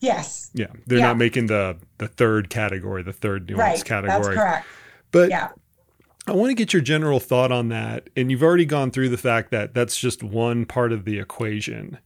Yes. 0.00 0.50
Yeah, 0.54 0.68
they're 0.86 0.98
yeah. 0.98 1.06
not 1.08 1.16
making 1.16 1.46
the 1.46 1.76
the 1.98 2.08
third 2.08 2.50
category, 2.50 3.02
the 3.02 3.12
third 3.12 3.48
nuance 3.48 3.80
right. 3.80 3.84
category. 3.84 4.22
That's 4.22 4.28
correct. 4.28 4.66
But 5.10 5.30
yeah. 5.30 5.48
I 6.26 6.32
want 6.32 6.50
to 6.50 6.54
get 6.54 6.72
your 6.72 6.82
general 6.82 7.20
thought 7.20 7.50
on 7.50 7.70
that. 7.70 8.10
And 8.14 8.30
you've 8.30 8.42
already 8.42 8.66
gone 8.66 8.90
through 8.90 9.08
the 9.08 9.16
fact 9.16 9.50
that 9.50 9.72
that's 9.72 9.98
just 9.98 10.22
one 10.22 10.66
part 10.66 10.92
of 10.92 11.04
the 11.04 11.18
equation. 11.18 11.98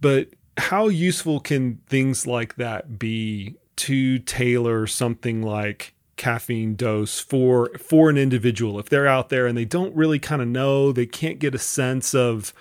But 0.00 0.28
how 0.56 0.88
useful 0.88 1.38
can 1.38 1.80
things 1.86 2.26
like 2.26 2.56
that 2.56 2.98
be 2.98 3.56
to 3.76 4.18
tailor 4.20 4.86
something 4.86 5.42
like 5.42 5.94
caffeine 6.16 6.74
dose 6.74 7.20
for 7.20 7.70
for 7.78 8.10
an 8.10 8.18
individual 8.18 8.80
if 8.80 8.88
they're 8.88 9.06
out 9.06 9.28
there 9.28 9.46
and 9.46 9.56
they 9.56 9.64
don't 9.64 9.94
really 9.94 10.18
kind 10.18 10.42
of 10.42 10.48
know, 10.48 10.90
they 10.90 11.06
can't 11.06 11.38
get 11.38 11.54
a 11.54 11.58
sense 11.58 12.14
of 12.14 12.52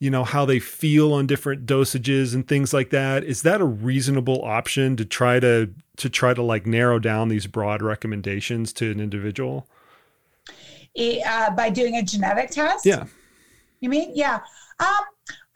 you 0.00 0.10
know 0.10 0.24
how 0.24 0.46
they 0.46 0.58
feel 0.58 1.12
on 1.12 1.26
different 1.26 1.66
dosages 1.66 2.34
and 2.34 2.48
things 2.48 2.72
like 2.72 2.90
that. 2.90 3.22
Is 3.22 3.42
that 3.42 3.60
a 3.60 3.66
reasonable 3.66 4.42
option 4.42 4.96
to 4.96 5.04
try 5.04 5.38
to 5.38 5.70
to 5.98 6.08
try 6.08 6.32
to 6.34 6.42
like 6.42 6.66
narrow 6.66 6.98
down 6.98 7.28
these 7.28 7.46
broad 7.46 7.82
recommendations 7.82 8.72
to 8.74 8.90
an 8.90 8.98
individual? 8.98 9.68
Uh, 10.98 11.50
by 11.50 11.70
doing 11.70 11.96
a 11.96 12.02
genetic 12.02 12.50
test? 12.50 12.84
Yeah. 12.84 13.04
You 13.80 13.90
mean? 13.90 14.10
Yeah. 14.14 14.40
Um, 14.80 15.04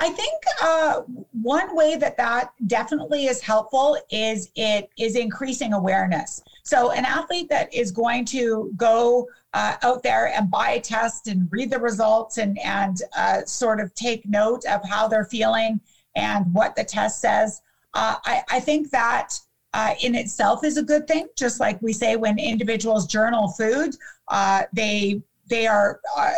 i 0.00 0.10
think 0.10 0.34
uh, 0.62 1.00
one 1.42 1.74
way 1.74 1.96
that 1.96 2.16
that 2.16 2.52
definitely 2.66 3.26
is 3.26 3.40
helpful 3.40 3.96
is 4.10 4.50
it 4.54 4.90
is 4.98 5.16
increasing 5.16 5.72
awareness. 5.72 6.42
So 6.64 6.90
an 6.90 7.04
athlete 7.04 7.48
that 7.48 7.72
is 7.72 7.90
going 7.90 8.24
to 8.26 8.72
go 8.76 9.26
uh, 9.54 9.76
out 9.82 10.02
there 10.02 10.28
and 10.28 10.50
buy 10.50 10.72
a 10.72 10.80
test 10.80 11.28
and 11.28 11.48
read 11.50 11.70
the 11.70 11.78
results 11.78 12.38
and 12.38 12.58
and 12.58 12.98
uh, 13.16 13.42
sort 13.44 13.80
of 13.80 13.94
take 13.94 14.26
note 14.26 14.64
of 14.66 14.86
how 14.86 15.08
they're 15.08 15.24
feeling 15.24 15.80
and 16.16 16.52
what 16.52 16.76
the 16.76 16.84
test 16.84 17.20
says. 17.20 17.62
Uh, 17.94 18.16
I, 18.24 18.42
I, 18.50 18.60
think 18.60 18.90
that 18.90 19.38
uh, 19.72 19.94
in 20.02 20.16
itself 20.16 20.64
is 20.64 20.76
a 20.76 20.82
good 20.82 21.06
thing. 21.06 21.28
Just 21.36 21.60
like 21.60 21.80
we 21.80 21.92
say, 21.92 22.16
when 22.16 22.38
individuals 22.38 23.06
journal 23.06 23.48
food, 23.48 23.94
uh, 24.28 24.64
they 24.72 25.22
they 25.48 25.68
are 25.68 26.00
uh, 26.16 26.32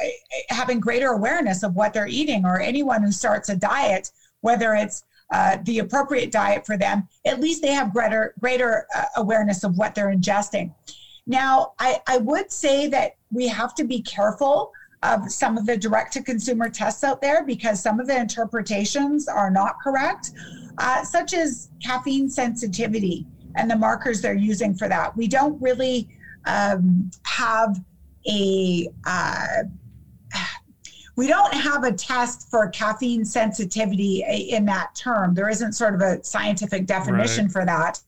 having 0.51 0.81
greater 0.81 1.09
awareness 1.09 1.63
of 1.63 1.75
what 1.75 1.95
they're 1.95 2.09
eating. 2.09 2.45
Or 2.45 2.61
anyone 2.61 3.03
who 3.03 3.13
starts 3.13 3.49
a 3.49 3.57
diet, 3.57 4.11
whether 4.43 4.75
it's 4.75 5.05
uh, 5.33 5.57
the 5.65 5.79
appropriate 5.79 6.31
diet 6.31 6.67
for 6.67 6.77
them, 6.77 7.09
at 7.25 7.41
least 7.41 7.63
they 7.63 7.73
have 7.73 7.95
greater 7.95 8.35
greater 8.41 8.87
uh, 8.95 9.05
awareness 9.17 9.65
of 9.65 9.79
what 9.79 9.95
they're 9.95 10.15
ingesting. 10.15 10.75
Now, 11.27 11.73
I, 11.79 12.01
I 12.07 12.19
would 12.19 12.53
say 12.53 12.87
that 12.89 13.17
we 13.33 13.49
have 13.49 13.75
to 13.77 13.85
be 13.85 14.01
careful 14.03 14.73
of 15.03 15.31
some 15.31 15.59
of 15.59 15.67
the 15.67 15.77
direct 15.77 16.13
to 16.15 16.23
consumer 16.23 16.69
tests 16.69 17.05
out 17.05 17.21
there 17.21 17.45
because 17.45 17.83
some 17.83 18.01
of 18.01 18.07
the 18.07 18.19
interpretations 18.19 19.29
are 19.29 19.51
not 19.51 19.77
correct, 19.83 20.31
uh, 20.79 21.05
such 21.05 21.35
as 21.35 21.69
caffeine 21.85 22.29
sensitivity 22.29 23.27
and 23.57 23.71
the 23.71 23.77
markers 23.77 24.21
they're 24.21 24.35
using 24.35 24.75
for 24.75 24.89
that. 24.89 25.17
We 25.17 25.29
don't 25.29 25.61
really 25.61 26.09
um, 26.47 27.11
have 27.25 27.77
a 28.29 28.89
uh, 29.05 29.65
we 31.17 31.27
don't 31.27 31.55
have 31.55 31.85
a 31.85 31.93
test 31.93 32.51
for 32.51 32.69
caffeine 32.69 33.25
sensitivity 33.25 34.23
in 34.51 34.67
that 34.67 34.95
term. 34.95 35.35
There 35.35 35.49
isn't 35.49 35.73
sort 35.73 35.95
of 35.95 36.03
a 36.03 36.23
scientific 36.23 36.85
definition 36.87 37.47
right. 37.47 37.53
for 37.53 37.65
that. 37.65 37.99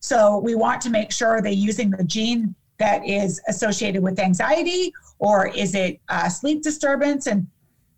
So 0.00 0.38
we 0.38 0.54
want 0.54 0.82
to 0.82 0.90
make 0.90 1.10
sure 1.10 1.40
they're 1.40 1.50
using 1.50 1.90
the 1.90 2.04
gene 2.04 2.54
that 2.78 3.06
is 3.06 3.40
associated 3.48 4.02
with 4.02 4.18
anxiety 4.18 4.92
or 5.18 5.48
is 5.48 5.74
it 5.74 6.00
uh, 6.08 6.28
sleep 6.28 6.62
disturbance? 6.62 7.26
And 7.26 7.46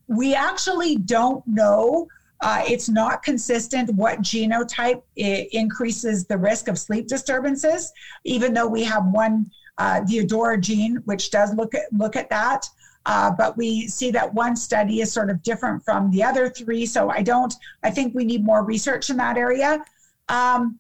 we 0.09 0.35
actually 0.35 0.97
don't 0.97 1.47
know. 1.47 2.09
Uh, 2.41 2.63
it's 2.67 2.89
not 2.89 3.23
consistent 3.23 3.95
what 3.95 4.21
genotype 4.21 5.03
increases 5.17 6.25
the 6.25 6.37
risk 6.37 6.69
of 6.69 6.79
sleep 6.79 7.07
disturbances, 7.07 7.93
even 8.25 8.55
though 8.55 8.67
we 8.67 8.83
have 8.83 9.05
one, 9.07 9.51
uh, 9.77 10.01
the 10.07 10.25
Adora 10.25 10.59
gene, 10.59 10.97
which 11.05 11.31
does 11.31 11.55
look 11.55 11.75
at 11.75 11.93
look 11.93 12.17
at 12.17 12.31
that. 12.31 12.67
Uh, 13.07 13.31
but 13.31 13.57
we 13.57 13.89
see 13.89 14.11
that 14.11 14.33
one 14.33 14.57
study 14.57 15.01
is 15.01 15.13
sort 15.13 15.31
of 15.31 15.43
different 15.43 15.83
from 15.85 16.11
the 16.11 16.23
other 16.23 16.49
three. 16.49 16.87
So 16.87 17.11
I 17.11 17.23
don't. 17.23 17.53
I 17.83 17.91
think 17.91 18.15
we 18.15 18.25
need 18.25 18.45
more 18.45 18.65
research 18.65 19.11
in 19.11 19.17
that 19.19 19.37
area. 19.37 19.85
Um, 20.29 20.79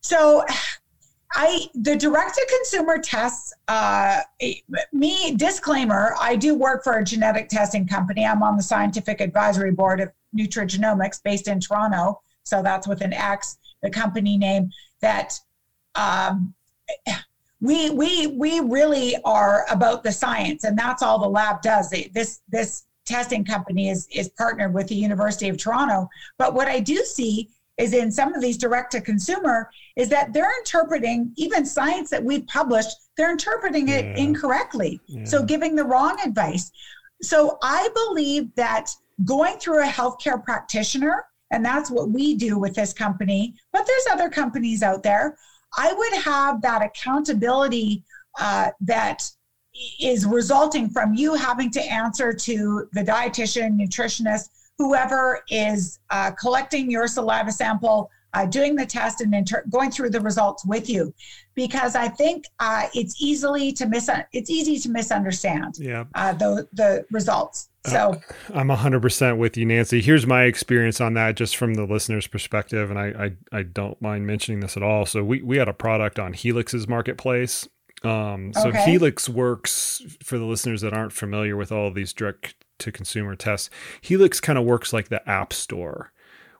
so 0.00 0.44
I 1.40 1.68
the 1.72 1.94
direct 1.94 2.34
to 2.34 2.46
consumer 2.58 2.98
tests. 2.98 3.52
Uh, 3.68 4.22
me 4.92 5.36
disclaimer: 5.36 6.16
I 6.20 6.34
do 6.34 6.56
work 6.56 6.82
for 6.82 6.98
a 6.98 7.04
genetic 7.04 7.48
testing 7.48 7.86
company. 7.86 8.26
I'm 8.26 8.42
on 8.42 8.56
the 8.56 8.62
scientific 8.62 9.20
advisory 9.20 9.70
board 9.70 10.00
of 10.00 10.10
Nutrigenomix, 10.36 11.22
based 11.22 11.46
in 11.46 11.60
Toronto. 11.60 12.20
So 12.42 12.60
that's 12.60 12.88
with 12.88 13.02
an 13.02 13.12
X, 13.12 13.58
the 13.84 13.90
company 13.90 14.36
name. 14.36 14.72
That 15.00 15.38
um, 15.94 16.54
we 17.60 17.90
we 17.90 18.26
we 18.26 18.58
really 18.58 19.16
are 19.24 19.64
about 19.70 20.02
the 20.02 20.10
science, 20.10 20.64
and 20.64 20.76
that's 20.76 21.04
all 21.04 21.20
the 21.20 21.28
lab 21.28 21.62
does. 21.62 21.94
This 22.12 22.40
this 22.48 22.86
testing 23.04 23.44
company 23.44 23.90
is 23.90 24.08
is 24.10 24.28
partnered 24.30 24.74
with 24.74 24.88
the 24.88 24.96
University 24.96 25.48
of 25.48 25.56
Toronto. 25.56 26.08
But 26.36 26.52
what 26.54 26.66
I 26.66 26.80
do 26.80 26.96
see 27.04 27.48
is 27.78 27.94
in 27.94 28.10
some 28.10 28.34
of 28.34 28.42
these 28.42 28.58
direct 28.58 28.92
to 28.92 29.00
consumer 29.00 29.70
is 29.96 30.08
that 30.08 30.32
they're 30.32 30.52
interpreting 30.58 31.32
even 31.36 31.64
science 31.64 32.10
that 32.10 32.22
we've 32.22 32.46
published, 32.46 32.96
they're 33.16 33.30
interpreting 33.30 33.88
it 33.88 34.04
yeah. 34.04 34.16
incorrectly. 34.16 35.00
Yeah. 35.06 35.24
So 35.24 35.42
giving 35.44 35.76
the 35.76 35.84
wrong 35.84 36.18
advice. 36.24 36.70
So 37.22 37.58
I 37.62 37.88
believe 37.94 38.54
that 38.56 38.90
going 39.24 39.58
through 39.58 39.82
a 39.82 39.88
healthcare 39.88 40.42
practitioner, 40.42 41.24
and 41.50 41.64
that's 41.64 41.90
what 41.90 42.10
we 42.10 42.34
do 42.34 42.58
with 42.58 42.74
this 42.74 42.92
company, 42.92 43.54
but 43.72 43.86
there's 43.86 44.06
other 44.12 44.28
companies 44.28 44.82
out 44.82 45.02
there. 45.02 45.38
I 45.76 45.92
would 45.92 46.22
have 46.22 46.60
that 46.62 46.82
accountability 46.82 48.04
uh, 48.40 48.70
that 48.80 49.28
is 50.00 50.26
resulting 50.26 50.90
from 50.90 51.14
you 51.14 51.34
having 51.34 51.70
to 51.70 51.80
answer 51.80 52.32
to 52.32 52.88
the 52.92 53.02
dietitian, 53.02 53.80
nutritionist, 53.80 54.48
whoever 54.78 55.42
is 55.50 55.98
uh, 56.10 56.30
collecting 56.32 56.90
your 56.90 57.06
saliva 57.06 57.52
sample, 57.52 58.10
uh, 58.34 58.46
doing 58.46 58.76
the 58.76 58.86
test, 58.86 59.20
and 59.20 59.34
inter- 59.34 59.64
going 59.70 59.90
through 59.90 60.10
the 60.10 60.20
results 60.20 60.64
with 60.64 60.88
you, 60.88 61.12
because 61.54 61.96
I 61.96 62.08
think 62.08 62.44
uh, 62.60 62.86
it's 62.94 63.20
easily 63.20 63.72
to 63.72 63.86
mis 63.86 64.08
it's 64.32 64.50
easy 64.50 64.78
to 64.78 64.88
misunderstand. 64.90 65.76
Yeah. 65.78 66.04
Uh, 66.14 66.32
the 66.34 66.68
the 66.72 67.04
results. 67.10 67.70
Uh, 67.84 67.90
so 67.90 68.20
I'm 68.54 68.68
100% 68.68 69.38
with 69.38 69.56
you, 69.56 69.66
Nanci. 69.66 70.02
Here's 70.02 70.26
my 70.26 70.44
experience 70.44 71.00
on 71.00 71.14
that, 71.14 71.36
just 71.36 71.56
from 71.56 71.74
the 71.74 71.84
listener's 71.84 72.26
perspective, 72.26 72.90
and 72.90 72.98
I 72.98 73.32
I, 73.52 73.58
I 73.58 73.62
don't 73.62 74.00
mind 74.00 74.26
mentioning 74.26 74.60
this 74.60 74.76
at 74.76 74.82
all. 74.82 75.06
So 75.06 75.24
we 75.24 75.42
we 75.42 75.56
had 75.56 75.68
a 75.68 75.74
product 75.74 76.18
on 76.18 76.32
Helix's 76.34 76.86
marketplace. 76.86 77.66
Um, 78.04 78.52
so 78.52 78.68
okay. 78.68 78.84
Helix 78.84 79.28
works 79.28 80.02
for 80.22 80.38
the 80.38 80.44
listeners 80.44 80.82
that 80.82 80.92
aren't 80.92 81.12
familiar 81.12 81.56
with 81.56 81.72
all 81.72 81.90
these 81.90 82.12
direct 82.12 82.54
to 82.78 82.92
consumer 82.92 83.36
tests. 83.36 83.70
Helix 84.00 84.40
kind 84.40 84.58
of 84.58 84.64
works 84.64 84.92
like 84.92 85.08
the 85.08 85.26
app 85.28 85.52
store 85.52 86.12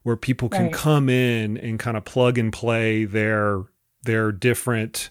where 0.03 0.17
people 0.17 0.49
can 0.49 0.65
right. 0.65 0.73
come 0.73 1.09
in 1.09 1.57
and 1.59 1.79
kind 1.79 1.97
of 1.97 2.05
plug 2.05 2.39
and 2.39 2.53
play 2.53 3.05
their 3.05 3.65
their 4.05 4.33
different 4.33 5.11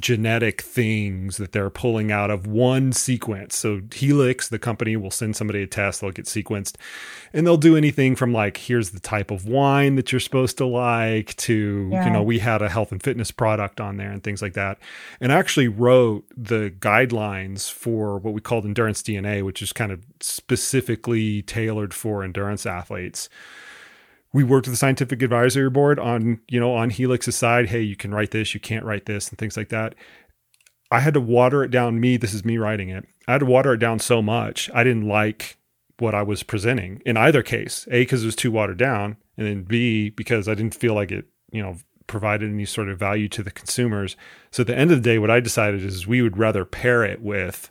genetic 0.00 0.60
things 0.60 1.36
that 1.36 1.52
they're 1.52 1.70
pulling 1.70 2.10
out 2.10 2.30
of 2.30 2.46
one 2.46 2.92
sequence. 2.92 3.56
So 3.56 3.80
Helix, 3.92 4.48
the 4.48 4.58
company, 4.58 4.96
will 4.96 5.10
send 5.10 5.36
somebody 5.36 5.62
a 5.62 5.66
test, 5.66 6.00
they'll 6.00 6.10
get 6.10 6.26
sequenced, 6.26 6.76
and 7.32 7.46
they'll 7.46 7.56
do 7.56 7.76
anything 7.76 8.16
from 8.16 8.32
like, 8.32 8.56
here's 8.56 8.90
the 8.90 9.00
type 9.00 9.30
of 9.30 9.46
wine 9.46 9.94
that 9.94 10.10
you're 10.10 10.20
supposed 10.20 10.58
to 10.58 10.66
like 10.66 11.36
to, 11.36 11.90
yeah. 11.92 12.06
you 12.06 12.10
know, 12.10 12.22
we 12.22 12.40
had 12.40 12.60
a 12.60 12.68
health 12.68 12.90
and 12.90 13.02
fitness 13.02 13.30
product 13.30 13.80
on 13.80 13.96
there 13.96 14.10
and 14.10 14.24
things 14.24 14.42
like 14.42 14.54
that. 14.54 14.78
And 15.20 15.32
I 15.32 15.36
actually 15.36 15.68
wrote 15.68 16.24
the 16.36 16.74
guidelines 16.80 17.70
for 17.70 18.18
what 18.18 18.34
we 18.34 18.40
called 18.40 18.64
endurance 18.64 19.02
DNA, 19.02 19.44
which 19.44 19.62
is 19.62 19.72
kind 19.72 19.92
of 19.92 20.04
specifically 20.20 21.42
tailored 21.42 21.94
for 21.94 22.24
endurance 22.24 22.66
athletes 22.66 23.28
we 24.34 24.42
worked 24.42 24.66
with 24.66 24.74
the 24.74 24.78
scientific 24.78 25.22
advisory 25.22 25.70
board 25.70 25.98
on 25.98 26.40
you 26.48 26.60
know 26.60 26.74
on 26.74 26.90
helix's 26.90 27.36
side 27.36 27.68
hey 27.68 27.80
you 27.80 27.96
can 27.96 28.12
write 28.12 28.32
this 28.32 28.52
you 28.52 28.60
can't 28.60 28.84
write 28.84 29.06
this 29.06 29.30
and 29.30 29.38
things 29.38 29.56
like 29.56 29.70
that. 29.70 29.94
I 30.90 31.00
had 31.00 31.14
to 31.14 31.20
water 31.20 31.64
it 31.64 31.70
down 31.70 31.98
me 31.98 32.18
this 32.18 32.34
is 32.34 32.44
me 32.44 32.58
writing 32.58 32.90
it. 32.90 33.06
I 33.26 33.32
had 33.32 33.38
to 33.38 33.46
water 33.46 33.72
it 33.72 33.78
down 33.78 34.00
so 34.00 34.20
much 34.20 34.68
i 34.74 34.84
didn't 34.84 35.08
like 35.08 35.56
what 35.98 36.14
i 36.14 36.22
was 36.22 36.42
presenting 36.42 37.00
in 37.06 37.16
either 37.16 37.42
case 37.42 37.86
a 37.90 38.02
because 38.02 38.24
it 38.24 38.26
was 38.26 38.36
too 38.36 38.50
watered 38.50 38.76
down 38.76 39.16
and 39.38 39.46
then 39.46 39.62
b 39.62 40.10
because 40.10 40.48
i 40.48 40.54
didn't 40.54 40.74
feel 40.74 40.94
like 40.94 41.12
it 41.12 41.26
you 41.50 41.62
know 41.62 41.76
provided 42.06 42.50
any 42.50 42.66
sort 42.66 42.90
of 42.90 42.98
value 42.98 43.30
to 43.30 43.42
the 43.42 43.50
consumers. 43.50 44.14
So 44.50 44.60
at 44.60 44.66
the 44.66 44.76
end 44.76 44.90
of 44.90 45.02
the 45.02 45.08
day 45.08 45.18
what 45.18 45.30
i 45.30 45.38
decided 45.38 45.84
is 45.84 46.06
we 46.06 46.20
would 46.20 46.36
rather 46.36 46.64
pair 46.64 47.04
it 47.04 47.22
with 47.22 47.70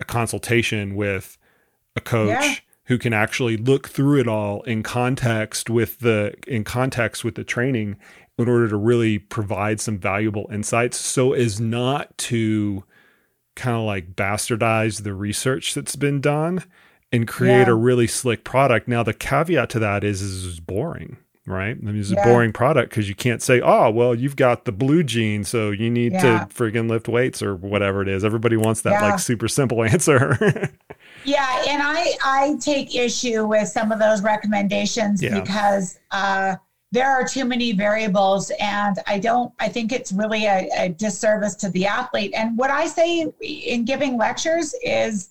a 0.00 0.04
consultation 0.04 0.96
with 0.96 1.38
a 1.94 2.00
coach 2.00 2.28
yeah 2.28 2.54
who 2.86 2.98
can 2.98 3.12
actually 3.12 3.56
look 3.56 3.88
through 3.88 4.20
it 4.20 4.28
all 4.28 4.62
in 4.62 4.82
context 4.82 5.70
with 5.70 6.00
the 6.00 6.34
in 6.46 6.64
context 6.64 7.24
with 7.24 7.34
the 7.34 7.44
training 7.44 7.96
in 8.38 8.48
order 8.48 8.68
to 8.68 8.76
really 8.76 9.18
provide 9.18 9.80
some 9.80 9.98
valuable 9.98 10.48
insights 10.52 10.98
so 10.98 11.32
as 11.32 11.60
not 11.60 12.16
to 12.18 12.84
kind 13.56 13.76
of 13.76 13.84
like 13.84 14.14
bastardize 14.14 15.02
the 15.02 15.14
research 15.14 15.74
that's 15.74 15.96
been 15.96 16.20
done 16.20 16.62
and 17.12 17.28
create 17.28 17.66
yeah. 17.66 17.70
a 17.70 17.74
really 17.74 18.06
slick 18.06 18.44
product. 18.44 18.88
Now 18.88 19.02
the 19.02 19.14
caveat 19.14 19.70
to 19.70 19.78
that 19.78 20.02
is 20.02 20.20
is 20.20 20.46
it's 20.46 20.60
boring, 20.60 21.16
right? 21.46 21.76
I 21.76 21.80
mean, 21.80 22.00
it's 22.00 22.10
yeah. 22.10 22.20
a 22.20 22.24
boring 22.24 22.52
product 22.52 22.90
because 22.90 23.08
you 23.08 23.14
can't 23.14 23.40
say, 23.40 23.60
"Oh, 23.60 23.90
well, 23.90 24.14
you've 24.14 24.36
got 24.36 24.64
the 24.64 24.72
blue 24.72 25.04
gene, 25.04 25.44
so 25.44 25.70
you 25.70 25.90
need 25.90 26.12
yeah. 26.12 26.20
to 26.20 26.54
friggin' 26.54 26.88
lift 26.90 27.08
weights 27.08 27.40
or 27.42 27.54
whatever 27.54 28.02
it 28.02 28.08
is." 28.08 28.24
Everybody 28.24 28.56
wants 28.56 28.80
that 28.82 29.00
like 29.00 29.20
super 29.20 29.46
simple 29.46 29.84
answer. 29.84 30.70
Yeah, 31.24 31.64
and 31.68 31.82
I 31.82 32.12
I 32.22 32.56
take 32.60 32.94
issue 32.94 33.46
with 33.46 33.68
some 33.68 33.92
of 33.92 33.98
those 33.98 34.22
recommendations 34.22 35.22
yeah. 35.22 35.40
because 35.40 35.98
uh, 36.10 36.56
there 36.92 37.10
are 37.10 37.26
too 37.26 37.44
many 37.44 37.72
variables, 37.72 38.52
and 38.60 38.98
I 39.06 39.18
don't. 39.18 39.52
I 39.58 39.68
think 39.68 39.92
it's 39.92 40.12
really 40.12 40.46
a, 40.46 40.68
a, 40.78 40.88
disservice 40.90 41.54
to 41.56 41.68
the 41.70 41.86
athlete. 41.86 42.32
And 42.36 42.56
what 42.56 42.70
I 42.70 42.86
say 42.86 43.26
in 43.40 43.84
giving 43.84 44.16
lectures 44.16 44.74
is, 44.82 45.30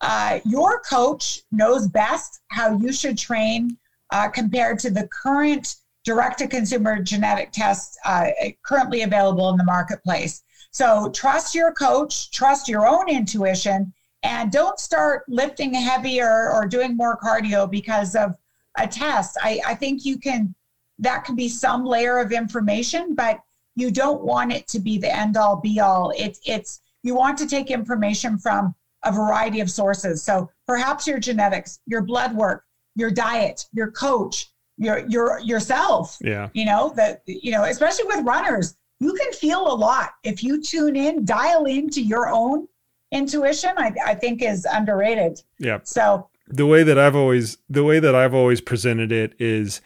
uh, 0.00 0.40
your 0.44 0.80
coach 0.80 1.42
knows 1.52 1.86
best 1.88 2.40
how 2.48 2.76
you 2.78 2.92
should 2.92 3.16
train 3.16 3.76
uh, 4.10 4.28
compared 4.28 4.78
to 4.80 4.90
the 4.90 5.08
current 5.08 5.76
direct-to-consumer 6.04 7.02
genetic 7.02 7.52
tests 7.52 7.96
uh, 8.04 8.26
currently 8.64 9.02
available 9.02 9.48
in 9.50 9.56
the 9.56 9.64
marketplace. 9.64 10.42
So 10.70 11.10
trust 11.10 11.54
your 11.54 11.72
coach, 11.72 12.30
trust 12.30 12.68
your 12.68 12.86
own 12.86 13.08
intuition 13.08 13.92
and 14.24 14.50
don't 14.50 14.80
start 14.80 15.24
lifting 15.28 15.74
heavier 15.74 16.50
or 16.50 16.66
doing 16.66 16.96
more 16.96 17.18
cardio 17.18 17.70
because 17.70 18.16
of 18.16 18.34
a 18.78 18.88
test. 18.88 19.36
I, 19.40 19.60
I 19.66 19.74
think 19.74 20.04
you 20.04 20.18
can, 20.18 20.54
that 20.98 21.24
can 21.24 21.36
be 21.36 21.48
some 21.48 21.84
layer 21.84 22.18
of 22.18 22.32
information, 22.32 23.14
but 23.14 23.38
you 23.76 23.90
don't 23.90 24.24
want 24.24 24.52
it 24.52 24.66
to 24.68 24.80
be 24.80 24.98
the 24.98 25.14
end 25.14 25.36
all 25.36 25.60
be 25.60 25.78
all. 25.78 26.12
It's, 26.16 26.40
it's, 26.46 26.80
you 27.02 27.14
want 27.14 27.36
to 27.38 27.46
take 27.46 27.70
information 27.70 28.38
from 28.38 28.74
a 29.04 29.12
variety 29.12 29.60
of 29.60 29.70
sources. 29.70 30.22
So 30.22 30.50
perhaps 30.66 31.06
your 31.06 31.18
genetics, 31.18 31.80
your 31.86 32.00
blood 32.00 32.34
work, 32.34 32.64
your 32.96 33.10
diet, 33.10 33.66
your 33.72 33.90
coach, 33.90 34.46
your, 34.78 35.06
your, 35.08 35.38
yourself. 35.40 36.16
Yeah. 36.22 36.48
You 36.54 36.64
know, 36.64 36.92
that, 36.96 37.20
you 37.26 37.52
know, 37.52 37.64
especially 37.64 38.06
with 38.06 38.24
runners, 38.24 38.76
you 39.00 39.12
can 39.12 39.32
feel 39.32 39.70
a 39.70 39.74
lot 39.74 40.12
if 40.22 40.42
you 40.42 40.62
tune 40.62 40.96
in, 40.96 41.26
dial 41.26 41.66
into 41.66 42.00
your 42.00 42.28
own 42.28 42.66
intuition. 43.14 43.70
I, 43.78 43.92
I 44.04 44.14
think 44.14 44.42
is 44.42 44.66
underrated. 44.70 45.40
Yeah. 45.58 45.78
So 45.84 46.28
the 46.48 46.66
way 46.66 46.82
that 46.82 46.98
I've 46.98 47.16
always 47.16 47.58
the 47.70 47.84
way 47.84 48.00
that 48.00 48.14
I've 48.14 48.34
always 48.34 48.60
presented 48.60 49.12
it 49.12 49.34
is 49.38 49.80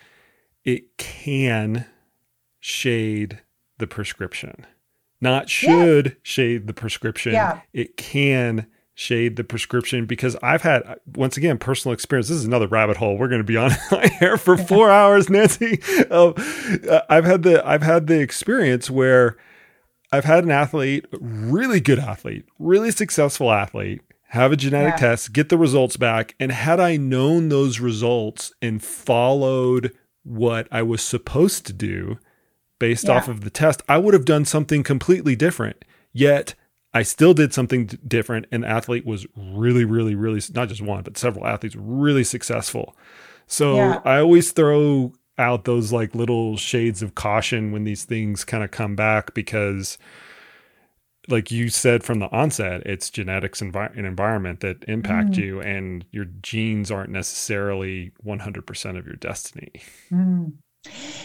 it 0.65 0.97
can 0.97 1.87
shade 2.61 3.41
the 3.79 3.87
prescription. 3.87 4.67
Not 5.21 5.49
should 5.49 6.07
yeah. 6.07 6.13
shade 6.23 6.67
the 6.67 6.73
prescription. 6.73 7.33
Yeah. 7.33 7.61
It 7.73 7.97
can 7.97 8.67
shade 8.95 9.37
the 9.37 9.45
prescription 9.45 10.07
because 10.07 10.37
I've 10.43 10.63
had 10.63 10.83
once 11.15 11.37
again 11.37 11.59
personal 11.59 11.93
experience. 11.93 12.29
This 12.29 12.39
is 12.39 12.45
another 12.45 12.67
rabbit 12.67 12.97
hole. 12.97 13.17
We're 13.17 13.29
going 13.29 13.41
to 13.41 13.45
be 13.45 13.57
on 13.57 13.71
here 14.19 14.37
for 14.37 14.57
four 14.57 14.91
hours, 14.91 15.27
Nanci. 15.27 15.79
Um, 16.11 16.35
I've 17.09 17.25
had 17.25 17.43
the 17.43 17.67
I've 17.67 17.83
had 17.83 18.07
the 18.07 18.21
experience 18.21 18.91
where 18.91 19.37
I've 20.11 20.25
had 20.25 20.45
an 20.45 20.51
athlete, 20.51 21.07
really 21.13 21.81
good 21.81 21.99
athlete, 21.99 22.47
really 22.59 22.91
successful 22.91 23.53
athlete, 23.53 24.01
have 24.29 24.53
a 24.53 24.57
genetic 24.57 24.95
yeah. 24.95 25.09
test, 25.09 25.33
get 25.33 25.49
the 25.49 25.59
results 25.59 25.97
back, 25.97 26.35
and 26.39 26.53
had 26.53 26.81
I 26.81 26.97
known 26.97 27.49
those 27.49 27.81
results 27.81 28.53
and 28.61 28.83
followed 28.83 29.93
what 30.23 30.69
I 30.71 30.83
was 30.83 31.03
supposed 31.03 31.67
to 31.67 31.73
do 31.73 32.19
based 32.79 33.09
yeah. 33.09 33.17
off 33.17 33.29
of 33.29 33.41
the 33.41 33.51
test, 33.51 33.83
I 33.89 33.99
would 33.99 34.15
have 34.15 34.25
done 34.25 34.45
something 34.45 34.83
completely 34.83 35.35
different. 35.35 35.85
Yet 36.13 36.55
I 36.93 37.03
still 37.03 37.35
did 37.35 37.53
something 37.53 37.87
different, 38.07 38.47
and 38.51 38.65
the 38.65 38.69
athlete 38.69 39.07
was 39.07 39.27
really, 39.37 39.85
really, 39.85 40.15
really 40.15 40.41
not 40.55 40.69
just 40.69 40.83
one, 40.83 41.03
but 41.03 41.19
several 41.19 41.47
athletes 41.47 41.77
really 41.77 42.25
successful. 42.25 42.97
So 43.47 43.77
yeah. 43.77 44.01
I 44.05 44.19
always 44.19 44.53
throw 44.53 45.13
out 45.39 45.65
those 45.65 45.93
like 45.93 46.15
little 46.15 46.57
shades 46.57 47.03
of 47.03 47.15
caution 47.15 47.73
when 47.73 47.85
these 47.85 48.05
things 48.05 48.45
kind 48.45 48.65
of 48.65 48.71
come 48.71 48.97
back 48.97 49.35
because 49.35 49.99
like 51.29 51.51
you 51.51 51.69
said 51.69 52.03
from 52.03 52.21
the 52.21 52.31
onset, 52.31 52.83
it's 52.87 53.11
genetics 53.11 53.61
and 53.61 53.75
environment 53.97 54.61
that 54.61 54.83
impact 54.89 55.33
mm. 55.33 55.37
you, 55.37 55.61
and 55.61 56.05
your 56.11 56.25
genes 56.25 56.91
aren't 56.91 57.11
necessarily 57.11 58.13
100% 58.25 58.99
of 58.99 59.07
your 59.07 59.17
destiny. 59.17 59.71
Mm. 60.11 60.55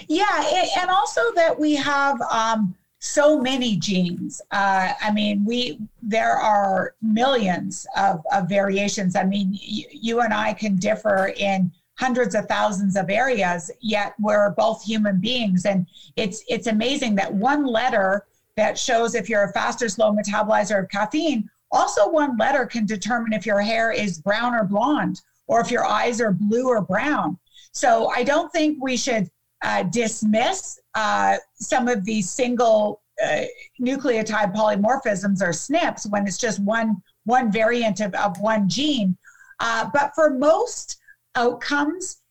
Yeah, 0.07 0.69
and 0.77 0.89
also 0.89 1.21
that 1.35 1.57
we 1.57 1.75
have 1.75 2.19
um, 2.23 2.75
so 2.99 3.39
many 3.39 3.77
genes. 3.77 4.41
Uh, 4.51 4.91
I 5.01 5.11
mean, 5.11 5.45
we 5.45 5.79
there 6.01 6.35
are 6.35 6.95
millions 7.01 7.87
of, 7.95 8.21
of 8.31 8.49
variations. 8.49 9.15
I 9.15 9.23
mean, 9.23 9.51
y- 9.51 9.85
you 9.91 10.19
and 10.19 10.33
I 10.33 10.53
can 10.53 10.75
differ 10.75 11.33
in 11.37 11.71
hundreds 12.03 12.35
of 12.35 12.45
thousands 12.47 12.97
of 12.97 13.09
areas, 13.09 13.71
yet 13.79 14.13
we're 14.19 14.49
both 14.51 14.83
human 14.83 15.21
beings, 15.21 15.65
and 15.65 15.87
it's 16.17 16.43
it's 16.49 16.67
amazing 16.67 17.15
that 17.15 17.33
one 17.33 17.63
letter 17.65 18.25
that 18.57 18.77
shows 18.77 19.15
if 19.15 19.29
you're 19.29 19.45
a 19.45 19.53
fast 19.53 19.81
or 19.81 19.87
slow 19.87 20.11
metabolizer 20.11 20.83
of 20.83 20.89
caffeine. 20.89 21.49
Also, 21.71 22.09
one 22.09 22.35
letter 22.37 22.65
can 22.65 22.85
determine 22.85 23.31
if 23.31 23.45
your 23.45 23.61
hair 23.61 23.89
is 23.91 24.19
brown 24.19 24.53
or 24.53 24.65
blonde, 24.65 25.21
or 25.47 25.61
if 25.61 25.71
your 25.71 25.85
eyes 25.85 26.19
are 26.19 26.33
blue 26.33 26.67
or 26.67 26.81
brown. 26.81 27.37
So 27.71 28.09
I 28.09 28.23
don't 28.23 28.51
think 28.51 28.77
we 28.81 28.97
should 28.97 29.31
uh, 29.63 29.83
dismiss 29.83 30.79
uh, 30.95 31.37
some 31.55 31.87
of 31.87 32.03
these 32.03 32.29
single 32.29 33.01
uh, 33.23 33.45
nucleotide 33.79 34.53
polymorphisms 34.53 35.41
or 35.41 35.51
SNPs 35.51 36.11
when 36.11 36.27
it's 36.27 36.37
just 36.37 36.59
one 36.59 37.01
one 37.23 37.49
variant 37.49 38.01
of, 38.01 38.13
of 38.15 38.37
one 38.41 38.67
gene. 38.67 39.17
Uh, 39.61 39.89
but 39.93 40.11
for 40.13 40.29
most 40.31 40.99
outcomes, 41.35 42.21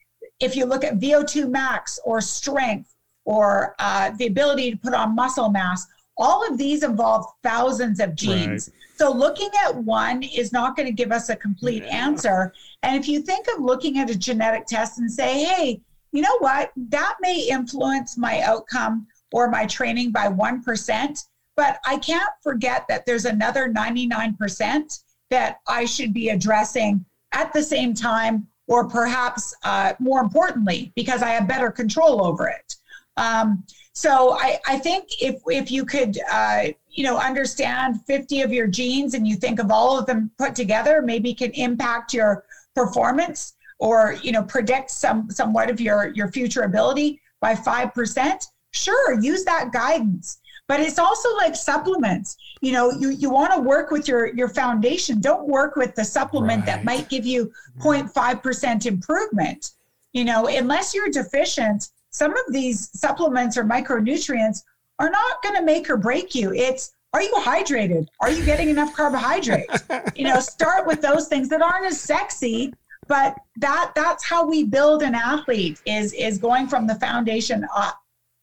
if 0.40 0.56
you 0.56 0.64
look 0.64 0.84
at 0.84 0.98
VO2 0.98 1.48
max 1.48 1.98
or 2.04 2.20
strength 2.20 2.94
or 3.24 3.74
uh, 3.78 4.10
the 4.18 4.26
ability 4.26 4.70
to 4.72 4.76
put 4.76 4.94
on 4.94 5.14
muscle 5.14 5.50
mass, 5.50 5.86
all 6.16 6.46
of 6.46 6.58
these 6.58 6.82
involve 6.82 7.26
thousands 7.42 8.00
of 8.00 8.14
genes. 8.14 8.68
Right. 8.68 8.98
So 8.98 9.12
looking 9.12 9.50
at 9.64 9.74
one 9.74 10.22
is 10.22 10.52
not 10.52 10.76
going 10.76 10.86
to 10.86 10.92
give 10.92 11.10
us 11.10 11.28
a 11.28 11.36
complete 11.36 11.82
yeah. 11.84 12.06
answer. 12.06 12.52
And 12.82 12.96
if 12.96 13.08
you 13.08 13.22
think 13.22 13.46
of 13.48 13.62
looking 13.62 13.98
at 13.98 14.10
a 14.10 14.18
genetic 14.18 14.66
test 14.66 14.98
and 14.98 15.10
say, 15.10 15.44
hey, 15.44 15.80
you 16.12 16.22
know 16.22 16.38
what, 16.40 16.72
that 16.76 17.16
may 17.20 17.48
influence 17.48 18.18
my 18.18 18.40
outcome 18.40 19.06
or 19.32 19.48
my 19.48 19.66
training 19.66 20.12
by 20.12 20.28
1%, 20.28 21.26
but 21.56 21.78
I 21.86 21.96
can't 21.98 22.30
forget 22.42 22.86
that 22.88 23.06
there's 23.06 23.24
another 23.24 23.72
99% 23.72 25.02
that 25.30 25.56
I 25.66 25.86
should 25.86 26.12
be 26.12 26.28
addressing 26.28 27.04
at 27.32 27.52
the 27.52 27.62
same 27.62 27.94
time, 27.94 28.46
or 28.72 28.88
perhaps 28.88 29.54
uh, 29.64 29.92
more 29.98 30.22
importantly, 30.22 30.90
because 30.96 31.20
I 31.20 31.28
have 31.28 31.46
better 31.46 31.70
control 31.70 32.24
over 32.24 32.48
it. 32.48 32.76
Um, 33.18 33.64
so 33.92 34.32
I, 34.32 34.58
I 34.66 34.78
think 34.78 35.08
if 35.20 35.42
if 35.46 35.70
you 35.70 35.84
could 35.84 36.18
uh, 36.32 36.68
you 36.88 37.04
know 37.04 37.18
understand 37.18 38.00
50 38.06 38.40
of 38.40 38.50
your 38.50 38.66
genes 38.66 39.12
and 39.12 39.28
you 39.28 39.36
think 39.36 39.58
of 39.58 39.70
all 39.70 39.98
of 39.98 40.06
them 40.06 40.30
put 40.38 40.54
together, 40.54 41.02
maybe 41.02 41.34
can 41.34 41.50
impact 41.50 42.14
your 42.14 42.44
performance 42.74 43.52
or 43.78 44.16
you 44.22 44.32
know 44.32 44.42
predict 44.42 44.90
some 44.90 45.30
somewhat 45.30 45.68
of 45.68 45.78
your 45.78 46.10
your 46.14 46.28
future 46.32 46.62
ability 46.62 47.20
by 47.42 47.54
five 47.54 47.92
percent. 47.92 48.46
Sure, 48.70 49.20
use 49.20 49.44
that 49.44 49.70
guidance. 49.70 50.38
But 50.68 50.80
it's 50.80 50.98
also 50.98 51.34
like 51.36 51.54
supplements. 51.56 52.36
You 52.60 52.72
know, 52.72 52.90
you, 52.92 53.10
you 53.10 53.30
want 53.30 53.52
to 53.52 53.60
work 53.60 53.90
with 53.90 54.08
your 54.08 54.34
your 54.34 54.48
foundation. 54.48 55.20
Don't 55.20 55.48
work 55.48 55.76
with 55.76 55.94
the 55.94 56.04
supplement 56.04 56.60
right. 56.60 56.66
that 56.66 56.84
might 56.84 57.08
give 57.08 57.26
you 57.26 57.52
0.5% 57.80 58.86
improvement. 58.86 59.72
You 60.12 60.24
know, 60.24 60.46
unless 60.46 60.94
you're 60.94 61.08
deficient, 61.08 61.88
some 62.10 62.32
of 62.32 62.52
these 62.52 62.90
supplements 62.98 63.56
or 63.56 63.64
micronutrients 63.64 64.62
are 64.98 65.10
not 65.10 65.42
going 65.42 65.56
to 65.56 65.62
make 65.62 65.90
or 65.90 65.96
break 65.96 66.34
you. 66.34 66.52
It's 66.54 66.92
are 67.14 67.22
you 67.22 67.32
hydrated? 67.34 68.06
Are 68.20 68.30
you 68.30 68.44
getting 68.44 68.70
enough 68.70 68.94
carbohydrates? 68.94 69.82
you 70.16 70.24
know, 70.24 70.40
start 70.40 70.86
with 70.86 71.02
those 71.02 71.28
things 71.28 71.48
that 71.50 71.60
aren't 71.60 71.84
as 71.84 72.00
sexy, 72.00 72.72
but 73.06 73.36
that 73.56 73.92
that's 73.94 74.24
how 74.24 74.46
we 74.46 74.64
build 74.64 75.02
an 75.02 75.14
athlete 75.14 75.80
is 75.84 76.12
is 76.14 76.38
going 76.38 76.68
from 76.68 76.86
the 76.86 76.94
foundation 76.96 77.66
up. 77.74 78.01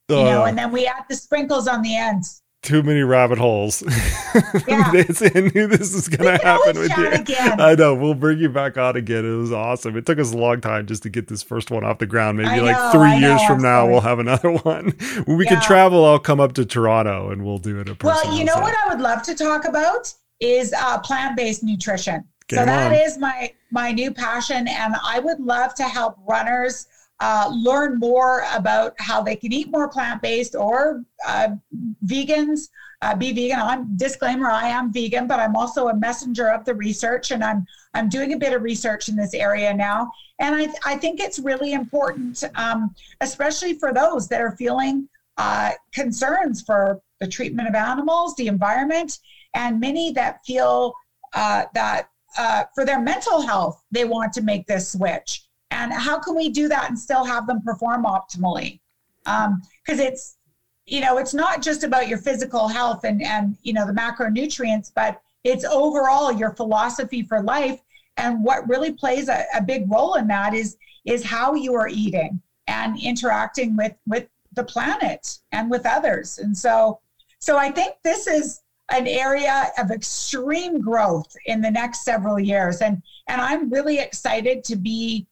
You 0.10 0.18
uh, 0.18 0.24
know, 0.24 0.44
and 0.46 0.58
then 0.58 0.72
we 0.72 0.86
add 0.88 1.06
the 1.10 1.16
sprinkles 1.16 1.68
on 1.68 1.82
the 1.82 1.96
ends 1.96 2.42
too 2.62 2.84
many 2.84 3.02
rabbit 3.02 3.38
holes. 3.38 3.84
Yeah. 4.68 4.92
I 4.92 5.52
knew 5.56 5.66
this 5.68 5.94
was 5.94 6.08
going 6.08 6.38
to 6.38 6.46
happen 6.46 6.80
with 6.80 6.96
you. 6.96 7.08
Again. 7.10 7.60
I 7.60 7.74
know. 7.74 7.96
We'll 7.96 8.14
bring 8.14 8.38
you 8.38 8.50
back 8.50 8.78
on 8.78 8.96
again. 8.96 9.26
It 9.26 9.36
was 9.36 9.52
awesome. 9.52 9.98
It 9.98 10.06
took 10.06 10.20
us 10.20 10.32
a 10.34 10.38
long 10.38 10.62
time 10.62 10.86
just 10.86 11.02
to 11.04 11.10
get 11.10 11.28
this 11.28 11.42
first 11.42 11.72
one 11.72 11.84
off 11.84 11.98
the 11.98 12.06
ground. 12.06 12.38
Maybe 12.38 12.50
I 12.50 12.60
like 12.60 12.76
know, 12.76 12.92
three 12.92 13.18
years 13.18 13.42
know, 13.42 13.48
from 13.48 13.62
now, 13.64 13.88
we'll 13.88 14.02
have 14.02 14.20
another 14.20 14.52
one. 14.64 14.94
When 15.26 15.38
we 15.38 15.46
yeah. 15.46 15.56
can 15.56 15.62
travel, 15.64 16.06
I'll 16.06 16.20
come 16.20 16.40
up 16.40 16.54
to 16.54 16.66
Toronto 16.66 17.32
and 17.32 17.44
we'll 17.44 17.58
do 17.58 17.80
it. 17.80 18.04
well, 18.04 18.38
you 18.38 18.46
know 18.46 18.58
what 18.58 18.76
I 18.86 18.94
would 18.94 19.02
love 19.02 19.24
to 19.24 19.34
talk 19.34 19.66
about 19.66 20.14
is 20.40 20.72
uh, 20.74 21.00
plant-based 21.00 21.64
nutrition. 21.64 22.24
Game 22.48 22.60
so 22.60 22.66
that 22.66 22.92
on. 22.92 22.98
is 23.00 23.18
my 23.18 23.52
my 23.72 23.92
new 23.92 24.12
passion, 24.12 24.68
and 24.68 24.96
I 25.04 25.20
would 25.20 25.40
love 25.40 25.74
to 25.76 25.84
help 25.84 26.18
runners 26.28 26.88
uh, 27.20 27.52
learn 27.54 28.00
more 28.00 28.46
about 28.54 28.94
how 29.00 29.22
they 29.22 29.36
can 29.36 29.52
eat 29.52 29.70
more 29.72 29.90
plant-based 29.90 30.56
or 30.56 31.04
uh, 31.28 31.50
vegans 32.06 32.70
uh, 33.02 33.16
be 33.16 33.32
vegan. 33.32 33.60
I'm 33.60 33.96
disclaimer 33.98 34.50
i 34.50 34.68
am 34.68 34.92
vegan 34.92 35.28
but 35.28 35.40
i'm 35.40 35.56
also 35.56 35.88
a 35.88 35.96
messenger 35.96 36.50
of 36.50 36.66
the 36.66 36.74
research 36.74 37.32
and 37.32 37.44
i'm 37.44 37.66
i'm 37.94 38.10
doing 38.10 38.34
a 38.34 38.38
bit 38.38 38.54
of 38.54 38.62
research 38.62 39.10
in 39.10 39.16
this 39.16 39.34
area 39.34 39.74
now. 39.74 40.12
And 40.40 40.56
i, 40.56 40.68
I 40.86 40.98
think 40.98 41.20
it's 41.20 41.40
really 41.40 41.74
important 41.74 42.44
um, 42.56 42.94
especially 43.22 43.74
for 43.74 43.94
those 43.94 44.28
that 44.30 44.42
are 44.42 44.56
feeling 44.58 45.08
uh, 45.38 45.72
concerns 45.94 46.62
for 46.62 47.02
the 47.20 47.28
treatment 47.28 47.68
of 47.68 47.76
animals 47.76 48.36
the 48.36 48.48
environment 48.48 49.20
and 49.56 49.80
many 49.80 50.12
that 50.14 50.40
feel 50.46 50.94
uh, 51.34 51.66
that 51.74 52.10
uh, 52.38 52.64
for 52.76 52.86
their 52.86 53.00
mental 53.00 53.42
health 53.42 53.84
they 53.92 54.06
want 54.06 54.32
to 54.34 54.42
make 54.42 54.66
this 54.68 54.92
switch 54.92 55.49
and 55.72 55.94
how 55.94 56.20
can 56.20 56.36
we 56.36 56.50
do 56.50 56.68
that 56.68 56.90
and 56.90 56.98
still 56.98 57.24
have 57.24 57.48
them 57.48 57.62
perform 57.62 58.06
optimally? 58.06 58.80
Because 59.24 59.48
um, 59.48 59.62
it's 60.00 60.38
you 60.86 61.02
know 61.02 61.18
it's 61.18 61.34
not 61.34 61.62
just 61.62 61.84
about 61.84 62.08
your 62.08 62.18
physical 62.18 62.68
health 62.68 63.04
and 63.04 63.22
and 63.22 63.58
you 63.62 63.74
know 63.74 63.86
the 63.86 63.94
macronutrients 63.94 64.92
but 64.94 65.22
it's 65.44 65.66
overall 65.66 66.32
your 66.32 66.52
philosophy 66.52 67.22
for 67.24 67.42
life. 67.42 67.82
And 68.18 68.44
what 68.44 68.68
really 68.68 68.92
plays 68.92 69.30
a, 69.30 69.46
a 69.56 69.62
big 69.62 69.90
role 69.90 70.16
in 70.16 70.28
that 70.28 70.54
is 70.54 70.78
is 71.06 71.24
how 71.24 71.54
you 71.54 71.74
are 71.76 71.88
eating 71.88 72.42
and 72.68 73.00
interacting 73.02 73.78
with 73.78 73.96
with 74.06 74.28
the 74.54 74.64
planet 74.64 75.40
and 75.52 75.70
with 75.70 75.86
others. 75.86 76.40
And 76.40 76.58
so 76.58 77.00
so 77.42 77.58
i 77.58 77.72
think 77.72 77.94
this 78.04 78.28
is 78.28 78.62
an 78.92 79.08
area 79.08 79.72
of 79.78 79.92
extreme 79.92 80.82
growth 80.82 81.32
in 81.46 81.62
the 81.62 81.72
next 81.72 82.04
several 82.04 82.40
years. 82.40 82.82
And 82.82 83.02
and 83.28 83.40
i'm 83.40 83.70
really 83.70 84.00
excited 84.00 84.64
to 84.66 84.76
be 84.76 85.28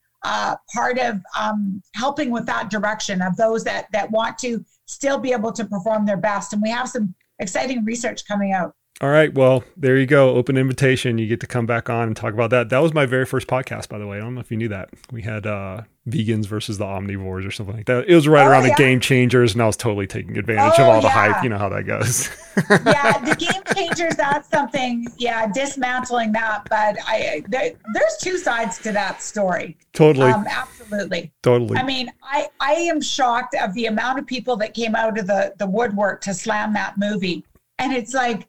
part 0.74 0.98
of 1.00 1.22
um, 1.40 1.82
helping 1.96 2.32
with 2.32 2.46
that 2.46 2.70
direction 2.70 3.22
of 3.22 3.36
those 3.38 3.64
that 3.64 3.88
that 3.92 4.10
want 4.12 4.38
to 4.40 4.64
still 4.86 5.18
be 5.18 5.32
able 5.32 5.52
to 5.52 5.66
perform 5.66 6.06
their 6.06 6.18
best. 6.18 6.54
And 6.54 6.62
we 6.62 6.70
have 6.70 6.90
some 6.90 7.14
exciting 7.40 7.84
research 7.84 8.26
coming 8.28 8.52
out. 8.54 8.74
All 9.00 9.10
right. 9.10 9.32
Well, 9.32 9.64
there 9.76 9.96
you 9.96 10.08
go. 10.08 10.32
Open 10.36 10.58
invitation. 10.58 11.20
You 11.20 11.28
get 11.28 11.40
to 11.42 11.48
come 11.48 11.68
back 11.68 11.88
on 11.88 12.08
and 12.08 12.18
talk 12.18 12.34
about 12.34 12.50
that. 12.50 12.70
That 12.70 12.80
was 12.80 12.96
my 12.96 13.06
very 13.06 13.26
first 13.26 13.48
podcast, 13.48 13.90
by 13.90 14.00
the 14.00 14.08
way. 14.08 14.18
I 14.18 14.22
don't 14.22 14.34
know 14.34 14.42
if 14.42 14.50
you 14.50 14.58
knew 14.58 14.70
that. 14.70 14.90
We 15.12 15.22
had 15.22 15.46
uh, 15.46 15.84
vegans 16.10 16.48
versus 16.48 16.80
the 16.80 16.86
omnivores 16.86 17.48
or 17.48 17.52
something 17.52 17.76
like 17.76 17.86
that. 17.86 18.10
It 18.10 18.16
was 18.16 18.28
right 18.28 18.48
oh, 18.48 18.50
around 18.50 18.64
yeah. 18.64 18.70
the 18.70 18.76
game 18.76 19.00
changers, 19.00 19.54
and 19.54 19.62
I 19.62 19.68
was 19.68 19.78
totally 19.78 20.08
taking 20.08 20.36
advantage 20.36 20.80
oh, 20.80 20.84
of 20.84 20.90
all 20.90 21.02
the 21.02 21.10
hype. 21.10 21.44
You 21.44 21.50
know 21.50 21.60
how 21.60 21.70
that 21.70 21.84
goes. 21.84 22.30
yeah, 22.70 23.20
the 23.24 23.36
game 23.36 23.62
changers. 23.76 24.16
That's 24.16 24.50
something. 24.50 25.08
Yeah, 25.18 25.46
dismantling 25.46 26.32
that. 26.32 26.68
But 26.68 26.98
I 27.06 27.44
there, 27.50 27.74
there's 27.94 28.18
two 28.20 28.40
sides 28.40 28.80
to 28.80 28.92
that 28.94 29.22
story. 29.22 29.78
Totally. 29.94 30.32
Um, 30.32 30.48
absolutely. 30.50 31.32
Totally. 31.44 31.78
I 31.78 31.84
mean, 31.84 32.12
I 32.24 32.48
I 32.60 32.74
am 32.74 33.00
shocked 33.02 33.56
of 33.62 33.76
the 33.76 33.86
amount 33.86 34.18
of 34.18 34.26
people 34.26 34.58
that 34.58 34.74
came 34.74 34.96
out 34.96 35.20
of 35.20 35.28
the 35.28 35.54
the 35.60 35.68
woodwork 35.68 36.22
to 36.22 36.34
slam 36.34 36.74
that 36.74 36.98
movie, 36.98 37.46
and 37.78 37.94
it's 37.94 38.16
like 38.16 38.48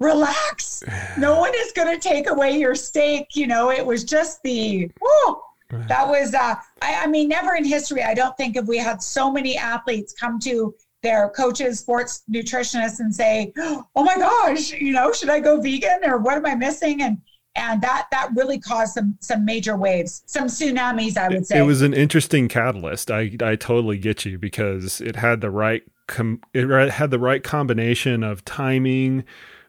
relax. 0.00 0.82
No 1.18 1.40
one 1.40 1.52
is 1.54 1.72
going 1.72 1.94
to 1.94 2.08
take 2.08 2.28
away 2.28 2.58
your 2.58 2.74
steak. 2.74 3.28
You 3.34 3.46
know, 3.46 3.70
it 3.70 3.84
was 3.84 4.04
just 4.04 4.42
the, 4.42 4.90
whoa, 5.00 5.42
that 5.88 6.06
was, 6.08 6.34
uh, 6.34 6.54
I, 6.82 7.04
I 7.04 7.06
mean, 7.06 7.28
never 7.28 7.54
in 7.54 7.64
history, 7.64 8.02
I 8.02 8.14
don't 8.14 8.36
think 8.36 8.56
if 8.56 8.66
we 8.66 8.78
had 8.78 9.02
so 9.02 9.30
many 9.30 9.56
athletes 9.56 10.12
come 10.12 10.38
to 10.40 10.74
their 11.02 11.28
coaches, 11.30 11.78
sports 11.78 12.22
nutritionists, 12.30 12.98
and 12.98 13.14
say, 13.14 13.52
"Oh 13.56 13.84
my 14.02 14.16
gosh, 14.16 14.72
you 14.72 14.92
know, 14.92 15.12
should 15.12 15.28
I 15.28 15.38
go 15.38 15.60
vegan 15.60 16.00
or 16.04 16.18
what 16.18 16.36
am 16.36 16.46
I 16.46 16.56
missing?" 16.56 17.02
and 17.02 17.18
and 17.54 17.80
that 17.82 18.08
that 18.10 18.30
really 18.34 18.58
caused 18.58 18.94
some 18.94 19.16
some 19.20 19.44
major 19.44 19.76
waves, 19.76 20.22
some 20.26 20.46
tsunamis, 20.46 21.16
I 21.16 21.28
would 21.28 21.46
say. 21.46 21.58
It 21.58 21.62
was 21.62 21.82
an 21.82 21.94
interesting 21.94 22.48
catalyst. 22.48 23.10
I 23.10 23.36
I 23.40 23.56
totally 23.56 23.98
get 23.98 24.24
you 24.24 24.38
because 24.38 25.00
it 25.00 25.16
had 25.16 25.40
the 25.40 25.50
right 25.50 25.82
com- 26.06 26.40
it 26.52 26.90
had 26.90 27.10
the 27.10 27.18
right 27.18 27.42
combination 27.42 28.22
of 28.22 28.44
timing, 28.44 29.24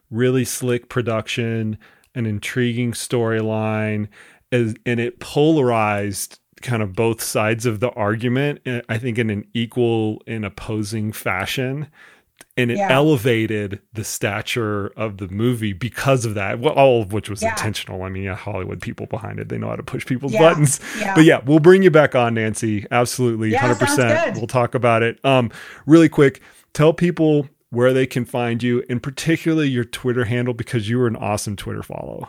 really 0.09 0.45
slick 0.45 0.89
production, 0.89 1.77
an 2.15 2.25
intriguing 2.25 2.91
storyline, 2.93 4.07
and 4.51 4.77
it 4.85 5.19
polarized 5.19 6.39
kind 6.61 6.81
of 6.81 6.93
both 6.93 7.21
sides 7.21 7.65
of 7.65 7.79
the 7.79 7.91
argument, 7.91 8.61
eh, 8.65 8.81
I 8.89 8.97
think, 8.97 9.17
in 9.17 9.29
an 9.29 9.45
equal 9.53 10.21
and 10.27 10.45
opposing 10.45 11.11
fashion. 11.11 11.87
And 12.55 12.71
it 12.71 12.77
yeah. 12.77 12.91
elevated 12.91 13.81
the 13.93 14.03
stature 14.03 14.87
of 14.95 15.17
the 15.17 15.27
movie 15.27 15.73
because 15.73 16.25
of 16.25 16.33
that, 16.35 16.63
all 16.63 17.03
of 17.03 17.13
which 17.13 17.29
was 17.29 17.43
yeah. 17.43 17.51
intentional. 17.51 18.01
I 18.01 18.09
mean, 18.09 18.23
yeah, 18.23 18.35
Hollywood 18.35 18.81
people 18.81 19.05
behind 19.05 19.39
it, 19.39 19.49
they 19.49 19.59
know 19.59 19.69
how 19.69 19.75
to 19.75 19.83
push 19.83 20.05
people's 20.05 20.33
yeah. 20.33 20.49
buttons. 20.49 20.79
But 21.15 21.23
yeah, 21.23 21.41
we'll 21.45 21.59
bring 21.59 21.83
you 21.83 21.91
back 21.91 22.15
on, 22.15 22.35
Nanci. 22.35 22.85
Absolutely. 22.89 23.51
100%. 23.51 24.35
We'll 24.35 24.47
talk 24.47 24.73
about 24.73 25.03
it. 25.03 25.23
Um, 25.23 25.51
really 25.85 26.09
quick, 26.09 26.41
tell 26.73 26.93
people 26.93 27.47
where 27.77 27.93
they 27.93 28.07
can 28.07 28.25
find 28.25 28.63
you, 28.63 28.83
and 28.89 29.03
particularly 29.03 29.69
your 29.69 29.83
Twitter 29.83 30.25
handle 30.25 30.51
because 30.51 30.89
you 30.89 30.97
were 30.97 31.05
an 31.05 31.15
awesome 31.15 31.55
Twitter 31.55 31.83
follow. 31.83 32.27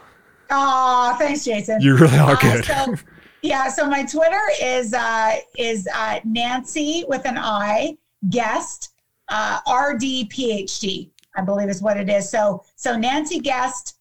Oh, 0.51 1.16
thanks, 1.19 1.43
Jason. 1.43 1.81
You 1.81 1.97
really 1.97 2.19
are 2.19 2.33
uh, 2.33 2.37
good. 2.39 2.65
so, 2.66 2.95
yeah, 3.41 3.70
so 3.70 3.89
my 3.89 4.05
Twitter 4.05 4.43
is 4.61 4.93
uh, 4.93 5.37
is 5.57 5.89
uh, 5.95 6.20
Nanci 6.20 7.09
with 7.09 7.25
an 7.25 7.39
I 7.39 7.97
guest 8.29 8.93
uh, 9.31 9.61
RD 9.66 10.29
PhD, 10.29 11.09
I 11.35 11.41
believe 11.41 11.70
is 11.70 11.81
what 11.81 11.97
it 11.97 12.11
is. 12.11 12.29
So 12.29 12.62
so 12.77 12.95
Nanci 12.95 13.43
guest 13.43 13.97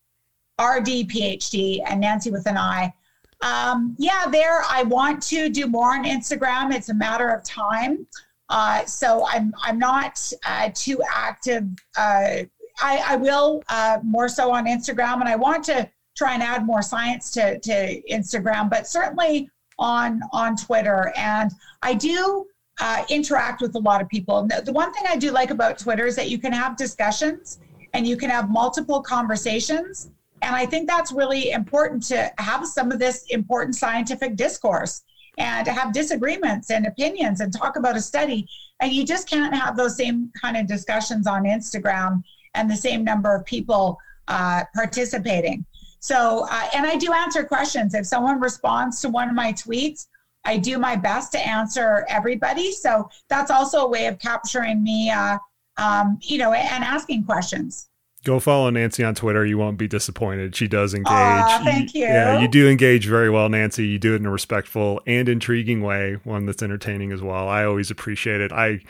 RD 0.60 1.07
PhD 1.07 1.80
and 1.88 2.03
Nanci 2.03 2.30
with 2.30 2.45
an 2.45 2.57
I. 2.57 2.94
Um, 3.40 3.95
yeah, 3.98 4.26
there 4.30 4.64
I 4.69 4.84
want 4.84 5.24
to 5.28 5.48
do 5.48 5.68
more 5.68 5.94
on 5.94 6.03
Instagram. 6.03 6.74
It's 6.74 6.90
a 6.90 6.94
matter 6.94 7.30
of 7.30 7.41
time. 7.45 8.06
Uh, 8.49 8.86
so 8.86 9.26
I'm 9.28 9.53
I'm 9.61 9.78
not 9.78 10.32
uh, 10.45 10.69
too 10.74 11.02
active. 11.10 11.65
Uh, 11.98 12.44
I, 12.80 13.03
I 13.07 13.15
will 13.15 13.64
uh, 13.69 13.99
more 14.03 14.30
so 14.30 14.52
on 14.52 14.65
Instagram, 14.65 15.19
and 15.19 15.28
I 15.28 15.36
want 15.36 15.64
to 15.65 15.90
try 16.15 16.34
and 16.34 16.44
add 16.44 16.65
more 16.65 16.82
science 16.82 17.32
to 17.32 17.60
to 17.60 18.02
Instagram, 18.10 18.69
but 18.69 18.88
certainly 18.88 19.49
on 19.80 20.22
on 20.32 20.56
Twitter. 20.56 21.14
And 21.18 21.52
I 21.82 21.94
do 21.94 22.45
uh, 22.80 23.03
interact 23.10 23.61
with 23.61 23.76
a 23.76 23.80
lot 23.80 24.02
of 24.02 24.07
people. 24.07 24.40
And 24.40 24.49
the, 24.49 24.61
the 24.61 24.72
one 24.72 24.94
thing 24.94 25.03
I 25.07 25.18
do 25.18 25.32
like 25.32 25.49
about 25.49 25.78
Twitter 25.78 26.06
is 26.06 26.15
that 26.15 26.30
you 26.30 26.38
can 26.38 26.52
have 26.52 26.78
discussions 26.78 27.60
and 27.94 28.07
you 28.07 28.18
can 28.18 28.30
have 28.30 28.49
multiple 28.49 29.02
conversations. 29.02 30.11
And 30.44 30.56
I 30.56 30.65
think 30.65 30.88
that's 30.88 31.11
really 31.11 31.52
important 31.52 32.03
to 32.03 32.32
have 32.38 32.68
some 32.68 32.91
of 32.91 32.99
this 32.99 33.26
important 33.30 33.76
scientific 33.76 34.36
discourse 34.36 35.02
and 35.38 35.65
to 35.65 35.72
have 35.72 35.93
disagreements 35.93 36.72
and 36.72 36.88
opinions 36.88 37.41
and 37.41 37.53
talk 37.53 37.76
about 37.76 37.95
a 37.95 38.01
study. 38.01 38.47
And 38.80 38.91
you 38.91 39.05
just 39.05 39.30
can't 39.30 39.53
have 39.53 39.77
those 39.77 39.95
same 39.95 40.31
kind 40.39 40.57
of 40.57 40.68
discussions 40.68 41.27
on 41.27 41.43
Instagram 41.43 42.23
and 42.53 42.69
the 42.69 42.76
same 42.76 43.03
number 43.03 43.35
of 43.35 43.45
people 43.45 43.97
uh, 44.27 44.64
participating. 44.73 45.65
So, 45.99 46.47
uh, 46.49 46.69
and 46.76 46.85
I 46.85 46.95
do 46.95 47.11
answer 47.14 47.43
questions. 47.43 47.93
If 47.93 48.05
someone 48.05 48.39
responds 48.39 49.01
to 49.01 49.09
one 49.09 49.30
of 49.30 49.35
my 49.35 49.53
tweets, 49.53 50.07
I 50.45 50.57
do 50.57 50.77
my 50.80 50.95
best 50.95 51.31
to 51.34 51.39
answer 51.39 52.05
everybody. 52.07 52.72
So 52.72 53.09
that's 53.30 53.51
also 53.51 53.80
a 53.80 53.88
way 53.88 54.07
of 54.07 54.18
capturing 54.19 54.84
me, 54.84 55.09
uh, 55.09 55.38
um, 55.77 56.18
you 56.22 56.38
know, 56.38 56.53
and 56.53 56.84
asking 56.84 57.26
questions. 57.26 57.89
Go 58.27 58.41
follow 58.41 58.69
Nanci 58.69 59.07
on 59.07 59.15
Twitter. 59.15 59.45
You 59.45 59.57
won't 59.57 59.77
be 59.77 59.87
disappointed. 59.87 60.53
She 60.53 60.67
does 60.67 60.93
engage. 60.93 61.13
Aww, 61.13 61.63
thank 61.63 61.95
you. 61.95 62.01
Yeah, 62.01 62.41
you 62.41 62.49
do 62.49 62.67
engage 62.67 63.07
very 63.07 63.29
well, 63.29 63.47
Nanci. 63.47 63.89
You 63.89 63.97
do 63.97 64.15
it 64.15 64.17
in 64.17 64.25
a 64.25 64.29
respectful 64.29 65.01
and 65.07 65.29
intriguing 65.29 65.81
way, 65.81 66.17
one 66.25 66.45
that's 66.45 66.61
entertaining 66.61 67.13
as 67.13 67.21
well. 67.21 67.47
I 67.47 67.63
always 67.63 67.89
appreciate 67.89 68.41
it. 68.41 68.51
I 68.51 68.81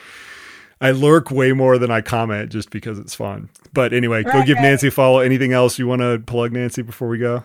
I 0.82 0.90
lurk 0.90 1.30
way 1.30 1.54
more 1.54 1.78
than 1.78 1.92
I 1.92 2.02
comment 2.02 2.52
just 2.52 2.72
because 2.72 2.98
it's 2.98 3.14
fun. 3.14 3.50
But 3.74 3.94
anyway, 3.94 4.24
right, 4.24 4.34
go 4.34 4.44
give 4.44 4.58
right. 4.58 4.66
Nanci 4.66 4.88
a 4.88 4.92
follow. 4.92 5.20
Anything 5.20 5.54
else 5.54 5.78
you 5.78 5.86
want 5.86 6.02
to 6.02 6.18
plug, 6.26 6.52
Nanci, 6.52 6.84
before 6.84 7.08
we 7.08 7.20
go? 7.20 7.44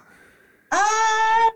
Uh, 0.70 1.50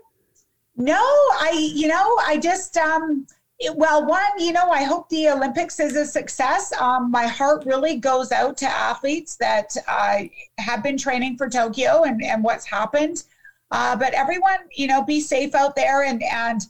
no, 0.75 1.01
I, 1.01 1.71
you 1.73 1.87
know, 1.87 2.15
I 2.27 2.37
just, 2.37 2.77
um, 2.77 3.25
well, 3.73 4.05
one, 4.05 4.21
you 4.37 4.51
know, 4.51 4.69
I 4.69 4.83
hope 4.83 5.09
the 5.09 5.29
Olympics 5.29 5.79
is 5.79 5.95
a 5.95 6.05
success. 6.05 6.71
Um, 6.79 7.09
my 7.09 7.25
heart 7.25 7.65
really 7.65 7.95
goes 7.95 8.31
out 8.31 8.55
to 8.57 8.67
athletes 8.67 9.35
that 9.37 9.75
uh, 9.87 10.23
have 10.59 10.83
been 10.83 10.97
training 10.97 11.37
for 11.37 11.49
Tokyo 11.49 12.03
and, 12.03 12.23
and 12.23 12.43
what's 12.43 12.65
happened. 12.65 13.23
Uh, 13.71 13.95
but 13.95 14.13
everyone, 14.13 14.59
you 14.75 14.87
know, 14.87 15.03
be 15.03 15.19
safe 15.19 15.55
out 15.55 15.75
there 15.75 16.03
and 16.03 16.23
and 16.23 16.67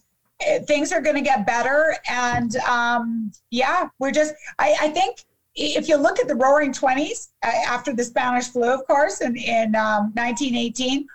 uh, 0.48 0.60
things 0.60 0.92
are 0.92 1.02
going 1.02 1.16
to 1.16 1.22
get 1.22 1.46
better. 1.46 1.96
And 2.10 2.56
um, 2.58 3.32
yeah, 3.52 3.90
we're 4.00 4.12
just. 4.12 4.34
I, 4.58 4.76
I, 4.82 4.90
think 4.90 5.26
if 5.56 5.88
you 5.88 5.98
look 5.98 6.20
at 6.20 6.28
the 6.28 6.36
Roaring 6.36 6.74
Twenties 6.74 7.30
uh, 7.44 7.52
after 7.68 7.94
the 7.94 8.04
Spanish 8.04 8.48
flu, 8.48 8.74
of 8.74 8.86
course, 8.88 9.22
in 9.22 9.36
in 9.36 9.76
um, 9.76 10.12
1918 10.16 11.08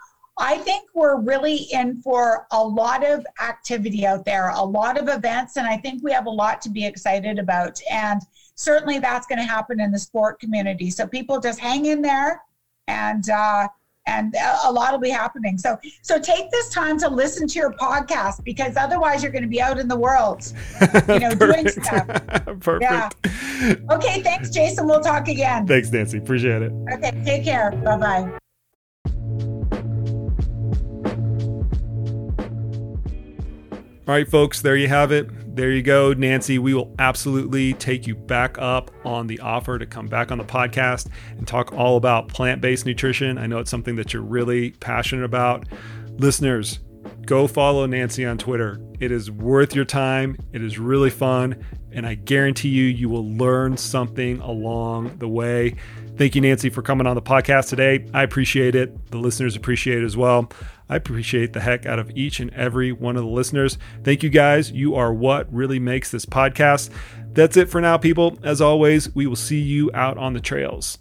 I 0.42 0.58
think 0.58 0.88
we're 0.92 1.20
really 1.20 1.68
in 1.72 2.02
for 2.02 2.48
a 2.50 2.62
lot 2.62 3.06
of 3.06 3.24
activity 3.40 4.04
out 4.04 4.24
there, 4.24 4.48
a 4.48 4.62
lot 4.62 4.98
of 4.98 5.08
events, 5.08 5.56
and 5.56 5.68
I 5.68 5.76
think 5.76 6.02
we 6.02 6.10
have 6.10 6.26
a 6.26 6.30
lot 6.30 6.60
to 6.62 6.68
be 6.68 6.84
excited 6.84 7.38
about. 7.38 7.80
And 7.88 8.20
certainly 8.56 8.98
that's 8.98 9.28
going 9.28 9.38
to 9.38 9.44
happen 9.44 9.80
in 9.80 9.92
the 9.92 10.00
sport 10.00 10.40
community. 10.40 10.90
So 10.90 11.06
people 11.06 11.38
just 11.38 11.60
hang 11.60 11.86
in 11.86 12.02
there 12.02 12.42
and, 12.88 13.30
uh, 13.30 13.68
and 14.08 14.34
a 14.64 14.72
lot 14.72 14.90
will 14.90 14.98
be 14.98 15.10
happening. 15.10 15.58
So, 15.58 15.78
so 16.02 16.18
take 16.18 16.50
this 16.50 16.70
time 16.70 16.98
to 16.98 17.08
listen 17.08 17.46
to 17.46 17.58
your 17.60 17.72
podcast 17.74 18.42
because 18.42 18.76
otherwise 18.76 19.22
you're 19.22 19.30
going 19.30 19.44
to 19.44 19.48
be 19.48 19.62
out 19.62 19.78
in 19.78 19.86
the 19.86 19.96
world, 19.96 20.52
you 21.08 21.20
know, 21.20 21.34
doing 21.36 21.68
stuff. 21.68 22.08
Perfect. 22.58 22.82
Yeah. 22.82 23.10
Okay. 23.92 24.22
Thanks, 24.22 24.50
Jason. 24.50 24.88
We'll 24.88 25.02
talk 25.02 25.28
again. 25.28 25.68
Thanks, 25.68 25.90
Nanci. 25.90 26.18
Appreciate 26.18 26.62
it. 26.62 26.72
Okay. 26.94 27.22
Take 27.24 27.44
care. 27.44 27.70
Bye 27.70 27.96
bye. 27.96 28.38
All 34.08 34.14
right, 34.14 34.28
folks, 34.28 34.60
there 34.62 34.74
you 34.74 34.88
have 34.88 35.12
it. 35.12 35.54
There 35.54 35.70
you 35.70 35.80
go, 35.80 36.12
Nanci. 36.12 36.58
We 36.58 36.74
will 36.74 36.92
absolutely 36.98 37.74
take 37.74 38.04
you 38.04 38.16
back 38.16 38.58
up 38.58 38.90
on 39.04 39.28
the 39.28 39.38
offer 39.38 39.78
to 39.78 39.86
come 39.86 40.08
back 40.08 40.32
on 40.32 40.38
the 40.38 40.44
podcast 40.44 41.06
and 41.38 41.46
talk 41.46 41.72
all 41.72 41.96
about 41.96 42.26
plant 42.26 42.60
based 42.60 42.84
nutrition. 42.84 43.38
I 43.38 43.46
know 43.46 43.60
it's 43.60 43.70
something 43.70 43.94
that 43.94 44.12
you're 44.12 44.22
really 44.22 44.72
passionate 44.72 45.24
about. 45.24 45.68
Listeners, 46.18 46.80
go 47.26 47.46
follow 47.46 47.86
Nanci 47.86 48.28
on 48.28 48.38
Twitter. 48.38 48.80
It 48.98 49.12
is 49.12 49.30
worth 49.30 49.72
your 49.72 49.84
time, 49.84 50.36
it 50.52 50.64
is 50.64 50.80
really 50.80 51.10
fun, 51.10 51.64
and 51.92 52.04
I 52.04 52.14
guarantee 52.14 52.70
you, 52.70 52.86
you 52.86 53.08
will 53.08 53.30
learn 53.36 53.76
something 53.76 54.40
along 54.40 55.18
the 55.18 55.28
way. 55.28 55.76
Thank 56.16 56.34
you, 56.34 56.42
Nanci, 56.42 56.72
for 56.72 56.82
coming 56.82 57.06
on 57.06 57.14
the 57.14 57.22
podcast 57.22 57.68
today. 57.68 58.06
I 58.12 58.24
appreciate 58.24 58.74
it. 58.74 59.12
The 59.12 59.18
listeners 59.18 59.54
appreciate 59.54 59.98
it 59.98 60.04
as 60.04 60.16
well. 60.16 60.50
I 60.92 60.96
appreciate 60.96 61.54
the 61.54 61.60
heck 61.60 61.86
out 61.86 61.98
of 61.98 62.10
each 62.10 62.38
and 62.38 62.52
every 62.52 62.92
one 62.92 63.16
of 63.16 63.22
the 63.22 63.30
listeners. 63.30 63.78
Thank 64.04 64.22
you 64.22 64.28
guys. 64.28 64.70
You 64.70 64.94
are 64.94 65.10
what 65.10 65.50
really 65.50 65.78
makes 65.78 66.10
this 66.10 66.26
podcast. 66.26 66.90
That's 67.32 67.56
it 67.56 67.70
for 67.70 67.80
now, 67.80 67.96
people. 67.96 68.38
As 68.42 68.60
always, 68.60 69.14
we 69.14 69.26
will 69.26 69.34
see 69.34 69.58
you 69.58 69.90
out 69.94 70.18
on 70.18 70.34
the 70.34 70.40
trails. 70.40 70.98